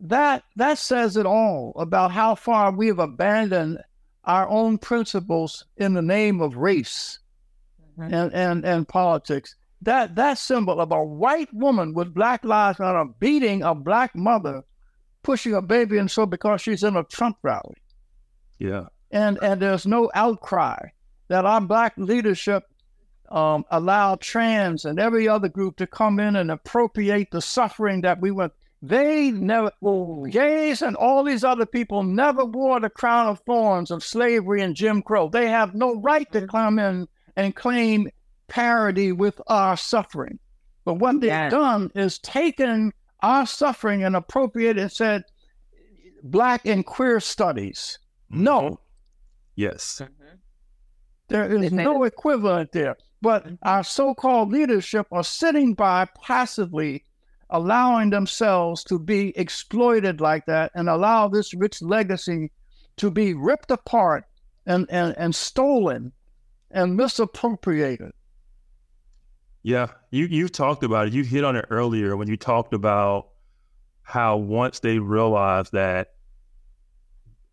that 0.00 0.44
that 0.56 0.76
says 0.76 1.16
it 1.16 1.24
all 1.24 1.72
about 1.76 2.12
how 2.12 2.34
far 2.34 2.70
we 2.70 2.88
have 2.88 2.98
abandoned 2.98 3.78
our 4.24 4.46
own 4.48 4.76
principles 4.76 5.64
in 5.76 5.94
the 5.94 6.02
name 6.02 6.42
of 6.42 6.56
race 6.56 7.18
mm-hmm. 7.98 8.12
and, 8.12 8.34
and, 8.34 8.64
and 8.64 8.88
politics. 8.88 9.54
That 9.82 10.14
that 10.16 10.38
symbol 10.38 10.80
of 10.80 10.90
a 10.90 11.04
white 11.04 11.52
woman 11.52 11.94
with 11.94 12.14
black 12.14 12.44
lives 12.44 12.78
matter 12.78 13.04
beating 13.20 13.62
a 13.62 13.74
black 13.74 14.14
mother, 14.16 14.62
pushing 15.22 15.54
a 15.54 15.62
baby 15.62 15.98
and 15.98 16.10
so 16.10 16.26
because 16.26 16.60
she's 16.60 16.82
in 16.82 16.96
a 16.96 17.04
Trump 17.04 17.36
rally. 17.42 17.76
Yeah. 18.58 18.86
And 19.10 19.38
and 19.42 19.60
there's 19.60 19.86
no 19.86 20.10
outcry 20.14 20.88
that 21.28 21.44
our 21.44 21.60
black 21.60 21.94
leadership 21.96 22.64
um, 23.30 23.64
allowed 23.70 24.20
trans 24.20 24.84
and 24.84 24.98
every 24.98 25.28
other 25.28 25.48
group 25.48 25.76
to 25.76 25.86
come 25.86 26.20
in 26.20 26.36
and 26.36 26.50
appropriate 26.50 27.30
the 27.30 27.40
suffering 27.40 28.00
that 28.02 28.20
we 28.20 28.30
went 28.30 28.52
they 28.82 29.30
never, 29.30 29.72
gays 30.30 30.82
and 30.82 30.96
all 30.96 31.24
these 31.24 31.44
other 31.44 31.66
people 31.66 32.02
never 32.02 32.44
wore 32.44 32.78
the 32.78 32.90
crown 32.90 33.26
of 33.26 33.40
thorns 33.40 33.90
of 33.90 34.04
slavery 34.04 34.60
and 34.62 34.76
Jim 34.76 35.02
Crow. 35.02 35.28
They 35.28 35.48
have 35.48 35.74
no 35.74 35.96
right 35.96 36.30
to 36.32 36.46
come 36.46 36.78
in 36.78 37.08
and 37.36 37.56
claim 37.56 38.08
parity 38.48 39.12
with 39.12 39.40
our 39.46 39.76
suffering. 39.76 40.38
But 40.84 40.94
what 40.94 41.20
they've 41.20 41.28
yes. 41.28 41.50
done 41.50 41.90
is 41.94 42.18
taken 42.18 42.92
our 43.20 43.46
suffering 43.46 44.04
and 44.04 44.14
appropriated 44.14 44.78
and 44.78 44.92
said, 44.92 45.24
Black 46.22 46.66
and 46.66 46.84
queer 46.84 47.20
studies. 47.20 47.98
No. 48.30 48.60
Mm-hmm. 48.60 48.74
Yes. 49.56 50.00
Mm-hmm. 50.02 50.36
There 51.28 51.52
is 51.52 51.72
no 51.72 52.04
equivalent 52.04 52.72
there. 52.72 52.96
But 53.20 53.44
mm-hmm. 53.44 53.54
our 53.62 53.82
so 53.82 54.14
called 54.14 54.52
leadership 54.52 55.06
are 55.10 55.24
sitting 55.24 55.74
by 55.74 56.06
passively 56.22 57.04
allowing 57.50 58.10
themselves 58.10 58.82
to 58.84 58.98
be 58.98 59.36
exploited 59.36 60.20
like 60.20 60.46
that 60.46 60.72
and 60.74 60.88
allow 60.88 61.28
this 61.28 61.54
rich 61.54 61.80
legacy 61.80 62.50
to 62.96 63.10
be 63.10 63.34
ripped 63.34 63.70
apart 63.70 64.24
and, 64.66 64.86
and, 64.90 65.16
and 65.16 65.34
stolen 65.34 66.12
and 66.70 66.96
misappropriated. 66.96 68.12
Yeah, 69.66 69.88
you 70.12 70.26
you 70.26 70.48
talked 70.48 70.84
about 70.84 71.08
it. 71.08 71.12
You 71.12 71.24
hit 71.24 71.42
on 71.42 71.56
it 71.56 71.64
earlier 71.70 72.16
when 72.16 72.28
you 72.28 72.36
talked 72.36 72.72
about 72.72 73.30
how 74.02 74.36
once 74.36 74.78
they 74.78 75.00
realized 75.00 75.72
that 75.72 76.12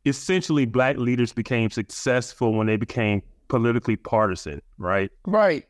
essentially 0.06 0.68
black 0.68 0.98
leaders 0.98 1.34
became 1.34 1.72
successful 1.72 2.54
when 2.54 2.68
they 2.68 2.78
became 2.78 3.24
politically 3.48 3.96
partisan, 3.96 4.62
right? 4.78 5.10
Right. 5.26 5.66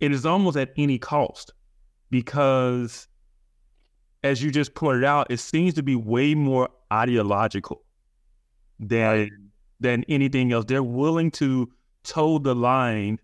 It 0.00 0.12
is 0.12 0.26
almost 0.26 0.58
at 0.58 0.74
any 0.76 0.98
cost 0.98 1.50
because, 2.10 3.08
as 4.22 4.42
you 4.42 4.50
just 4.50 4.74
pointed 4.74 5.04
out, 5.04 5.28
it 5.30 5.40
seems 5.40 5.72
to 5.74 5.82
be 5.82 5.96
way 5.96 6.34
more 6.34 6.68
ideological 6.92 7.84
than 8.78 9.30
than 9.80 10.04
anything 10.10 10.52
else. 10.52 10.66
They're 10.66 10.82
willing 10.82 11.30
to 11.30 11.72
toe 12.04 12.36
the 12.36 12.54
line 12.54 13.18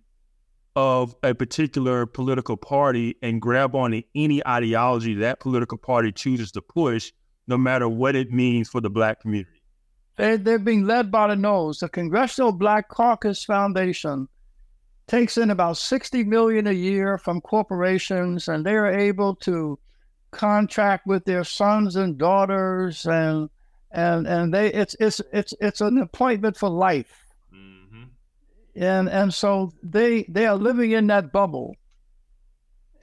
of 0.74 1.14
a 1.22 1.34
particular 1.34 2.06
political 2.06 2.56
party 2.56 3.16
and 3.22 3.40
grab 3.42 3.74
onto 3.74 4.02
any 4.14 4.46
ideology 4.46 5.14
that 5.14 5.40
political 5.40 5.78
party 5.78 6.12
chooses 6.12 6.50
to 6.52 6.62
push, 6.62 7.12
no 7.46 7.58
matter 7.58 7.88
what 7.88 8.16
it 8.16 8.32
means 8.32 8.68
for 8.68 8.80
the 8.80 8.90
black 8.90 9.20
community. 9.20 9.62
They, 10.16 10.36
they're 10.36 10.58
being 10.58 10.86
led 10.86 11.10
by 11.10 11.28
the 11.28 11.36
nose. 11.36 11.78
The 11.78 11.88
Congressional 11.88 12.52
Black 12.52 12.88
Caucus 12.88 13.44
Foundation 13.44 14.28
takes 15.06 15.36
in 15.36 15.50
about 15.50 15.76
60 15.76 16.24
million 16.24 16.66
a 16.66 16.72
year 16.72 17.18
from 17.18 17.40
corporations, 17.40 18.48
and 18.48 18.64
they 18.64 18.74
are 18.74 18.86
able 18.92 19.34
to 19.36 19.78
contract 20.30 21.06
with 21.06 21.24
their 21.24 21.44
sons 21.44 21.96
and 21.96 22.16
daughters 22.16 23.04
and 23.06 23.50
and 23.90 24.26
and 24.26 24.54
they 24.54 24.72
it's 24.72 24.96
it's 24.98 25.20
it's 25.30 25.52
it's 25.60 25.82
an 25.82 25.98
appointment 25.98 26.56
for 26.56 26.70
life. 26.70 27.21
And 28.74 29.08
and 29.08 29.32
so 29.32 29.72
they 29.82 30.24
they 30.24 30.46
are 30.46 30.56
living 30.56 30.92
in 30.92 31.06
that 31.08 31.32
bubble. 31.32 31.76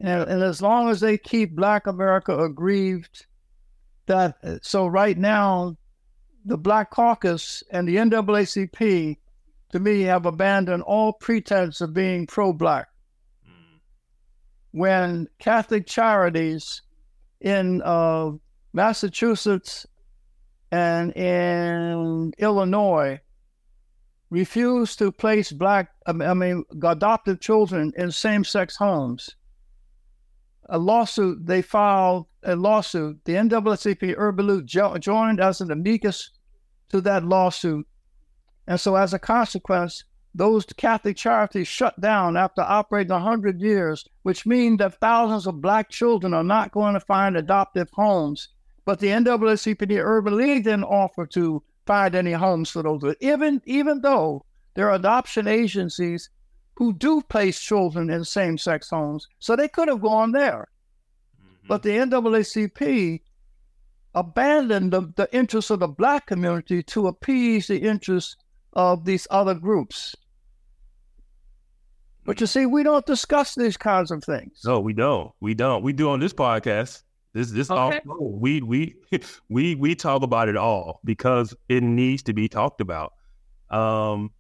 And, 0.01 0.29
and 0.29 0.43
as 0.43 0.61
long 0.61 0.89
as 0.89 1.01
they 1.01 1.17
keep 1.17 1.55
black 1.57 1.85
america 1.85 2.37
aggrieved 2.37 3.25
that 4.05 4.37
so 4.61 4.87
right 4.87 5.17
now 5.17 5.75
the 6.45 6.57
black 6.57 6.89
caucus 6.89 7.63
and 7.69 7.85
the 7.85 7.97
naacp 7.97 9.17
to 9.71 9.79
me 9.79 10.01
have 10.03 10.25
abandoned 10.25 10.83
all 10.83 11.13
pretense 11.13 11.81
of 11.81 11.93
being 11.93 12.25
pro-black. 12.25 12.87
When 14.71 15.27
catholic 15.37 15.85
charities 15.85 16.81
in 17.41 17.81
uh, 17.83 18.31
Massachusetts 18.73 19.85
and 20.71 21.11
in 21.15 22.33
Illinois 22.37 23.19
refused 24.29 24.99
to 24.99 25.11
place 25.11 25.51
black, 25.51 25.89
I 26.05 26.13
mean, 26.13 26.63
adoptive 26.83 27.39
children 27.39 27.91
in 27.97 28.11
same 28.11 28.43
sex 28.43 28.75
homes. 28.75 29.29
A 30.69 30.77
lawsuit, 30.77 31.45
they 31.45 31.61
filed 31.63 32.27
a 32.43 32.55
lawsuit. 32.55 33.19
The 33.25 33.33
NAACP 33.33 34.13
Urban 34.17 34.47
League 34.47 34.67
jo- 34.67 34.97
joined 34.97 35.39
as 35.39 35.61
an 35.61 35.71
amicus 35.71 36.31
to 36.89 37.01
that 37.01 37.25
lawsuit. 37.25 37.87
And 38.67 38.79
so, 38.79 38.95
as 38.95 39.13
a 39.15 39.19
consequence, 39.19 40.03
those 40.35 40.63
Catholic 40.65 41.17
charities 41.17 41.67
shut 41.67 41.99
down 41.99 42.37
after 42.37 42.61
operating 42.61 43.13
100 43.13 43.59
years, 43.59 44.07
which 44.21 44.45
means 44.45 44.77
that 44.77 44.99
thousands 44.99 45.47
of 45.47 45.61
black 45.61 45.89
children 45.89 46.35
are 46.35 46.43
not 46.43 46.71
going 46.71 46.93
to 46.93 46.99
find 46.99 47.35
adoptive 47.35 47.89
homes. 47.93 48.49
But 48.85 48.99
the 48.99 49.07
NAACP, 49.07 49.99
Urban 50.03 50.37
League, 50.37 50.65
didn't 50.65 50.83
offer 50.83 51.25
to 51.27 51.63
find 51.89 52.13
any 52.13 52.33
homes 52.33 52.69
for 52.69 52.83
those, 52.83 53.15
even, 53.19 53.59
even 53.65 53.99
though 54.01 54.45
there 54.75 54.87
are 54.89 54.93
adoption 54.93 55.47
agencies 55.47 56.29
who 56.75 56.93
do 56.93 57.19
place 57.19 57.59
children 57.59 58.11
in 58.11 58.23
same 58.23 58.59
sex 58.59 58.91
homes. 58.91 59.27
So 59.39 59.55
they 59.55 59.67
could 59.67 59.87
have 59.87 59.99
gone 59.99 60.31
there. 60.31 60.67
Mm-hmm. 61.41 61.67
But 61.67 61.81
the 61.81 61.89
NAACP 61.89 63.21
abandoned 64.13 64.93
the, 64.93 65.11
the 65.15 65.27
interests 65.35 65.71
of 65.71 65.79
the 65.79 65.87
black 65.87 66.27
community 66.27 66.83
to 66.83 67.07
appease 67.07 67.65
the 67.65 67.79
interests 67.79 68.35
of 68.73 69.03
these 69.03 69.25
other 69.31 69.55
groups. 69.55 70.15
But 72.23 72.39
you 72.39 72.45
see, 72.45 72.67
we 72.67 72.83
don't 72.83 73.05
discuss 73.07 73.55
these 73.55 73.77
kinds 73.77 74.11
of 74.11 74.23
things. 74.23 74.61
No, 74.63 74.79
we 74.79 74.93
don't. 74.93 75.31
We 75.39 75.55
don't. 75.55 75.81
We 75.81 75.93
do 75.93 76.11
on 76.11 76.19
this 76.19 76.33
podcast. 76.33 77.01
This 77.33 77.51
this 77.51 77.69
okay. 77.69 78.01
all 78.07 78.39
we 78.39 78.61
we 78.61 78.95
we 79.49 79.75
we 79.75 79.95
talk 79.95 80.23
about 80.23 80.49
it 80.49 80.57
all 80.57 80.99
because 81.03 81.55
it 81.67 81.83
needs 81.83 82.23
to 82.23 82.33
be 82.33 82.47
talked 82.47 82.81
about. 82.81 83.13
Um, 83.69 84.31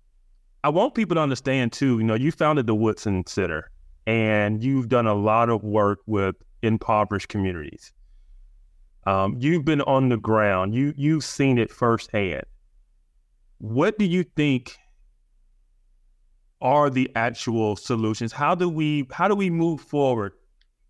I 0.63 0.69
want 0.69 0.95
people 0.95 1.15
to 1.15 1.21
understand 1.21 1.71
too. 1.71 1.99
You 1.99 2.05
know, 2.05 2.15
you 2.15 2.31
founded 2.31 2.67
the 2.67 2.75
Woodson 2.75 3.25
Center, 3.27 3.69
and 4.07 4.63
you've 4.63 4.89
done 4.89 5.07
a 5.07 5.13
lot 5.13 5.49
of 5.49 5.63
work 5.63 5.99
with 6.07 6.35
impoverished 6.61 7.29
communities. 7.29 7.93
Um, 9.05 9.37
you've 9.39 9.65
been 9.65 9.81
on 9.81 10.09
the 10.09 10.17
ground. 10.17 10.73
You 10.73 10.93
you've 10.97 11.23
seen 11.23 11.57
it 11.57 11.71
firsthand. 11.71 12.43
What 13.59 13.99
do 13.99 14.05
you 14.05 14.23
think 14.23 14.77
are 16.61 16.89
the 16.89 17.09
actual 17.15 17.75
solutions? 17.75 18.31
How 18.31 18.55
do 18.55 18.67
we 18.67 19.07
how 19.11 19.27
do 19.27 19.35
we 19.35 19.49
move 19.49 19.79
forward, 19.81 20.33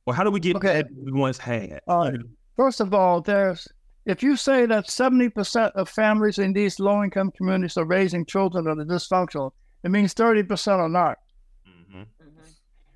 or 0.10 0.16
how 0.16 0.24
do 0.24 0.32
we 0.32 0.40
get 0.40 0.56
okay. 0.56 0.84
we 1.04 1.12
once 1.12 1.38
had? 1.38 1.80
Uh, 1.88 2.10
first 2.56 2.80
of 2.80 2.96
all, 2.96 3.22
there's 3.22 3.68
if 4.06 4.24
you 4.24 4.36
say 4.36 4.66
that 4.66 4.90
seventy 4.90 5.30
percent 5.30 5.72
of 5.76 5.88
families 5.88 6.40
in 6.40 6.52
these 6.52 6.80
low 6.80 7.04
income 7.04 7.32
communities 7.38 7.78
are 7.78 7.86
raising 7.86 8.26
children 8.26 8.66
that 8.66 8.80
are 8.80 8.86
dysfunctional, 8.86 9.52
it 9.84 9.92
means 9.92 10.14
thirty 10.14 10.42
percent 10.42 10.82
are 10.82 10.90
not. 10.90 11.20
Mm-hmm. 11.68 12.02
Mm-hmm. 12.02 12.50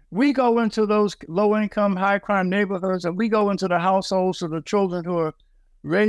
We 0.10 0.34
go 0.34 0.58
into 0.58 0.88
those 0.88 1.16
low 1.28 1.56
income, 1.56 1.96
high 1.96 2.18
crime 2.18 2.50
neighborhoods, 2.50 3.06
and 3.06 3.16
we 3.16 3.30
go 3.30 3.52
into 3.52 3.68
the 3.68 3.78
households 3.78 4.42
of 4.42 4.50
the 4.50 4.62
children 4.62 5.06
who 5.06 5.20
are 5.20 5.36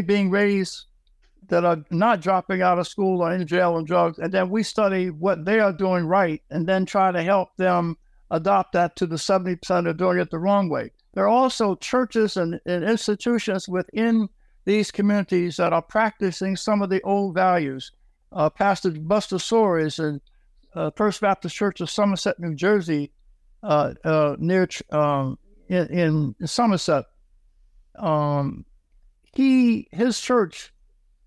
being 0.03 0.31
raised 0.31 0.87
that 1.49 1.67
are 1.67 1.85
not 1.91 2.23
dropping 2.23 2.63
out 2.63 2.79
of 2.79 2.89
school 2.89 3.21
or 3.21 3.31
in 3.31 3.47
jail 3.47 3.77
and 3.77 3.87
drugs, 3.87 4.19
and 4.19 4.33
then 4.33 4.49
we 4.49 4.63
study 4.63 5.11
what 5.11 5.45
they 5.45 5.61
are 5.61 5.75
doing 5.75 6.07
right, 6.07 6.41
and 6.49 6.67
then 6.67 6.87
try 6.87 7.13
to 7.13 7.23
help 7.23 7.55
them 7.59 7.99
adopt 8.31 8.73
that 8.73 8.97
to 8.97 9.07
the 9.07 9.17
70% 9.17 9.61
that 9.67 9.87
are 9.87 9.93
doing 9.93 10.19
it 10.19 10.31
the 10.31 10.39
wrong 10.39 10.69
way. 10.69 10.91
There 11.15 11.25
are 11.25 11.29
also 11.29 11.77
churches 11.77 12.37
and, 12.37 12.61
and 12.67 12.85
institutions 12.85 13.69
within 13.69 14.29
these 14.65 14.91
communities 14.91 15.57
that 15.57 15.73
are 15.73 15.83
practicing 15.83 16.57
some 16.57 16.83
of 16.83 16.91
the 16.91 17.03
old 17.03 17.35
values. 17.35 17.93
Uh, 18.33 18.51
Pastor 18.51 18.91
Buster 18.91 19.39
Soaries 19.39 19.99
and 19.99 20.21
uh, 20.75 20.91
First 20.97 21.21
Baptist 21.21 21.55
Church 21.55 21.81
of 21.81 21.89
Somerset, 21.89 22.41
New 22.41 22.55
Jersey, 22.55 23.13
uh, 23.63 23.95
uh 24.05 24.37
near 24.39 24.69
um, 24.91 25.39
in, 25.69 26.35
in, 26.41 26.47
Somerset, 26.47 27.05
um, 27.97 28.65
he 29.33 29.89
his 29.93 30.21
church 30.21 30.74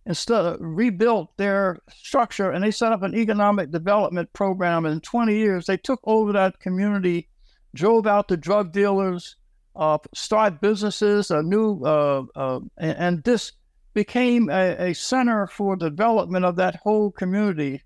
instead 0.07 0.45
of 0.45 0.57
rebuilt 0.61 1.35
their 1.37 1.79
structure 1.93 2.51
and 2.51 2.63
they 2.63 2.71
set 2.71 2.93
up 2.93 3.03
an 3.03 3.13
economic 3.13 3.71
development 3.71 4.31
program. 4.31 4.85
In 4.85 5.01
20 5.01 5.35
years, 5.35 5.65
they 5.65 5.77
took 5.77 5.99
over 6.05 6.31
that 6.31 6.59
community, 6.59 7.27
drove 7.75 8.07
out 8.07 8.29
the 8.29 8.37
drug 8.37 8.71
dealers, 8.71 9.35
uh, 9.75 9.97
start 10.15 10.61
businesses, 10.61 11.29
a 11.29 11.43
new, 11.43 11.83
uh, 11.83 12.23
uh, 12.35 12.59
and, 12.77 12.97
and, 12.97 13.23
this 13.23 13.51
became 13.93 14.49
a, 14.49 14.89
a, 14.89 14.93
center 14.93 15.45
for 15.45 15.75
development 15.75 16.45
of 16.45 16.55
that 16.55 16.77
whole 16.77 17.11
community. 17.11 17.83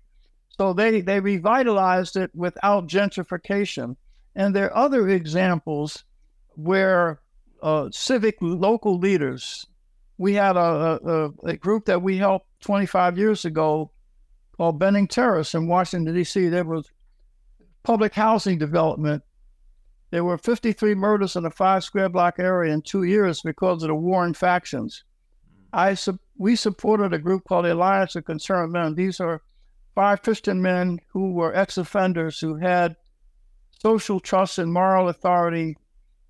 So 0.56 0.72
they, 0.72 1.02
they 1.02 1.20
revitalized 1.20 2.16
it 2.16 2.30
without 2.34 2.88
gentrification. 2.88 3.96
And 4.34 4.56
there 4.56 4.72
are 4.72 4.84
other 4.84 5.08
examples 5.08 6.04
where 6.54 7.20
uh, 7.62 7.88
civic 7.92 8.36
local 8.40 8.98
leaders, 8.98 9.66
we 10.22 10.34
had 10.34 10.56
a, 10.56 11.00
a, 11.04 11.48
a, 11.48 11.56
group 11.56 11.84
that 11.86 12.00
we 12.00 12.16
helped 12.16 12.46
25 12.60 13.18
years 13.18 13.44
ago 13.44 13.90
called 14.56 14.78
Benning 14.78 15.08
Terrace 15.08 15.52
in 15.52 15.66
Washington, 15.66 16.14
D.C. 16.14 16.48
There 16.48 16.64
was 16.64 16.88
public 17.82 18.14
housing 18.14 18.56
development. 18.56 19.24
There 20.10 20.22
were 20.22 20.38
53 20.38 20.94
murders 20.94 21.34
in 21.34 21.44
a 21.44 21.50
five 21.50 21.82
square 21.82 22.08
block 22.08 22.38
area 22.38 22.72
in 22.72 22.82
two 22.82 23.02
years 23.02 23.42
because 23.42 23.82
of 23.82 23.88
the 23.88 23.96
warring 23.96 24.34
factions. 24.34 25.02
I 25.72 25.96
we 26.38 26.54
supported 26.54 27.12
a 27.12 27.18
group 27.18 27.42
called 27.42 27.64
the 27.64 27.74
Alliance 27.74 28.14
of 28.14 28.24
Concerned 28.24 28.70
Men. 28.70 28.94
These 28.94 29.18
are 29.18 29.42
five 29.96 30.22
Christian 30.22 30.62
men 30.62 31.00
who 31.08 31.32
were 31.32 31.52
ex 31.52 31.78
offenders 31.78 32.38
who 32.38 32.54
had 32.54 32.94
social 33.80 34.20
trust 34.20 34.58
and 34.58 34.72
moral 34.72 35.08
authority. 35.08 35.76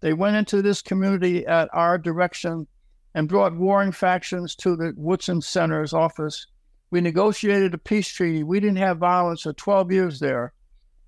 They 0.01 0.15
went 0.15 0.37
into 0.37 0.63
this 0.63 0.81
community 0.81 1.47
at 1.47 1.69
our 1.75 1.99
direction 1.99 2.69
and 3.15 3.29
brought 3.29 3.57
warring 3.57 3.93
factions 3.93 4.55
to 4.57 4.77
the 4.77 4.95
Woodson 4.97 5.41
Center's 5.41 5.93
office. 5.93 6.47
We 6.91 7.01
negotiated 7.01 7.75
a 7.75 7.79
peace 7.79 8.09
treaty. 8.09 8.43
We 8.43 8.61
didn't 8.61 8.77
have 8.77 8.99
violence 8.99 9.43
for 9.43 9.53
12 9.53 9.93
years 9.93 10.21
there. 10.21 10.53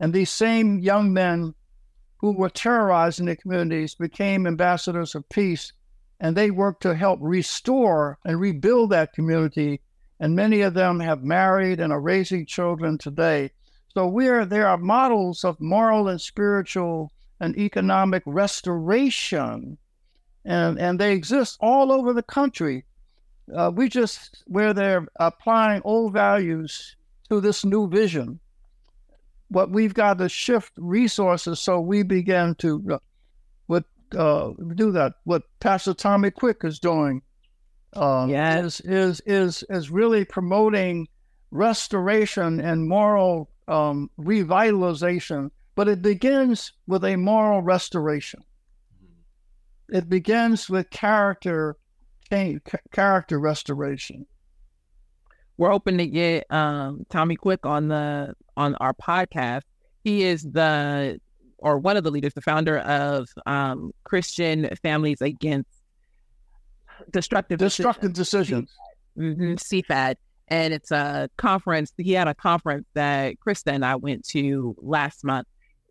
And 0.00 0.12
these 0.12 0.30
same 0.30 0.78
young 0.80 1.12
men 1.12 1.54
who 2.18 2.32
were 2.32 2.50
terrorizing 2.50 3.26
the 3.26 3.36
communities 3.36 3.94
became 3.94 4.46
ambassadors 4.46 5.14
of 5.14 5.28
peace. 5.28 5.72
And 6.20 6.36
they 6.36 6.50
worked 6.50 6.82
to 6.82 6.94
help 6.94 7.18
restore 7.22 8.18
and 8.24 8.40
rebuild 8.40 8.90
that 8.90 9.12
community. 9.12 9.80
And 10.20 10.34
many 10.34 10.60
of 10.62 10.74
them 10.74 11.00
have 11.00 11.22
married 11.22 11.80
and 11.80 11.92
are 11.92 12.00
raising 12.00 12.46
children 12.46 12.98
today. 12.98 13.50
So 13.94 14.08
we're 14.08 14.44
there 14.44 14.66
are 14.66 14.78
models 14.78 15.44
of 15.44 15.60
moral 15.60 16.08
and 16.08 16.20
spiritual 16.20 17.12
and 17.40 17.56
economic 17.56 18.22
restoration 18.26 19.78
and 20.44 20.78
and 20.78 20.98
they 20.98 21.12
exist 21.12 21.56
all 21.60 21.92
over 21.92 22.12
the 22.12 22.22
country. 22.22 22.84
Uh, 23.54 23.70
we 23.74 23.88
just 23.88 24.42
where 24.46 24.72
they're 24.72 25.06
applying 25.16 25.82
old 25.84 26.12
values 26.12 26.96
to 27.28 27.40
this 27.40 27.64
new 27.64 27.88
vision. 27.88 28.40
But 29.50 29.70
we've 29.70 29.94
got 29.94 30.18
to 30.18 30.28
shift 30.28 30.72
resources 30.76 31.60
so 31.60 31.80
we 31.80 32.02
begin 32.02 32.54
to 32.56 32.82
uh, 32.92 32.98
what 33.66 33.84
uh, 34.16 34.52
do 34.74 34.92
that. 34.92 35.14
What 35.24 35.42
Pastor 35.60 35.94
Tommy 35.94 36.30
Quick 36.30 36.58
is 36.64 36.78
doing 36.78 37.22
uh, 37.94 38.26
yes. 38.28 38.80
is 38.80 38.80
is 38.80 39.22
is 39.26 39.64
is 39.70 39.90
really 39.90 40.24
promoting 40.24 41.08
restoration 41.50 42.60
and 42.60 42.88
moral 42.88 43.50
um, 43.68 44.10
revitalization 44.18 45.50
but 45.74 45.88
it 45.88 46.02
begins 46.02 46.72
with 46.86 47.04
a 47.04 47.16
moral 47.16 47.62
restoration. 47.62 48.42
It 49.88 50.08
begins 50.08 50.68
with 50.70 50.90
character 50.90 51.76
change, 52.30 52.62
character 52.92 53.38
restoration. 53.38 54.26
We're 55.56 55.70
hoping 55.70 55.98
to 55.98 56.06
get 56.06 56.50
um, 56.50 57.06
Tommy 57.10 57.36
Quick 57.36 57.64
on 57.64 57.88
the 57.88 58.34
on 58.56 58.74
our 58.76 58.94
podcast. 58.94 59.62
He 60.02 60.22
is 60.22 60.42
the 60.42 61.20
or 61.58 61.78
one 61.78 61.96
of 61.96 62.04
the 62.04 62.10
leaders, 62.10 62.34
the 62.34 62.42
founder 62.42 62.78
of 62.78 63.28
um, 63.46 63.92
Christian 64.04 64.68
Families 64.82 65.20
Against 65.20 65.70
Destructive 67.10 67.58
Destructive 67.58 68.12
Decisions. 68.12 68.70
decisions. 69.16 69.36
Mm-hmm, 69.38 69.54
CFAD. 69.54 70.16
And 70.48 70.74
it's 70.74 70.90
a 70.90 71.30
conference. 71.38 71.92
He 71.96 72.12
had 72.12 72.28
a 72.28 72.34
conference 72.34 72.86
that 72.94 73.36
Krista 73.40 73.72
and 73.72 73.84
I 73.84 73.96
went 73.96 74.26
to 74.28 74.76
last 74.78 75.24
month. 75.24 75.46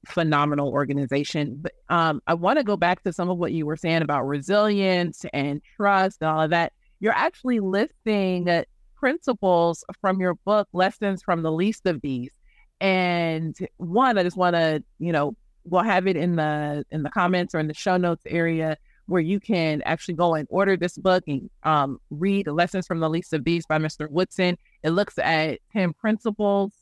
Phenomenal 0.05 0.69
organization. 0.69 1.57
But 1.61 1.73
um, 1.89 2.21
I 2.27 2.33
want 2.33 2.59
to 2.59 2.63
go 2.63 2.77
back 2.77 3.03
to 3.03 3.13
some 3.13 3.29
of 3.29 3.37
what 3.37 3.53
you 3.53 3.65
were 3.65 3.77
saying 3.77 4.01
about 4.01 4.27
resilience 4.27 5.25
and 5.33 5.61
trust 5.77 6.17
and 6.21 6.29
all 6.29 6.41
of 6.41 6.49
that. 6.51 6.73
You're 6.99 7.13
actually 7.13 7.59
listing 7.59 8.63
principles 8.95 9.83
from 9.99 10.21
your 10.21 10.35
book, 10.45 10.67
Lessons 10.71 11.21
from 11.21 11.41
the 11.41 11.51
Least 11.51 11.85
of 11.85 12.01
These. 12.01 12.31
And 12.79 13.55
one, 13.77 14.17
I 14.17 14.23
just 14.23 14.37
want 14.37 14.55
to, 14.55 14.83
you 14.99 15.11
know, 15.11 15.35
we'll 15.65 15.83
have 15.83 16.07
it 16.07 16.17
in 16.17 16.35
the 16.35 16.85
in 16.91 17.03
the 17.03 17.09
comments 17.09 17.55
or 17.55 17.59
in 17.59 17.67
the 17.67 17.73
show 17.73 17.97
notes 17.97 18.23
area 18.25 18.77
where 19.07 19.21
you 19.21 19.39
can 19.39 19.81
actually 19.83 20.13
go 20.13 20.35
and 20.35 20.47
order 20.49 20.77
this 20.77 20.97
book 20.97 21.23
and 21.27 21.49
um, 21.63 21.99
read 22.09 22.47
Lessons 22.47 22.87
from 22.87 22.99
the 22.99 23.09
Least 23.09 23.33
of 23.33 23.43
These 23.43 23.65
by 23.65 23.77
Mr. 23.77 24.09
Woodson. 24.09 24.57
It 24.83 24.91
looks 24.91 25.17
at 25.17 25.59
10 25.73 25.93
principles 25.93 26.73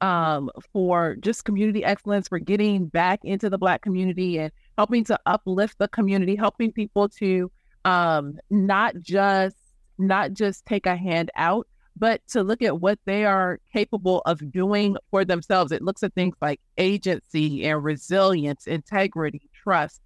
um, 0.00 0.50
for 0.72 1.16
just 1.20 1.44
community 1.44 1.84
excellence, 1.84 2.28
for 2.28 2.38
getting 2.38 2.86
back 2.86 3.20
into 3.24 3.50
the 3.50 3.58
Black 3.58 3.82
community 3.82 4.38
and 4.38 4.52
helping 4.76 5.04
to 5.04 5.18
uplift 5.26 5.78
the 5.78 5.88
community, 5.88 6.36
helping 6.36 6.72
people 6.72 7.08
to 7.08 7.50
um, 7.84 8.38
not 8.50 8.98
just 9.00 9.56
not 9.98 10.32
just 10.32 10.64
take 10.66 10.86
a 10.86 10.96
hand 10.96 11.30
out, 11.36 11.66
but 11.96 12.20
to 12.28 12.42
look 12.42 12.62
at 12.62 12.80
what 12.80 12.98
they 13.04 13.24
are 13.24 13.58
capable 13.72 14.22
of 14.26 14.52
doing 14.52 14.96
for 15.10 15.24
themselves. 15.24 15.72
It 15.72 15.82
looks 15.82 16.02
at 16.02 16.14
things 16.14 16.36
like 16.40 16.60
agency 16.76 17.66
and 17.66 17.82
resilience, 17.82 18.66
integrity, 18.66 19.42
trust. 19.52 20.00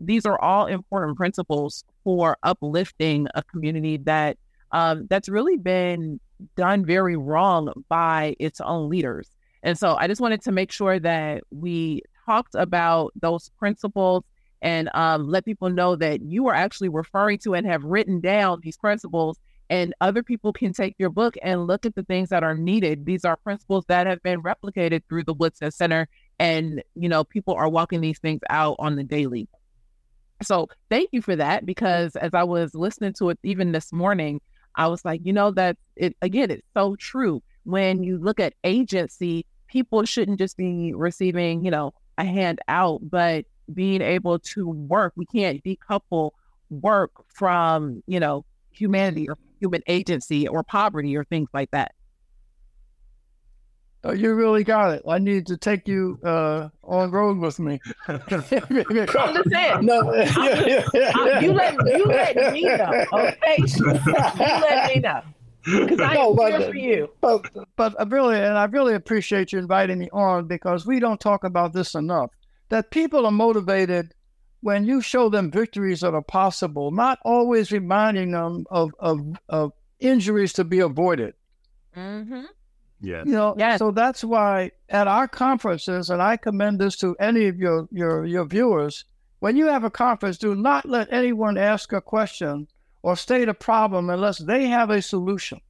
These 0.00 0.26
are 0.26 0.40
all 0.40 0.66
important 0.66 1.16
principles 1.16 1.84
for 2.04 2.36
uplifting 2.42 3.28
a 3.34 3.42
community 3.44 3.98
that 3.98 4.36
um, 4.72 5.06
that's 5.08 5.28
really 5.28 5.56
been 5.56 6.20
done 6.56 6.84
very 6.84 7.16
wrong 7.16 7.72
by 7.88 8.36
its 8.38 8.60
own 8.60 8.88
leaders. 8.88 9.28
And 9.62 9.78
so 9.78 9.96
I 9.96 10.06
just 10.06 10.20
wanted 10.20 10.42
to 10.42 10.52
make 10.52 10.72
sure 10.72 10.98
that 10.98 11.44
we 11.50 12.02
talked 12.26 12.54
about 12.54 13.12
those 13.20 13.50
principles 13.58 14.24
and 14.62 14.90
um, 14.94 15.28
let 15.28 15.44
people 15.44 15.70
know 15.70 15.96
that 15.96 16.22
you 16.22 16.48
are 16.48 16.54
actually 16.54 16.88
referring 16.88 17.38
to 17.38 17.54
and 17.54 17.66
have 17.66 17.82
written 17.84 18.20
down 18.20 18.60
these 18.62 18.76
principles 18.76 19.38
and 19.70 19.94
other 20.00 20.22
people 20.24 20.52
can 20.52 20.72
take 20.72 20.96
your 20.98 21.10
book 21.10 21.36
and 21.42 21.68
look 21.68 21.86
at 21.86 21.94
the 21.94 22.02
things 22.02 22.28
that 22.30 22.42
are 22.42 22.56
needed. 22.56 23.06
These 23.06 23.24
are 23.24 23.36
principles 23.36 23.84
that 23.86 24.08
have 24.08 24.20
been 24.22 24.42
replicated 24.42 25.02
through 25.08 25.22
the 25.22 25.32
Woodson 25.32 25.70
Center, 25.70 26.08
and 26.40 26.82
you 26.96 27.08
know 27.08 27.22
people 27.22 27.54
are 27.54 27.68
walking 27.68 28.00
these 28.00 28.18
things 28.18 28.40
out 28.50 28.76
on 28.80 28.96
the 28.96 29.04
daily. 29.04 29.48
So 30.42 30.68
thank 30.90 31.10
you 31.12 31.22
for 31.22 31.36
that 31.36 31.64
because 31.64 32.16
as 32.16 32.34
I 32.34 32.42
was 32.42 32.74
listening 32.74 33.12
to 33.18 33.30
it 33.30 33.38
even 33.44 33.70
this 33.70 33.92
morning, 33.92 34.40
I 34.76 34.88
was 34.88 35.04
like, 35.04 35.20
you 35.24 35.32
know, 35.32 35.50
that 35.52 35.76
it 35.96 36.16
again, 36.22 36.50
it's 36.50 36.66
so 36.74 36.96
true. 36.96 37.42
When 37.64 38.02
you 38.02 38.18
look 38.18 38.40
at 38.40 38.54
agency, 38.64 39.46
people 39.68 40.04
shouldn't 40.04 40.38
just 40.38 40.56
be 40.56 40.92
receiving, 40.94 41.64
you 41.64 41.70
know, 41.70 41.92
a 42.18 42.24
handout, 42.24 43.00
but 43.02 43.44
being 43.72 44.02
able 44.02 44.38
to 44.38 44.68
work. 44.68 45.12
We 45.16 45.26
can't 45.26 45.62
decouple 45.62 46.32
work 46.70 47.10
from, 47.28 48.02
you 48.06 48.20
know, 48.20 48.44
humanity 48.72 49.28
or 49.28 49.36
human 49.60 49.82
agency 49.86 50.48
or 50.48 50.62
poverty 50.62 51.16
or 51.16 51.24
things 51.24 51.48
like 51.52 51.70
that. 51.72 51.92
Oh, 54.02 54.12
you 54.12 54.32
really 54.32 54.64
got 54.64 54.94
it. 54.94 55.02
I 55.06 55.18
need 55.18 55.46
to 55.48 55.58
take 55.58 55.86
you 55.86 56.18
uh, 56.24 56.70
on 56.82 57.10
road 57.10 57.38
with 57.38 57.58
me. 57.58 57.80
I'm 58.08 58.20
just 58.28 58.48
saying. 58.48 59.84
No, 59.84 60.14
yeah, 60.14 60.64
yeah, 60.66 60.84
yeah. 60.94 61.40
you 61.40 61.52
let 61.52 61.74
you 61.74 62.04
let 62.06 62.52
me 62.52 62.62
know, 62.62 63.04
okay? 63.12 63.56
you 63.58 63.84
let 63.84 64.94
me 64.94 65.00
know 65.00 65.20
because 65.64 66.00
I 66.00 66.14
no, 66.14 66.34
but, 66.34 66.58
here 66.58 66.70
for 66.70 66.76
you. 66.76 67.10
But 67.20 67.46
but 67.76 67.94
I 68.00 68.04
really 68.04 68.36
and 68.36 68.56
I 68.56 68.64
really 68.64 68.94
appreciate 68.94 69.52
you 69.52 69.58
inviting 69.58 69.98
me 69.98 70.08
on 70.12 70.46
because 70.46 70.86
we 70.86 71.00
don't 71.00 71.20
talk 71.20 71.44
about 71.44 71.72
this 71.72 71.94
enough. 71.94 72.30
That 72.70 72.90
people 72.90 73.26
are 73.26 73.32
motivated 73.32 74.14
when 74.60 74.84
you 74.84 75.00
show 75.00 75.28
them 75.28 75.50
victories 75.50 76.00
that 76.00 76.14
are 76.14 76.22
possible, 76.22 76.90
not 76.90 77.18
always 77.24 77.72
reminding 77.72 78.32
them 78.32 78.64
of 78.70 78.92
of, 78.98 79.20
of 79.48 79.72
injuries 79.98 80.52
to 80.54 80.64
be 80.64 80.80
avoided. 80.80 81.34
Mm-hmm. 81.96 82.44
Yeah. 83.00 83.22
You 83.24 83.32
know, 83.32 83.54
yes. 83.58 83.78
so 83.78 83.90
that's 83.90 84.22
why 84.22 84.72
at 84.88 85.08
our 85.08 85.26
conferences, 85.26 86.10
and 86.10 86.20
I 86.20 86.36
commend 86.36 86.80
this 86.80 86.96
to 86.98 87.16
any 87.18 87.46
of 87.46 87.56
your, 87.58 87.88
your 87.90 88.26
your 88.26 88.44
viewers, 88.44 89.04
when 89.38 89.56
you 89.56 89.66
have 89.68 89.84
a 89.84 89.90
conference, 89.90 90.36
do 90.36 90.54
not 90.54 90.86
let 90.86 91.12
anyone 91.12 91.56
ask 91.56 91.92
a 91.92 92.00
question 92.00 92.68
or 93.02 93.16
state 93.16 93.48
a 93.48 93.54
problem 93.54 94.10
unless 94.10 94.38
they 94.38 94.66
have 94.66 94.90
a 94.90 95.00
solution. 95.00 95.60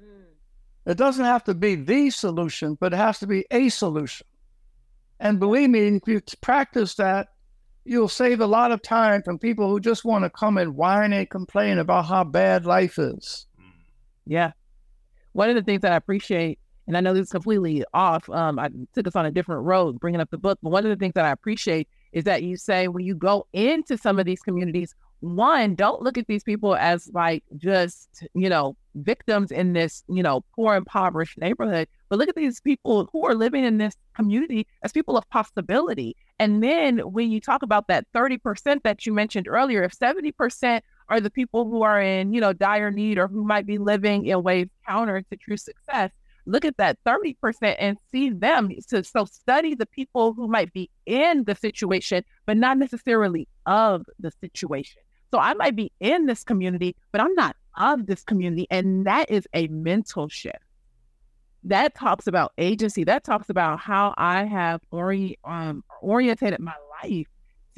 Mm. 0.00 0.92
It 0.92 0.96
doesn't 0.96 1.24
have 1.24 1.42
to 1.44 1.54
be 1.54 1.74
the 1.74 2.10
solution, 2.10 2.76
but 2.80 2.92
it 2.92 2.96
has 2.96 3.18
to 3.18 3.26
be 3.26 3.44
a 3.50 3.68
solution. 3.68 4.26
And 5.18 5.40
believe 5.40 5.70
me, 5.70 5.96
if 5.96 6.02
you 6.06 6.20
practice 6.40 6.94
that, 6.94 7.28
you'll 7.84 8.08
save 8.08 8.40
a 8.40 8.46
lot 8.46 8.70
of 8.70 8.82
time 8.82 9.22
from 9.22 9.38
people 9.38 9.68
who 9.68 9.80
just 9.80 10.04
want 10.04 10.24
to 10.24 10.30
come 10.30 10.58
and 10.58 10.76
whine 10.76 11.12
and 11.12 11.28
complain 11.28 11.78
about 11.78 12.06
how 12.06 12.22
bad 12.24 12.66
life 12.66 12.98
is. 12.98 13.46
Yeah. 14.26 14.52
One 15.36 15.50
of 15.50 15.54
the 15.54 15.62
things 15.62 15.82
that 15.82 15.92
I 15.92 15.96
appreciate, 15.96 16.58
and 16.86 16.96
I 16.96 17.00
know 17.00 17.12
this 17.12 17.26
is 17.26 17.32
completely 17.32 17.84
off, 17.92 18.26
um, 18.30 18.58
I 18.58 18.70
took 18.94 19.06
us 19.06 19.14
on 19.14 19.26
a 19.26 19.30
different 19.30 19.66
road 19.66 20.00
bringing 20.00 20.18
up 20.18 20.30
the 20.30 20.38
book, 20.38 20.58
but 20.62 20.70
one 20.70 20.86
of 20.86 20.88
the 20.88 20.96
things 20.96 21.12
that 21.12 21.26
I 21.26 21.30
appreciate 21.30 21.88
is 22.12 22.24
that 22.24 22.42
you 22.42 22.56
say 22.56 22.88
when 22.88 23.04
you 23.04 23.14
go 23.14 23.46
into 23.52 23.98
some 23.98 24.18
of 24.18 24.24
these 24.24 24.40
communities, 24.40 24.94
one, 25.20 25.74
don't 25.74 26.00
look 26.00 26.16
at 26.16 26.26
these 26.26 26.42
people 26.42 26.74
as 26.74 27.10
like 27.12 27.44
just, 27.58 28.26
you 28.32 28.48
know, 28.48 28.78
victims 28.94 29.52
in 29.52 29.74
this, 29.74 30.04
you 30.08 30.22
know, 30.22 30.42
poor, 30.54 30.74
impoverished 30.74 31.36
neighborhood, 31.36 31.86
but 32.08 32.18
look 32.18 32.30
at 32.30 32.34
these 32.34 32.62
people 32.62 33.10
who 33.12 33.26
are 33.26 33.34
living 33.34 33.62
in 33.62 33.76
this 33.76 33.94
community 34.14 34.66
as 34.84 34.90
people 34.90 35.18
of 35.18 35.28
possibility. 35.28 36.16
And 36.38 36.62
then 36.62 37.00
when 37.00 37.30
you 37.30 37.42
talk 37.42 37.62
about 37.62 37.88
that 37.88 38.06
30% 38.14 38.84
that 38.84 39.04
you 39.04 39.12
mentioned 39.12 39.48
earlier, 39.48 39.82
if 39.82 39.92
70% 39.92 40.80
are 41.08 41.20
the 41.20 41.30
people 41.30 41.64
who 41.68 41.82
are 41.82 42.00
in, 42.00 42.32
you 42.32 42.40
know, 42.40 42.52
dire 42.52 42.90
need 42.90 43.18
or 43.18 43.28
who 43.28 43.44
might 43.44 43.66
be 43.66 43.78
living 43.78 44.26
in 44.26 44.42
ways 44.42 44.68
counter 44.86 45.22
to 45.22 45.36
true 45.36 45.56
success, 45.56 46.10
look 46.46 46.64
at 46.64 46.76
that 46.78 46.98
30% 47.04 47.76
and 47.78 47.98
see 48.10 48.30
them. 48.30 48.70
So, 48.86 49.02
so 49.02 49.24
study 49.24 49.74
the 49.74 49.86
people 49.86 50.32
who 50.32 50.48
might 50.48 50.72
be 50.72 50.90
in 51.04 51.44
the 51.44 51.54
situation, 51.54 52.24
but 52.46 52.56
not 52.56 52.78
necessarily 52.78 53.48
of 53.66 54.04
the 54.18 54.30
situation. 54.40 55.02
So 55.32 55.40
I 55.40 55.54
might 55.54 55.76
be 55.76 55.92
in 56.00 56.26
this 56.26 56.44
community, 56.44 56.96
but 57.12 57.20
I'm 57.20 57.34
not 57.34 57.56
of 57.76 58.06
this 58.06 58.22
community. 58.22 58.66
And 58.70 59.06
that 59.06 59.30
is 59.30 59.46
a 59.54 59.66
mental 59.68 60.28
shift. 60.28 60.56
That 61.64 61.94
talks 61.96 62.28
about 62.28 62.52
agency. 62.58 63.02
That 63.04 63.24
talks 63.24 63.50
about 63.50 63.80
how 63.80 64.14
I 64.16 64.44
have 64.44 64.80
ori- 64.92 65.38
um, 65.44 65.82
orientated 66.00 66.60
my 66.60 66.74
life 67.02 67.26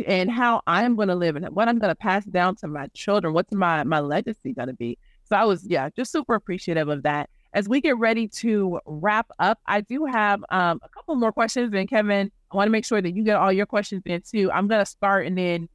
and 0.06 0.30
how 0.30 0.62
I'm 0.66 0.96
going 0.96 1.08
to 1.08 1.14
live 1.14 1.36
and 1.36 1.48
what 1.50 1.68
I'm 1.68 1.78
going 1.78 1.90
to 1.90 1.96
pass 1.96 2.24
down 2.24 2.56
to 2.56 2.68
my 2.68 2.88
children. 2.94 3.34
What's 3.34 3.52
my, 3.52 3.84
my 3.84 4.00
legacy 4.00 4.52
going 4.52 4.68
to 4.68 4.74
be? 4.74 4.98
So 5.24 5.36
I 5.36 5.44
was, 5.44 5.66
yeah, 5.66 5.88
just 5.94 6.12
super 6.12 6.34
appreciative 6.34 6.88
of 6.88 7.02
that. 7.02 7.30
As 7.52 7.68
we 7.68 7.80
get 7.80 7.98
ready 7.98 8.28
to 8.28 8.78
wrap 8.86 9.30
up, 9.38 9.58
I 9.66 9.80
do 9.80 10.04
have 10.04 10.44
um, 10.50 10.80
a 10.82 10.88
couple 10.88 11.16
more 11.16 11.32
questions. 11.32 11.72
And 11.74 11.88
Kevin, 11.88 12.30
I 12.50 12.56
want 12.56 12.68
to 12.68 12.72
make 12.72 12.84
sure 12.84 13.00
that 13.00 13.14
you 13.14 13.24
get 13.24 13.36
all 13.36 13.52
your 13.52 13.66
questions 13.66 14.02
in 14.06 14.22
too. 14.22 14.50
I'm 14.52 14.68
going 14.68 14.80
to 14.80 14.86
start 14.90 15.26
and 15.26 15.36
then 15.36 15.68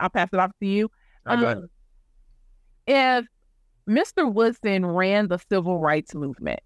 I'll 0.00 0.10
pass 0.10 0.28
it 0.32 0.38
off 0.38 0.52
to 0.60 0.66
you. 0.66 0.90
Um, 1.26 1.68
if 2.86 3.26
Mr. 3.88 4.32
Woodson 4.32 4.84
ran 4.84 5.28
the 5.28 5.38
civil 5.48 5.78
rights 5.78 6.14
movement, 6.14 6.60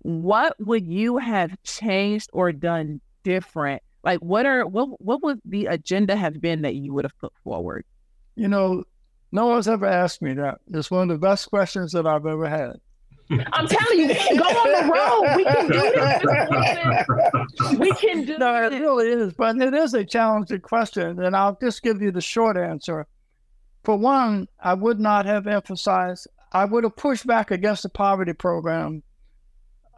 what 0.00 0.54
would 0.60 0.86
you 0.86 1.18
have 1.18 1.60
changed 1.62 2.30
or 2.32 2.52
done 2.52 3.00
different? 3.24 3.82
Like, 4.06 4.20
what 4.20 4.46
are 4.46 4.64
what 4.66 5.00
what 5.00 5.22
would 5.22 5.40
the 5.44 5.66
agenda 5.66 6.16
have 6.16 6.40
been 6.40 6.62
that 6.62 6.76
you 6.76 6.94
would 6.94 7.04
have 7.04 7.18
put 7.18 7.32
forward? 7.42 7.84
You 8.36 8.48
know, 8.48 8.84
no 9.32 9.46
one's 9.46 9.68
ever 9.68 9.86
asked 9.86 10.22
me 10.22 10.32
that. 10.34 10.60
It's 10.72 10.90
one 10.90 11.10
of 11.10 11.20
the 11.20 11.26
best 11.26 11.50
questions 11.50 11.92
that 11.92 12.06
I've 12.06 12.24
ever 12.24 12.48
had. 12.48 12.76
I'm 13.52 13.66
telling 13.66 13.98
you, 13.98 14.06
we 14.06 14.14
can 14.14 14.36
go 14.36 14.44
on 14.44 14.72
the 14.72 14.92
road. 14.92 15.36
We 15.36 15.44
can 15.44 15.66
do 15.66 15.80
this. 17.60 17.78
we 17.80 17.90
can 17.92 18.24
do 18.24 18.38
No, 18.38 18.54
it 18.66 18.72
really 18.80 19.08
is, 19.08 19.32
but 19.32 19.56
it 19.60 19.74
is 19.74 19.94
a 19.94 20.04
challenging 20.04 20.60
question, 20.60 21.20
and 21.20 21.34
I'll 21.34 21.58
just 21.60 21.82
give 21.82 22.00
you 22.00 22.12
the 22.12 22.20
short 22.20 22.56
answer. 22.56 23.08
For 23.82 23.96
one, 23.96 24.46
I 24.60 24.74
would 24.74 25.00
not 25.00 25.26
have 25.26 25.48
emphasized, 25.48 26.28
I 26.52 26.64
would 26.64 26.84
have 26.84 26.94
pushed 26.94 27.26
back 27.26 27.50
against 27.50 27.82
the 27.82 27.88
poverty 27.88 28.32
program 28.32 29.02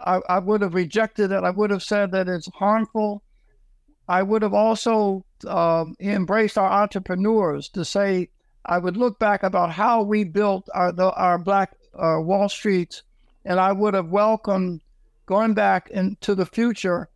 I, 0.00 0.20
I 0.28 0.38
would 0.38 0.62
have 0.62 0.74
rejected 0.74 1.32
it. 1.32 1.44
I 1.44 1.50
would 1.50 1.70
have 1.70 1.82
said 1.82 2.12
that 2.12 2.28
it's 2.28 2.48
harmful. 2.54 3.22
I 4.08 4.22
would 4.22 4.42
have 4.42 4.54
also 4.54 5.24
um, 5.46 5.94
embraced 6.00 6.56
our 6.56 6.70
entrepreneurs 6.70 7.68
to 7.70 7.84
say, 7.84 8.30
I 8.64 8.78
would 8.78 8.96
look 8.96 9.18
back 9.18 9.42
about 9.42 9.70
how 9.70 10.02
we 10.02 10.24
built 10.24 10.68
our, 10.74 10.92
the, 10.92 11.12
our 11.12 11.38
Black 11.38 11.76
uh, 11.94 12.18
Wall 12.20 12.48
Street, 12.48 13.02
and 13.44 13.60
I 13.60 13.72
would 13.72 13.94
have 13.94 14.08
welcomed 14.08 14.80
going 15.26 15.52
back 15.52 15.90
into 15.90 16.34
the 16.34 16.46
future 16.46 17.08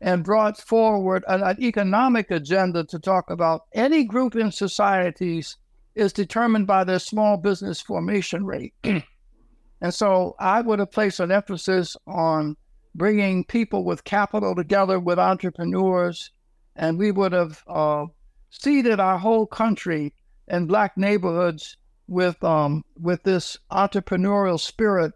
and 0.00 0.24
brought 0.24 0.56
forward 0.58 1.24
an, 1.28 1.42
an 1.42 1.62
economic 1.62 2.30
agenda 2.30 2.84
to 2.84 2.98
talk 2.98 3.30
about 3.30 3.62
any 3.74 4.04
group 4.04 4.34
in 4.34 4.50
societies 4.50 5.56
is 5.94 6.12
determined 6.12 6.66
by 6.66 6.84
their 6.84 6.98
small 6.98 7.36
business 7.36 7.80
formation 7.80 8.46
rate. 8.46 8.72
and 8.84 9.92
so 9.92 10.34
I 10.38 10.60
would 10.60 10.78
have 10.78 10.92
placed 10.92 11.20
an 11.20 11.32
emphasis 11.32 11.96
on 12.06 12.56
bringing 12.94 13.44
people 13.44 13.84
with 13.84 14.04
capital 14.04 14.54
together 14.54 14.98
with 14.98 15.18
entrepreneurs, 15.18 16.30
and 16.78 16.96
we 16.96 17.10
would 17.10 17.32
have 17.32 17.62
uh, 17.66 18.06
seeded 18.50 19.00
our 19.00 19.18
whole 19.18 19.46
country 19.46 20.14
in 20.46 20.66
black 20.66 20.96
neighborhoods 20.96 21.76
with 22.06 22.42
um, 22.42 22.84
with 22.98 23.22
this 23.24 23.58
entrepreneurial 23.70 24.58
spirit. 24.58 25.12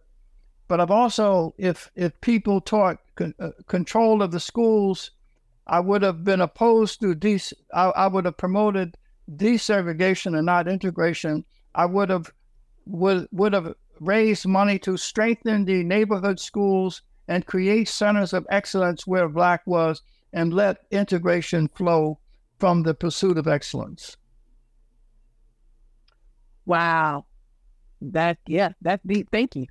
But 0.69 0.81
I've 0.81 0.91
also, 0.91 1.55
if 1.57 1.91
if 1.95 2.21
people 2.21 2.61
taught 2.61 2.99
con- 3.15 3.35
uh, 3.39 3.51
control 3.69 4.23
of 4.23 4.33
the 4.33 4.41
schools, 4.41 5.13
I 5.67 5.81
would 5.81 6.03
have 6.03 6.25
been 6.25 6.41
opposed 6.41 7.01
to 7.01 7.15
de- 7.15 7.41
I, 7.73 7.87
I 7.91 8.07
would 8.09 8.25
have 8.25 8.37
promoted 8.37 8.97
desegregation 9.31 10.37
and 10.37 10.47
not 10.47 10.69
integration. 10.69 11.45
I 11.75 11.87
would 11.87 12.11
have 12.11 12.31
would 12.87 13.29
would 13.31 13.53
have 13.53 13.75
raised 14.01 14.47
money 14.47 14.79
to 14.81 14.97
strengthen 14.97 15.65
the 15.65 15.85
neighborhood 15.85 16.41
schools 16.41 17.03
and 17.29 17.47
create 17.47 17.89
centers 17.89 18.33
of 18.33 18.47
excellence 18.51 19.07
where 19.07 19.29
black 19.29 19.63
was 19.65 20.03
and 20.33 20.53
let 20.53 20.85
integration 20.91 21.69
flow 21.69 22.19
from 22.59 22.83
the 22.83 22.95
pursuit 22.95 23.39
of 23.39 23.49
excellence. 23.49 24.17
Wow. 26.65 27.27
That 28.01 28.39
yeah, 28.47 28.71
that's 28.81 29.03
deep. 29.05 29.29
Thank 29.31 29.57
you. 29.57 29.67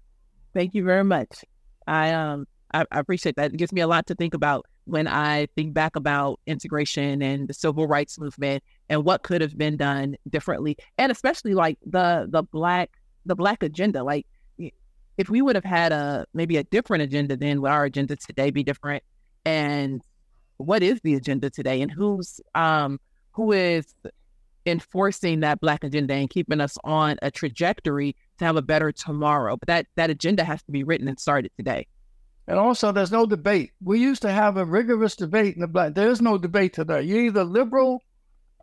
Thank 0.53 0.73
you 0.73 0.83
very 0.83 1.03
much. 1.03 1.45
I 1.87 2.11
um 2.11 2.47
I, 2.73 2.85
I 2.91 2.99
appreciate 2.99 3.35
that. 3.35 3.53
It 3.53 3.57
gives 3.57 3.73
me 3.73 3.81
a 3.81 3.87
lot 3.87 4.07
to 4.07 4.15
think 4.15 4.33
about 4.33 4.65
when 4.85 5.07
I 5.07 5.47
think 5.55 5.73
back 5.73 5.95
about 5.95 6.39
integration 6.47 7.21
and 7.21 7.47
the 7.47 7.53
civil 7.53 7.87
rights 7.87 8.19
movement 8.19 8.63
and 8.89 9.05
what 9.05 9.23
could 9.23 9.41
have 9.41 9.57
been 9.57 9.77
done 9.77 10.15
differently. 10.29 10.77
And 10.97 11.11
especially 11.11 11.53
like 11.53 11.77
the 11.85 12.27
the 12.29 12.43
black 12.43 12.91
the 13.25 13.35
black 13.35 13.63
agenda. 13.63 14.03
Like 14.03 14.25
if 15.17 15.29
we 15.29 15.41
would 15.41 15.55
have 15.55 15.65
had 15.65 15.91
a 15.91 16.25
maybe 16.33 16.57
a 16.57 16.63
different 16.63 17.03
agenda 17.03 17.37
then 17.37 17.61
would 17.61 17.71
our 17.71 17.85
agenda 17.85 18.15
today 18.15 18.51
be 18.51 18.63
different? 18.63 19.03
And 19.45 20.01
what 20.61 20.83
is 20.83 20.99
the 21.01 21.15
agenda 21.15 21.49
today 21.49 21.81
and 21.81 21.91
who's 21.91 22.39
um 22.55 22.99
who 23.31 23.51
is 23.51 23.93
enforcing 24.65 25.39
that 25.39 25.59
black 25.59 25.83
agenda 25.83 26.13
and 26.13 26.29
keeping 26.29 26.61
us 26.61 26.77
on 26.83 27.17
a 27.21 27.31
trajectory 27.31 28.15
to 28.37 28.45
have 28.45 28.55
a 28.55 28.61
better 28.61 28.91
tomorrow. 28.91 29.57
But 29.57 29.67
that 29.67 29.87
that 29.95 30.09
agenda 30.09 30.43
has 30.43 30.61
to 30.63 30.71
be 30.71 30.83
written 30.83 31.07
and 31.07 31.19
started 31.19 31.51
today. 31.57 31.87
And 32.47 32.59
also, 32.59 32.91
there's 32.91 33.11
no 33.11 33.25
debate. 33.25 33.71
We 33.81 33.99
used 33.99 34.21
to 34.23 34.31
have 34.31 34.57
a 34.57 34.65
rigorous 34.65 35.15
debate 35.15 35.55
in 35.55 35.61
the 35.61 35.67
black. 35.67 35.93
There 35.93 36.09
is 36.09 36.21
no 36.21 36.37
debate 36.37 36.73
today. 36.73 37.03
You're 37.03 37.25
either 37.25 37.43
liberal, 37.43 38.03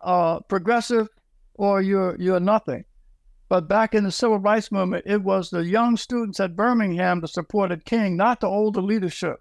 uh, 0.03 0.41
progressive, 0.41 1.09
or 1.55 1.81
you're 1.81 2.17
you're 2.19 2.41
nothing. 2.41 2.85
But 3.49 3.67
back 3.67 3.95
in 3.95 4.05
the 4.05 4.13
civil 4.13 4.39
rights 4.39 4.71
movement, 4.71 5.05
it 5.07 5.23
was 5.23 5.49
the 5.49 5.65
young 5.65 5.97
students 5.97 6.39
at 6.39 6.55
Birmingham 6.55 7.21
that 7.23 7.29
supported 7.29 7.85
King, 7.87 8.17
not 8.17 8.41
the 8.41 8.47
older 8.47 8.83
leadership. 8.83 9.41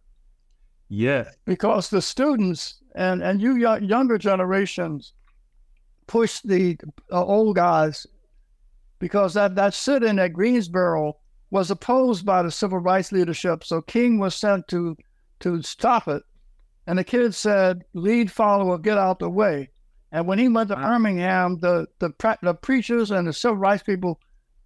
Yeah. 0.89 1.29
Because 1.45 1.89
the 1.89 2.01
students 2.01 2.81
and 2.95 3.21
and 3.21 3.41
you 3.41 3.57
younger 3.57 4.17
generations 4.17 5.13
push 6.07 6.39
the 6.39 6.77
uh, 7.11 7.23
old 7.23 7.55
guys 7.55 8.07
because 8.99 9.33
that, 9.35 9.55
that 9.55 9.73
sit 9.73 10.03
in 10.03 10.17
at 10.19 10.33
Greensboro 10.33 11.17
was 11.51 11.69
opposed 11.69 12.25
by 12.25 12.41
the 12.41 12.51
civil 12.51 12.79
rights 12.79 13.11
leadership. 13.11 13.63
So 13.63 13.81
King 13.81 14.19
was 14.19 14.35
sent 14.35 14.67
to 14.69 14.97
to 15.39 15.61
stop 15.61 16.07
it. 16.07 16.23
And 16.87 16.97
the 16.97 17.03
kids 17.03 17.37
said, 17.37 17.83
lead 17.93 18.31
follower, 18.31 18.77
get 18.77 18.97
out 18.97 19.19
the 19.19 19.29
way. 19.29 19.69
And 20.11 20.25
when 20.25 20.39
he 20.39 20.47
went 20.47 20.69
to 20.69 20.77
Birmingham, 20.77 21.59
the, 21.59 21.85
the, 21.99 22.11
the 22.41 22.53
preachers 22.53 23.11
and 23.11 23.27
the 23.27 23.33
civil 23.33 23.57
rights 23.57 23.83
people 23.83 24.21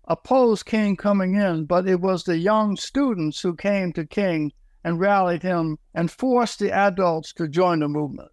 opposed 0.05 0.67
King 0.67 0.95
coming 0.95 1.35
in, 1.35 1.65
but 1.65 1.87
it 1.87 1.99
was 1.99 2.23
the 2.23 2.37
young 2.37 2.77
students 2.77 3.41
who 3.41 3.55
came 3.55 3.91
to 3.93 4.05
King 4.05 4.51
and 4.83 4.99
rallied 4.99 5.43
him 5.43 5.77
and 5.93 6.09
forced 6.09 6.59
the 6.59 6.71
adults 6.71 7.33
to 7.33 7.47
join 7.47 7.79
the 7.79 7.87
movement. 7.87 8.29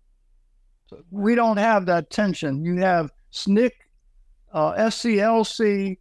So 0.86 1.02
we 1.10 1.34
don't 1.34 1.58
have 1.58 1.86
that 1.86 2.10
tension. 2.10 2.64
You 2.64 2.76
have 2.76 3.10
SNCC, 3.32 3.70
uh, 4.52 4.72
SCLC, 4.74 5.98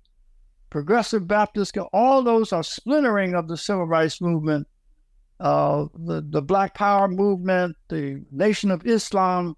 Progressive 0.70 1.28
Baptist, 1.28 1.78
all 1.94 2.22
those 2.22 2.52
are 2.52 2.64
splintering 2.64 3.36
of 3.36 3.48
the 3.48 3.58
civil 3.58 3.86
rights 3.86 4.20
movement, 4.22 4.68
uh, 5.40 5.86
the, 5.94 6.26
the 6.30 6.42
Black 6.42 6.74
Power 6.74 7.08
movement, 7.08 7.76
the 7.88 8.24
Nation 8.32 8.72
of 8.72 8.86
Islam. 8.86 9.56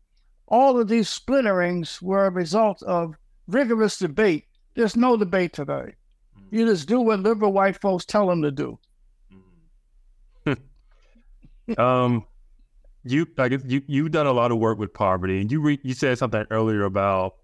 All 0.48 0.80
of 0.80 0.88
these 0.88 1.10
splinterings 1.10 2.02
were 2.02 2.26
a 2.26 2.32
result 2.32 2.84
of 2.84 3.16
rigorous 3.48 3.98
debate. 3.98 4.46
There's 4.76 4.96
no 4.96 5.18
debate 5.18 5.54
today. 5.54 5.96
You 6.52 6.66
just 6.66 6.88
do 6.88 7.02
what 7.02 7.20
liberal 7.20 7.54
white 7.54 7.80
folks 7.80 8.06
tell 8.06 8.28
them 8.28 8.42
to 8.44 8.52
do. 8.52 8.80
Um, 11.78 12.26
you 13.03 13.28
I 13.38 13.49
guess 13.49 13.61
you 13.65 13.82
you've 13.88 14.11
done 14.11 14.28
a 14.28 14.34
lot 14.34 14.51
of 14.51 14.57
work 14.57 14.78
with 14.78 14.93
poverty, 14.93 15.41
and 15.41 15.51
you 15.51 15.61
re, 15.61 15.80
you 15.84 15.93
said 15.93 16.17
something 16.17 16.45
earlier 16.49 16.84
about 16.84 17.36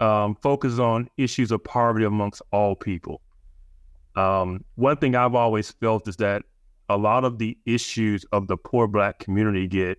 um, 0.00 0.36
focus 0.42 0.78
on 0.78 1.08
issues 1.16 1.50
of 1.50 1.62
poverty 1.62 2.04
amongst 2.04 2.42
all 2.50 2.74
people. 2.74 3.20
Um, 4.16 4.64
one 4.74 4.96
thing 4.96 5.14
I've 5.14 5.34
always 5.34 5.70
felt 5.70 6.06
is 6.08 6.16
that 6.16 6.42
a 6.88 6.96
lot 6.96 7.24
of 7.24 7.38
the 7.38 7.56
issues 7.64 8.24
of 8.32 8.48
the 8.48 8.56
poor 8.56 8.86
black 8.86 9.18
community 9.18 9.66
get 9.66 9.98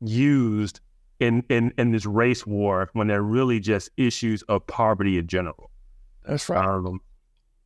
used 0.00 0.80
in, 1.20 1.44
in, 1.48 1.72
in 1.78 1.92
this 1.92 2.04
race 2.04 2.46
war 2.46 2.90
when 2.92 3.06
they're 3.06 3.22
really 3.22 3.60
just 3.60 3.88
issues 3.96 4.42
of 4.42 4.66
poverty 4.66 5.18
in 5.18 5.26
general. 5.26 5.70
That's 6.24 6.48
right. 6.48 6.66
Um, 6.66 7.00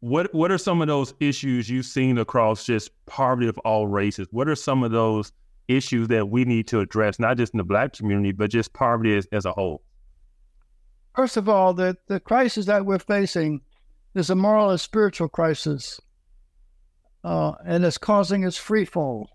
what 0.01 0.33
what 0.33 0.51
are 0.51 0.59
some 0.59 0.81
of 0.81 0.89
those 0.89 1.15
issues 1.21 1.69
you've 1.69 1.87
seen 1.87 2.19
across 2.19 2.65
just 2.65 2.91
poverty 3.07 3.49
of 3.49 3.59
all 3.59 3.87
races? 3.87 4.29
What 4.31 4.49
are 4.49 4.55
some 4.55 4.83
of 4.83 4.93
those 4.93 5.33
issues 5.67 6.09
that 6.09 6.29
we 6.29 6.45
need 6.45 6.67
to 6.69 6.81
address, 6.81 7.19
not 7.19 7.37
just 7.37 7.53
in 7.53 7.59
the 7.59 7.65
black 7.65 7.93
community, 7.93 8.33
but 8.33 8.51
just 8.51 8.73
poverty 8.73 9.17
as, 9.17 9.27
as 9.33 9.45
a 9.45 9.53
whole? 9.53 9.83
First 11.15 11.37
of 11.37 11.49
all, 11.49 11.75
the, 11.75 11.97
the 12.07 12.21
crisis 12.21 12.67
that 12.67 12.87
we're 12.87 13.01
facing 13.01 13.61
is 14.15 14.31
a 14.31 14.37
moral 14.37 14.71
and 14.71 14.81
spiritual 14.81 15.29
crisis, 15.29 16.01
uh, 17.25 17.53
and 17.67 17.85
it's 17.85 17.99
causing 17.99 18.45
its 18.45 18.57
free 18.57 18.85
fall. 18.85 19.29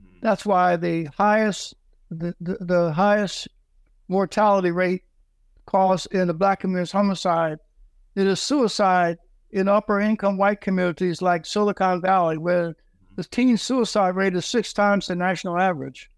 Mm-hmm. 0.00 0.18
That's 0.22 0.46
why 0.46 0.76
the 0.76 1.08
highest 1.16 1.74
the, 2.10 2.34
the, 2.40 2.56
the 2.60 2.92
highest 2.92 3.48
mortality 4.08 4.70
rate 4.70 5.02
caused 5.66 6.12
in 6.14 6.28
the 6.28 6.34
black 6.34 6.60
community 6.60 6.84
is 6.84 6.92
homicide. 6.92 7.58
It 8.14 8.28
is 8.28 8.40
suicide 8.40 9.18
in 9.54 9.68
upper 9.68 10.00
income 10.00 10.36
white 10.36 10.60
communities 10.60 11.22
like 11.22 11.46
Silicon 11.46 12.00
Valley, 12.00 12.36
where 12.36 12.74
the 13.14 13.22
teen 13.22 13.56
suicide 13.56 14.16
rate 14.16 14.34
is 14.34 14.44
six 14.44 14.72
times 14.72 15.06
the 15.06 15.14
national 15.14 15.56
average. 15.56 16.10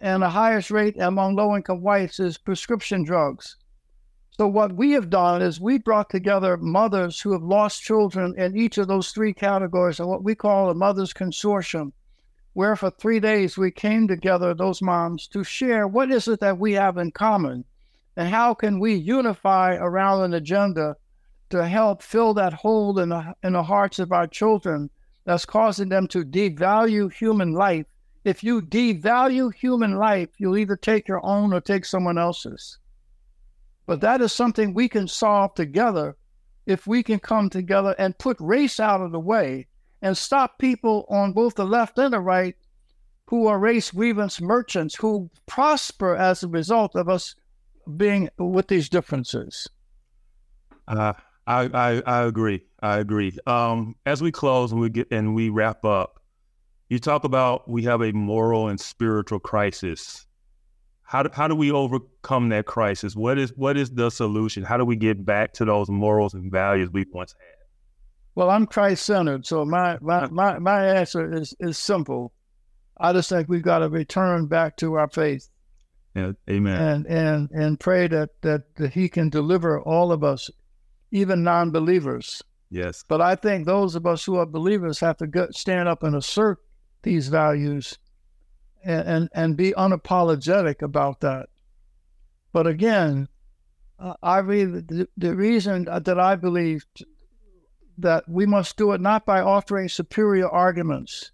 And 0.00 0.22
the 0.22 0.30
highest 0.30 0.70
rate 0.70 0.96
among 0.96 1.34
low 1.34 1.56
income 1.56 1.82
whites 1.82 2.20
is 2.20 2.38
prescription 2.38 3.02
drugs. 3.02 3.56
So, 4.30 4.46
what 4.46 4.76
we 4.76 4.92
have 4.92 5.10
done 5.10 5.42
is 5.42 5.60
we 5.60 5.78
brought 5.78 6.08
together 6.08 6.56
mothers 6.56 7.20
who 7.20 7.32
have 7.32 7.42
lost 7.42 7.82
children 7.82 8.32
in 8.38 8.56
each 8.56 8.78
of 8.78 8.86
those 8.86 9.10
three 9.10 9.34
categories 9.34 9.98
and 9.98 10.08
what 10.08 10.22
we 10.22 10.36
call 10.36 10.70
a 10.70 10.74
Mothers 10.74 11.12
Consortium, 11.12 11.90
where 12.52 12.76
for 12.76 12.90
three 12.90 13.18
days 13.18 13.58
we 13.58 13.72
came 13.72 14.06
together, 14.06 14.54
those 14.54 14.80
moms, 14.80 15.26
to 15.28 15.42
share 15.42 15.88
what 15.88 16.12
is 16.12 16.28
it 16.28 16.38
that 16.38 16.58
we 16.58 16.74
have 16.74 16.96
in 16.96 17.10
common 17.10 17.64
and 18.16 18.28
how 18.28 18.54
can 18.54 18.78
we 18.78 18.94
unify 18.94 19.74
around 19.74 20.22
an 20.22 20.34
agenda 20.34 20.94
to 21.52 21.68
help 21.68 22.02
fill 22.02 22.32
that 22.32 22.54
hole 22.54 22.98
in 22.98 23.10
the, 23.10 23.34
in 23.42 23.52
the 23.52 23.62
hearts 23.62 23.98
of 23.98 24.10
our 24.10 24.26
children 24.26 24.88
that's 25.24 25.44
causing 25.44 25.90
them 25.90 26.08
to 26.08 26.24
devalue 26.24 27.12
human 27.12 27.52
life. 27.52 27.84
If 28.24 28.42
you 28.42 28.62
devalue 28.62 29.52
human 29.52 29.96
life, 29.96 30.30
you'll 30.38 30.56
either 30.56 30.76
take 30.76 31.06
your 31.06 31.24
own 31.24 31.52
or 31.52 31.60
take 31.60 31.84
someone 31.84 32.16
else's. 32.16 32.78
But 33.84 34.00
that 34.00 34.22
is 34.22 34.32
something 34.32 34.72
we 34.72 34.88
can 34.88 35.06
solve 35.06 35.54
together 35.54 36.16
if 36.64 36.86
we 36.86 37.02
can 37.02 37.18
come 37.18 37.50
together 37.50 37.94
and 37.98 38.16
put 38.16 38.38
race 38.40 38.80
out 38.80 39.02
of 39.02 39.12
the 39.12 39.20
way 39.20 39.66
and 40.00 40.16
stop 40.16 40.58
people 40.58 41.04
on 41.10 41.32
both 41.32 41.56
the 41.56 41.66
left 41.66 41.98
and 41.98 42.14
the 42.14 42.20
right 42.20 42.56
who 43.26 43.46
are 43.46 43.58
race 43.58 43.90
grievance 43.90 44.40
merchants 44.40 44.94
who 44.94 45.28
prosper 45.44 46.16
as 46.16 46.42
a 46.42 46.48
result 46.48 46.96
of 46.96 47.10
us 47.10 47.34
being 47.96 48.30
with 48.38 48.68
these 48.68 48.88
differences. 48.88 49.68
Uh, 50.88 51.12
I, 51.46 51.62
I, 51.72 52.02
I 52.06 52.22
agree. 52.22 52.62
I 52.80 52.98
agree. 52.98 53.36
Um, 53.46 53.96
as 54.06 54.22
we 54.22 54.30
close 54.30 54.72
and 54.72 54.80
we 54.80 54.90
get 54.90 55.08
and 55.10 55.34
we 55.34 55.48
wrap 55.48 55.84
up, 55.84 56.20
You 56.88 56.98
talk 56.98 57.24
about 57.24 57.68
we 57.70 57.82
have 57.84 58.02
a 58.02 58.12
moral 58.12 58.68
and 58.68 58.78
spiritual 58.78 59.40
crisis. 59.40 60.26
How 61.04 61.22
do, 61.22 61.30
how 61.32 61.48
do 61.48 61.54
we 61.54 61.72
overcome 61.72 62.50
that 62.50 62.66
crisis? 62.66 63.16
What 63.16 63.38
is 63.38 63.50
what 63.56 63.78
is 63.78 63.90
the 63.90 64.10
solution? 64.10 64.62
How 64.62 64.76
do 64.76 64.84
we 64.84 64.96
get 64.96 65.24
back 65.24 65.54
to 65.54 65.64
those 65.64 65.88
morals 65.88 66.34
and 66.34 66.52
values 66.52 66.90
we 66.92 67.06
once 67.10 67.32
had? 67.32 67.56
Well, 68.34 68.50
I'm 68.50 68.66
Christ 68.66 69.06
centered, 69.06 69.46
so 69.46 69.64
my, 69.64 69.96
my 70.02 70.26
my 70.28 70.58
my 70.58 70.86
answer 70.86 71.32
is 71.32 71.54
is 71.60 71.78
simple. 71.78 72.34
I 72.98 73.14
just 73.14 73.30
think 73.30 73.48
we've 73.48 73.62
got 73.62 73.78
to 73.78 73.88
return 73.88 74.46
back 74.46 74.76
to 74.76 74.94
our 74.94 75.08
faith. 75.08 75.48
Yeah, 76.14 76.32
amen. 76.50 76.80
And 76.80 77.06
and 77.06 77.50
and 77.52 77.80
pray 77.80 78.06
that 78.08 78.30
that, 78.42 78.74
that 78.76 78.92
He 78.92 79.08
can 79.08 79.30
deliver 79.30 79.80
all 79.80 80.12
of 80.12 80.22
us, 80.22 80.50
even 81.12 81.44
non-believers. 81.44 82.42
Yes. 82.70 83.04
But 83.06 83.20
I 83.20 83.36
think 83.36 83.66
those 83.66 83.94
of 83.94 84.06
us 84.06 84.24
who 84.24 84.36
are 84.36 84.46
believers 84.46 84.98
have 85.00 85.18
to 85.18 85.26
go, 85.28 85.46
stand 85.52 85.88
up 85.88 86.02
and 86.02 86.16
assert 86.16 86.58
these 87.02 87.28
values, 87.28 87.98
and 88.84 89.06
and, 89.06 89.28
and 89.34 89.56
be 89.56 89.72
unapologetic 89.72 90.82
about 90.82 91.20
that. 91.20 91.48
But 92.52 92.66
again, 92.66 93.28
uh, 93.98 94.14
I 94.22 94.38
read 94.38 94.88
the, 94.88 95.08
the 95.16 95.36
reason 95.36 95.84
that 95.84 96.18
I 96.18 96.34
believe 96.34 96.84
that 97.98 98.28
we 98.28 98.46
must 98.46 98.76
do 98.76 98.92
it 98.92 99.00
not 99.00 99.24
by 99.26 99.40
offering 99.40 99.88
superior 99.88 100.48
arguments. 100.48 101.30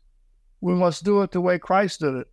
We 0.61 0.75
must 0.75 1.05
do 1.05 1.23
it 1.23 1.31
the 1.31 1.41
way 1.41 1.59
Christ 1.59 2.01
did 2.01 2.15
it 2.15 2.27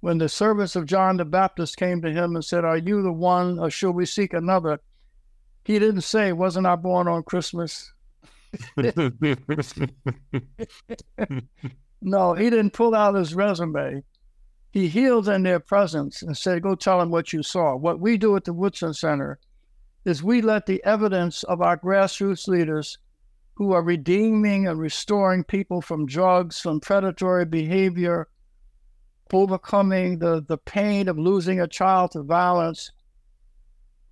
when 0.00 0.18
the 0.18 0.28
servants 0.28 0.76
of 0.76 0.86
John 0.86 1.18
the 1.18 1.24
Baptist 1.24 1.76
came 1.76 2.00
to 2.02 2.10
him 2.10 2.34
and 2.34 2.44
said, 2.44 2.64
Are 2.64 2.78
you 2.78 3.02
the 3.02 3.12
one, 3.12 3.58
or 3.58 3.70
shall 3.70 3.92
we 3.92 4.06
seek 4.06 4.32
another? 4.32 4.80
He 5.64 5.78
didn't 5.78 6.02
say, 6.02 6.32
Wasn't 6.32 6.66
I 6.66 6.76
born 6.76 7.08
on 7.08 7.22
Christmas? 7.22 7.92
no, 12.02 12.34
he 12.34 12.50
didn't 12.50 12.72
pull 12.72 12.94
out 12.94 13.14
his 13.14 13.34
resume. 13.34 14.02
He 14.72 14.88
healed 14.88 15.28
in 15.28 15.42
their 15.42 15.60
presence 15.60 16.22
and 16.22 16.36
said, 16.36 16.62
Go 16.62 16.74
tell 16.74 16.98
them 16.98 17.10
what 17.10 17.32
you 17.32 17.42
saw. 17.42 17.76
What 17.76 18.00
we 18.00 18.16
do 18.16 18.36
at 18.36 18.44
the 18.44 18.52
Woodson 18.52 18.94
Center 18.94 19.38
is 20.04 20.22
we 20.22 20.40
let 20.42 20.66
the 20.66 20.82
evidence 20.84 21.42
of 21.44 21.60
our 21.60 21.76
grassroots 21.76 22.48
leaders 22.48 22.98
who 23.54 23.72
are 23.72 23.82
redeeming 23.82 24.66
and 24.66 24.78
restoring 24.78 25.44
people 25.44 25.82
from 25.82 26.06
drugs, 26.06 26.60
from 26.60 26.80
predatory 26.80 27.44
behavior, 27.44 28.28
overcoming 29.32 30.18
the, 30.18 30.42
the 30.48 30.56
pain 30.56 31.08
of 31.08 31.18
losing 31.18 31.60
a 31.60 31.68
child 31.68 32.12
to 32.12 32.22
violence. 32.22 32.90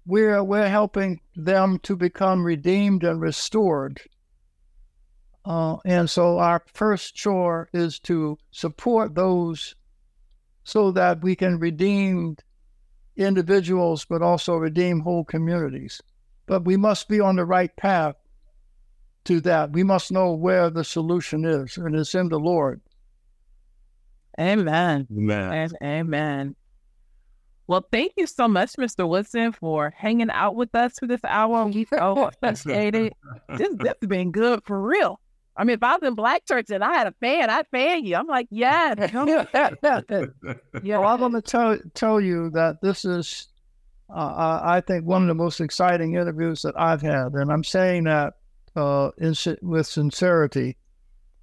We're, 0.09 0.43
we're 0.43 0.71
helping 0.71 1.21
them 1.37 1.79
to 1.81 1.95
become 1.95 2.43
redeemed 2.43 3.05
and 3.05 3.21
restored. 3.21 4.01
Uh, 5.45 5.77
and 5.85 6.09
so 6.09 6.39
our 6.39 6.65
first 6.73 7.15
chore 7.15 7.69
is 7.75 7.99
to 8.01 8.39
support 8.51 9.15
those 9.15 9.75
so 10.65 10.93
that 10.93 11.23
we 11.23 11.37
can 11.37 11.59
redeem 11.59 12.37
individuals, 13.19 14.07
but 14.07 14.23
also 14.23 14.57
redeem 14.57 15.01
whole 15.01 15.25
communities. 15.25 16.01
But 16.47 16.65
we 16.65 16.79
must 16.79 17.09
be 17.09 17.21
on 17.21 17.37
the 17.37 17.45
right 17.45 17.75
path 17.77 18.15
to 19.25 19.43
that. 19.43 19.73
We 19.73 19.83
must 19.83 20.11
know 20.11 20.33
where 20.33 20.71
the 20.71 20.85
solution 20.85 21.45
is, 21.45 21.77
and 21.77 21.95
it's 21.95 22.15
in 22.15 22.31
the 22.31 22.39
Lord. 22.39 22.81
Amen. 24.41 25.07
Amen. 25.11 25.71
Amen. 25.83 26.57
Well, 27.69 27.87
thank 27.93 28.15
you 28.17 28.27
so 28.27 28.49
much, 28.49 28.73
Mr. 28.73 29.07
Woodson, 29.07 29.53
for 29.53 29.93
hanging 29.95 30.31
out 30.31 30.57
with 30.57 30.75
us 30.75 30.99
for 30.99 31.07
this 31.07 31.21
hour. 31.23 31.67
We 31.67 31.85
so 31.91 32.31
appreciate 32.33 32.95
it. 32.95 33.13
This 33.51 33.69
this 33.77 33.97
has 34.01 34.09
been 34.09 34.33
good 34.33 34.63
for 34.65 34.81
real. 34.81 35.21
I 35.55 35.65
mean, 35.65 35.75
if 35.75 35.83
I 35.83 35.97
was 35.97 36.09
in 36.09 36.15
Black 36.15 36.47
Church 36.47 36.71
and 36.71 36.83
I 36.83 36.95
had 36.95 37.09
a 37.09 37.15
fan, 37.21 37.51
I'd 37.51 37.67
fan 37.71 38.07
you. 38.07 38.17
I'm 38.17 38.27
like, 38.27 38.47
yeah, 38.51 38.95
yeah. 40.83 40.99
Well, 40.99 41.09
I'm 41.09 41.19
going 41.19 41.33
to 41.33 41.43
tell 41.43 41.79
tell 41.93 42.21
you 42.21 42.49
that 42.51 42.81
this 42.81 43.05
is, 43.05 43.49
uh, 44.09 44.61
I 44.63 44.81
think, 44.87 45.05
one 45.05 45.23
of 45.23 45.29
the 45.29 45.35
most 45.35 45.61
exciting 45.61 46.15
interviews 46.15 46.63
that 46.63 46.79
I've 46.81 47.03
had, 47.03 47.35
and 47.35 47.53
I'm 47.53 47.65
saying 47.65 48.05
that 48.05 48.35
uh, 48.77 49.11
in, 49.19 49.35
with 49.61 49.87
sincerity. 49.87 50.79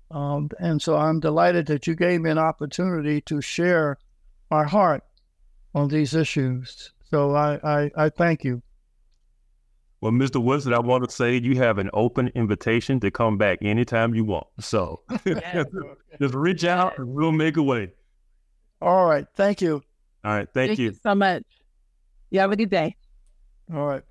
Um, 0.10 0.50
and 0.60 0.82
so 0.82 0.96
I'm 0.96 1.20
delighted 1.20 1.68
that 1.68 1.86
you 1.86 1.96
gave 1.96 2.22
me 2.22 2.32
an 2.32 2.38
opportunity 2.38 3.22
to 3.22 3.42
share 3.42 3.98
my 4.50 4.64
heart 4.64 5.04
on 5.76 5.90
these 5.90 6.16
issues. 6.16 6.92
So 7.12 7.36
I, 7.36 7.60
I, 7.64 7.92
I 7.96 8.10
thank 8.10 8.44
you. 8.44 8.64
Well, 10.02 10.12
Mr. 10.12 10.42
Woodson, 10.42 10.74
I 10.74 10.80
want 10.80 11.04
to 11.04 11.12
say 11.14 11.38
you 11.38 11.56
have 11.58 11.78
an 11.78 11.90
open 11.94 12.30
invitation 12.36 13.00
to 13.02 13.12
come 13.12 13.38
back 13.38 13.60
anytime 13.62 14.16
you 14.16 14.24
want. 14.24 14.48
So 14.60 15.02
just 16.20 16.34
reach 16.34 16.64
out 16.64 16.98
and 16.98 17.08
we'll 17.08 17.32
make 17.32 17.58
a 17.58 17.64
way. 17.64 17.92
All 18.82 19.06
right. 19.06 19.26
Thank 19.36 19.62
you. 19.62 19.84
All 20.24 20.32
right. 20.32 20.48
Thank, 20.54 20.70
thank 20.70 20.80
you. 20.80 20.86
you 20.92 20.98
so 21.02 21.16
much. 21.16 21.44
You 22.30 22.40
have 22.40 22.52
a 22.52 22.56
good 22.56 22.70
day. 22.70 22.96
All 23.74 23.86
right. 23.86 24.04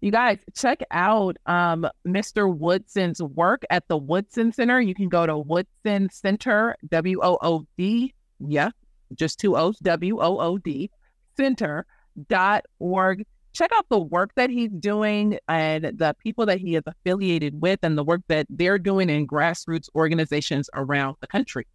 You 0.00 0.12
guys 0.12 0.38
check 0.54 0.80
out 0.92 1.36
um, 1.46 1.88
Mr. 2.06 2.56
Woodson's 2.56 3.20
work 3.20 3.62
at 3.70 3.88
the 3.88 3.96
Woodson 3.96 4.52
Center. 4.52 4.80
You 4.80 4.94
can 4.94 5.08
go 5.08 5.26
to 5.26 5.36
Woodson 5.36 6.08
Center, 6.10 6.76
W 6.88 7.20
O 7.20 7.38
O 7.42 7.66
D, 7.76 8.14
yeah, 8.38 8.70
just 9.14 9.38
two 9.38 9.56
O's, 9.56 9.78
W 9.78 10.20
O 10.20 10.38
O 10.38 10.58
D, 10.58 10.90
center.org. 11.36 13.26
Check 13.54 13.70
out 13.74 13.88
the 13.88 13.98
work 13.98 14.30
that 14.36 14.50
he's 14.50 14.70
doing 14.70 15.38
and 15.48 15.84
the 15.84 16.14
people 16.22 16.46
that 16.46 16.58
he 16.58 16.76
is 16.76 16.82
affiliated 16.86 17.60
with 17.60 17.80
and 17.82 17.98
the 17.98 18.04
work 18.04 18.20
that 18.28 18.46
they're 18.50 18.78
doing 18.78 19.10
in 19.10 19.26
grassroots 19.26 19.88
organizations 19.94 20.70
around 20.74 21.16
the 21.20 21.26
country. 21.26 21.66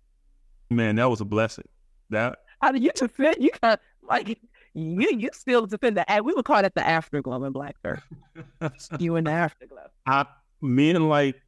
Man, 0.69 0.95
that 0.95 1.09
was 1.09 1.19
a 1.19 1.25
blessing. 1.25 1.67
That 2.09 2.37
how 2.61 2.71
do 2.71 2.79
you 2.79 2.91
defend? 2.95 3.37
You 3.39 3.51
kind 3.51 3.77
like 4.03 4.39
you 4.73 5.09
you 5.11 5.29
still 5.33 5.65
defend 5.65 5.97
the 5.97 6.21
we 6.23 6.33
would 6.33 6.45
call 6.45 6.61
that 6.61 6.75
the 6.75 6.85
afterglow 6.85 7.43
in 7.43 7.51
Black 7.51 7.75
Earth. 7.83 8.03
you 8.99 9.15
in 9.15 9.25
the 9.25 9.31
afterglow. 9.31 9.87
I 10.05 10.25
men 10.61 11.09
like 11.09 11.41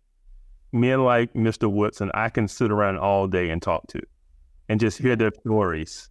men 0.74 1.04
like 1.04 1.34
Mr. 1.34 1.72
Woodson, 1.72 2.12
I 2.14 2.30
can 2.30 2.48
sit 2.48 2.72
around 2.72 2.98
all 2.98 3.28
day 3.28 3.50
and 3.50 3.62
talk 3.62 3.88
to, 3.88 4.02
and 4.70 4.80
just 4.80 4.98
hear 4.98 5.16
their 5.16 5.32
stories, 5.42 6.10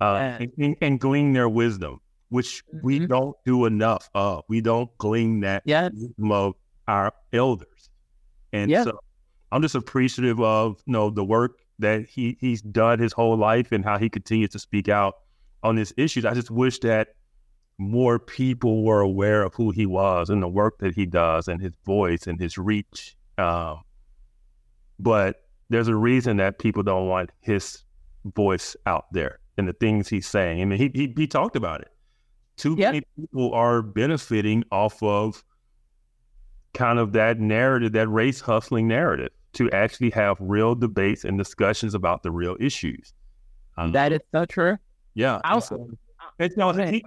uh, 0.00 0.36
yeah. 0.40 0.46
and, 0.58 0.76
and, 0.80 1.00
glean 1.00 1.32
their 1.32 1.48
wisdom, 1.48 2.00
which 2.28 2.64
mm-hmm. 2.66 2.84
we 2.84 3.06
don't 3.06 3.36
do 3.44 3.66
enough 3.66 4.08
of. 4.14 4.44
We 4.48 4.60
don't 4.60 4.90
glean 4.98 5.40
that 5.40 5.62
wisdom 5.92 6.32
of 6.32 6.54
our 6.88 7.12
elders, 7.32 7.90
and 8.52 8.70
yeah. 8.70 8.84
so 8.84 9.00
I'm 9.52 9.62
just 9.62 9.74
appreciative 9.74 10.40
of 10.40 10.82
you 10.86 10.92
know 10.92 11.10
the 11.10 11.24
work 11.24 11.60
that 11.78 12.06
he 12.06 12.36
he's 12.40 12.62
done 12.62 12.98
his 12.98 13.12
whole 13.12 13.36
life 13.36 13.72
and 13.72 13.84
how 13.84 13.98
he 13.98 14.08
continues 14.08 14.50
to 14.50 14.58
speak 14.58 14.88
out 14.88 15.14
on 15.62 15.76
these 15.76 15.92
issues. 15.96 16.24
I 16.24 16.34
just 16.34 16.50
wish 16.50 16.78
that 16.80 17.08
more 17.78 18.18
people 18.18 18.84
were 18.84 19.00
aware 19.00 19.42
of 19.42 19.54
who 19.54 19.70
he 19.70 19.86
was 19.86 20.30
and 20.30 20.42
the 20.42 20.48
work 20.48 20.78
that 20.78 20.94
he 20.94 21.04
does 21.04 21.48
and 21.48 21.60
his 21.60 21.72
voice 21.84 22.26
and 22.26 22.40
his 22.40 22.56
reach. 22.56 23.16
Um, 23.36 23.82
but 24.98 25.45
there's 25.68 25.88
a 25.88 25.96
reason 25.96 26.36
that 26.38 26.58
people 26.58 26.82
don't 26.82 27.08
want 27.08 27.30
his 27.40 27.82
voice 28.34 28.76
out 28.86 29.06
there 29.12 29.40
and 29.56 29.68
the 29.68 29.72
things 29.72 30.08
he's 30.08 30.26
saying. 30.26 30.60
I 30.60 30.64
mean, 30.64 30.78
he 30.78 30.90
he, 30.94 31.12
he 31.16 31.26
talked 31.26 31.56
about 31.56 31.80
it. 31.80 31.88
Too 32.56 32.74
yep. 32.78 32.94
many 32.94 33.06
people 33.16 33.52
are 33.52 33.82
benefiting 33.82 34.64
off 34.72 35.02
of 35.02 35.44
kind 36.74 36.98
of 36.98 37.12
that 37.12 37.38
narrative, 37.38 37.92
that 37.92 38.08
race 38.08 38.40
hustling 38.40 38.88
narrative, 38.88 39.30
to 39.54 39.70
actually 39.72 40.10
have 40.10 40.36
real 40.40 40.74
debates 40.74 41.24
and 41.24 41.38
discussions 41.38 41.94
about 41.94 42.22
the 42.22 42.30
real 42.30 42.56
issues. 42.60 43.12
Um, 43.76 43.92
that 43.92 44.12
is 44.12 44.20
so 44.32 44.44
true. 44.46 44.78
Yeah. 45.14 45.40
Also, 45.44 45.88
and 46.38 46.52
so, 46.52 46.72
he, 46.72 47.04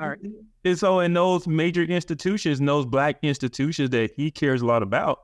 and 0.66 0.78
so 0.78 1.00
in 1.00 1.14
those 1.14 1.48
major 1.48 1.84
institutions, 1.84 2.60
those 2.60 2.86
black 2.86 3.18
institutions 3.22 3.92
that 3.92 4.12
he 4.16 4.32
cares 4.32 4.62
a 4.62 4.66
lot 4.66 4.82
about, 4.82 5.20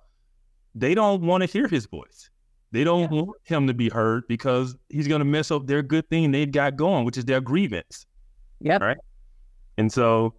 they 0.75 0.93
don't 0.93 1.21
want 1.21 1.41
to 1.41 1.47
hear 1.47 1.67
his 1.67 1.85
voice. 1.87 2.29
They 2.71 2.83
don't 2.83 3.11
yeah. 3.11 3.21
want 3.21 3.37
him 3.43 3.67
to 3.67 3.73
be 3.73 3.89
heard 3.89 4.23
because 4.27 4.75
he's 4.89 5.07
going 5.07 5.19
to 5.19 5.25
mess 5.25 5.51
up 5.51 5.67
their 5.67 5.81
good 5.81 6.09
thing 6.09 6.31
they've 6.31 6.51
got 6.51 6.75
going, 6.75 7.05
which 7.05 7.17
is 7.17 7.25
their 7.25 7.41
grievance. 7.41 8.05
Yep. 8.61 8.81
Right. 8.81 8.97
And 9.77 9.91
so, 9.91 10.33